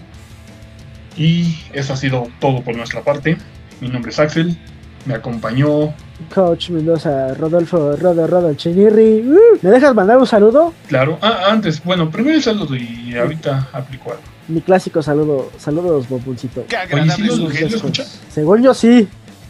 Y 1.17 1.57
eso 1.73 1.93
ha 1.93 1.97
sido 1.97 2.27
todo 2.39 2.61
por 2.61 2.75
nuestra 2.75 3.01
parte. 3.03 3.37
Mi 3.81 3.87
nombre 3.89 4.11
es 4.11 4.19
Axel. 4.19 4.57
Me 5.05 5.13
acompañó, 5.13 5.93
Coach 6.33 6.71
Mendoza, 6.71 7.35
Rodolfo, 7.35 7.95
Rodo, 7.95 8.25
Rodo, 8.25 8.53
Chinirri. 8.55 9.19
Uh, 9.21 9.37
¿Me 9.61 9.69
dejas 9.69 9.93
mandar 9.93 10.17
un 10.17 10.25
saludo? 10.25 10.73
claro. 10.87 11.19
Ah, 11.21 11.43
antes, 11.51 11.83
bueno, 11.83 12.09
primero 12.09 12.35
el 12.35 12.41
saludo 12.41 12.75
y 12.75 13.15
ahorita 13.15 13.69
aplico 13.71 14.09
algo. 14.11 14.23
Mi 14.47 14.61
clásico 14.61 15.03
saludo, 15.03 15.51
saludos, 15.59 16.09
Bomboncito. 16.09 16.65
Qué 16.67 16.75
Oye, 16.75 16.83
agradable 16.85 17.13
¿sí 17.15 17.21
lo, 17.21 17.35
sujeto. 17.35 17.77
sí 17.77 18.01
lo? 18.01 18.05
Según 18.31 18.63
yo 18.63 18.73
sí, 18.73 19.07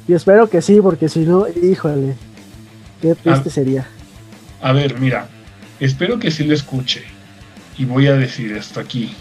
y 0.08 0.14
espero 0.14 0.50
que 0.50 0.62
sí, 0.62 0.80
porque 0.82 1.10
si 1.10 1.20
no, 1.20 1.46
híjole, 1.48 2.16
qué 3.02 3.16
triste 3.16 3.50
sería. 3.50 3.88
A 4.62 4.72
ver, 4.72 5.00
mira, 5.00 5.28
espero 5.80 6.20
que 6.20 6.32
sí 6.32 6.44
lo 6.44 6.54
escuche. 6.54 7.04
Y 7.78 7.86
voy 7.86 8.08
a 8.08 8.14
decir 8.14 8.54
esto 8.54 8.80
aquí. 8.80 9.14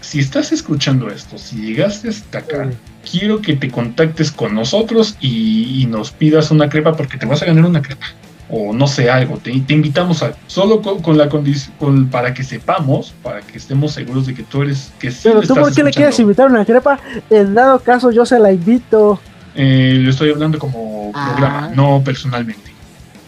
Si 0.00 0.20
estás 0.20 0.52
escuchando 0.52 1.08
esto, 1.08 1.38
si 1.38 1.56
llegaste 1.56 2.10
hasta 2.10 2.38
acá, 2.38 2.68
quiero 3.10 3.40
que 3.40 3.56
te 3.56 3.70
contactes 3.70 4.30
con 4.30 4.54
nosotros 4.54 5.16
y, 5.20 5.82
y 5.82 5.86
nos 5.86 6.10
pidas 6.10 6.50
una 6.50 6.68
crepa 6.68 6.94
porque 6.94 7.16
te 7.16 7.24
vas 7.24 7.40
a 7.42 7.46
ganar 7.46 7.64
una 7.64 7.80
crepa. 7.80 8.06
O 8.50 8.74
no 8.74 8.86
sé, 8.86 9.08
algo, 9.08 9.38
te, 9.38 9.58
te 9.60 9.72
invitamos 9.72 10.22
a 10.22 10.34
solo 10.48 10.82
con, 10.82 11.00
con 11.00 11.16
la 11.16 11.30
condición, 11.30 12.08
para 12.10 12.34
que 12.34 12.44
sepamos, 12.44 13.14
para 13.22 13.40
que 13.40 13.56
estemos 13.56 13.92
seguros 13.92 14.26
de 14.26 14.34
que 14.34 14.42
tú 14.42 14.62
eres, 14.62 14.92
que 14.98 15.10
sí 15.10 15.20
Pero 15.24 15.36
tú, 15.36 15.42
estás 15.42 15.58
¿por 15.58 15.74
qué 15.74 15.82
le 15.82 15.90
quieres 15.92 16.18
invitar 16.20 16.50
una 16.50 16.64
crepa? 16.64 17.00
En 17.30 17.54
dado 17.54 17.78
caso, 17.78 18.10
yo 18.10 18.26
se 18.26 18.38
la 18.38 18.52
invito. 18.52 19.18
Eh, 19.54 19.98
lo 20.00 20.10
estoy 20.10 20.30
hablando 20.30 20.58
como 20.58 21.10
Ah. 21.14 21.28
programa, 21.32 21.68
no 21.74 22.02
personalmente. 22.04 22.72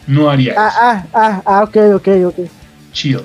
No 0.06 0.30
haría 0.30 0.52
eso. 0.52 0.60
Ah, 0.60 0.72
ah, 0.80 1.04
ah, 1.14 1.42
ah, 1.44 1.62
ok, 1.62 1.76
ok, 1.96 2.08
ok. 2.26 2.38
Chill. 2.92 3.20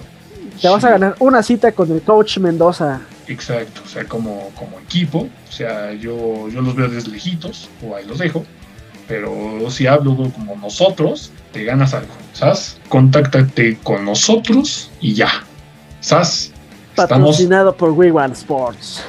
Te 0.62 0.68
vas 0.68 0.84
a 0.84 0.92
ganar 0.92 1.16
una 1.20 1.42
cita 1.42 1.72
con 1.72 1.92
el 1.92 2.02
coach 2.02 2.38
Mendoza. 2.38 3.02
Exacto, 3.28 3.82
o 3.86 3.88
sea, 3.88 4.04
como, 4.06 4.50
como 4.56 4.80
equipo, 4.80 5.20
o 5.48 5.52
sea, 5.52 5.94
yo, 5.94 6.50
yo 6.50 6.62
los 6.62 6.76
veo 6.76 6.88
desde 6.90 7.10
lejitos, 7.12 7.70
o 7.84 7.96
ahí 7.96 8.06
los 8.06 8.18
dejo, 8.20 8.46
pero 9.08 9.70
si 9.70 9.88
hablo 9.88 10.16
como 10.16 10.56
nosotros, 10.58 11.32
te 11.52 11.64
ganas 11.64 11.94
algo, 11.94 12.12
¿sabes? 12.34 12.78
Contáctate 12.90 13.78
con 13.84 14.06
nosotros 14.06 14.92
y 15.00 15.14
ya, 15.14 15.30
¿sabes? 16.02 16.52
Estamos, 16.96 17.10
Patrocinado 17.30 17.76
por 17.76 17.92
We 17.92 18.12
Want 18.12 18.36
Sports. 18.36 19.02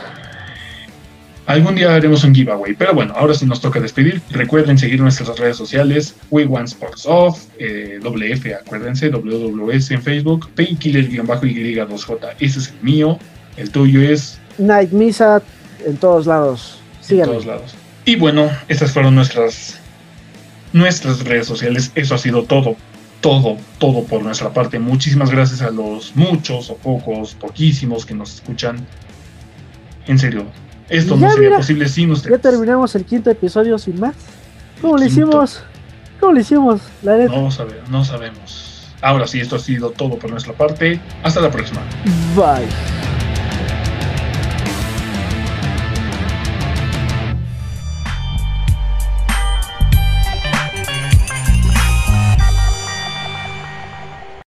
Algún 1.52 1.74
día 1.74 1.94
haremos 1.94 2.24
un 2.24 2.34
giveaway, 2.34 2.74
pero 2.74 2.94
bueno, 2.94 3.14
ahora 3.16 3.34
sí 3.34 3.46
nos 3.46 3.60
toca 3.60 3.80
despedir. 3.80 4.20
Recuerden 4.30 4.78
seguir 4.78 5.00
nuestras 5.00 5.38
redes 5.38 5.56
sociales, 5.56 6.14
We 6.30 6.44
Want 6.46 6.68
Sports 6.68 7.04
Off, 7.06 7.44
eh, 7.58 7.98
WF, 8.02 8.54
acuérdense, 8.54 9.08
WWS 9.10 9.90
en 9.92 10.02
Facebook, 10.02 10.48
Painkiller-Y2J, 10.56 12.34
ese 12.40 12.58
es 12.58 12.68
el 12.68 12.82
mío, 12.82 13.18
el 13.56 13.70
tuyo 13.70 14.00
es 14.02 14.38
Night 14.58 14.90
Misa 14.92 15.42
en 15.84 15.96
todos 15.96 16.26
lados. 16.26 16.80
en 17.00 17.04
Síganme. 17.04 17.32
todos 17.32 17.46
lados. 17.46 17.74
Y 18.04 18.16
bueno, 18.16 18.50
estas 18.68 18.92
fueron 18.92 19.14
nuestras 19.14 19.78
nuestras 20.72 21.24
redes 21.24 21.46
sociales. 21.46 21.92
Eso 21.94 22.14
ha 22.14 22.18
sido 22.18 22.44
todo, 22.44 22.76
todo, 23.20 23.56
todo 23.78 24.04
por 24.04 24.22
nuestra 24.22 24.52
parte. 24.52 24.78
Muchísimas 24.78 25.30
gracias 25.30 25.62
a 25.62 25.70
los 25.70 26.16
muchos 26.16 26.70
o 26.70 26.76
pocos, 26.76 27.34
poquísimos 27.34 28.06
que 28.06 28.14
nos 28.14 28.34
escuchan. 28.34 28.86
En 30.06 30.18
serio, 30.18 30.46
esto 30.92 31.14
Y 31.14 31.18
no 31.18 31.26
ya, 31.26 31.32
sería 31.32 31.48
mira, 31.48 31.56
posible 31.58 31.88
sin 31.88 32.08
Ya 32.08 32.12
ustedes. 32.14 32.40
terminamos 32.40 32.94
el 32.94 33.04
quinto 33.04 33.30
episodio 33.30 33.78
sin 33.78 33.98
más. 33.98 34.14
¿Cómo 34.80 34.94
lo 34.96 35.02
Quinto. 35.04 35.12
hicimos? 35.22 35.62
¿Cómo 36.20 36.32
lo 36.32 36.40
hicimos? 36.40 36.80
La 37.02 37.16
neta. 37.16 37.34
No 37.34 37.50
sabemos, 37.50 37.88
no 37.90 38.04
sabemos. 38.04 38.88
Ahora 39.00 39.26
sí, 39.26 39.40
esto 39.40 39.56
ha 39.56 39.58
sido 39.58 39.90
todo 39.90 40.16
por 40.18 40.30
nuestra 40.30 40.52
parte. 40.52 41.00
Hasta 41.22 41.40
la 41.40 41.50
próxima. 41.50 41.80
Bye. 42.36 43.21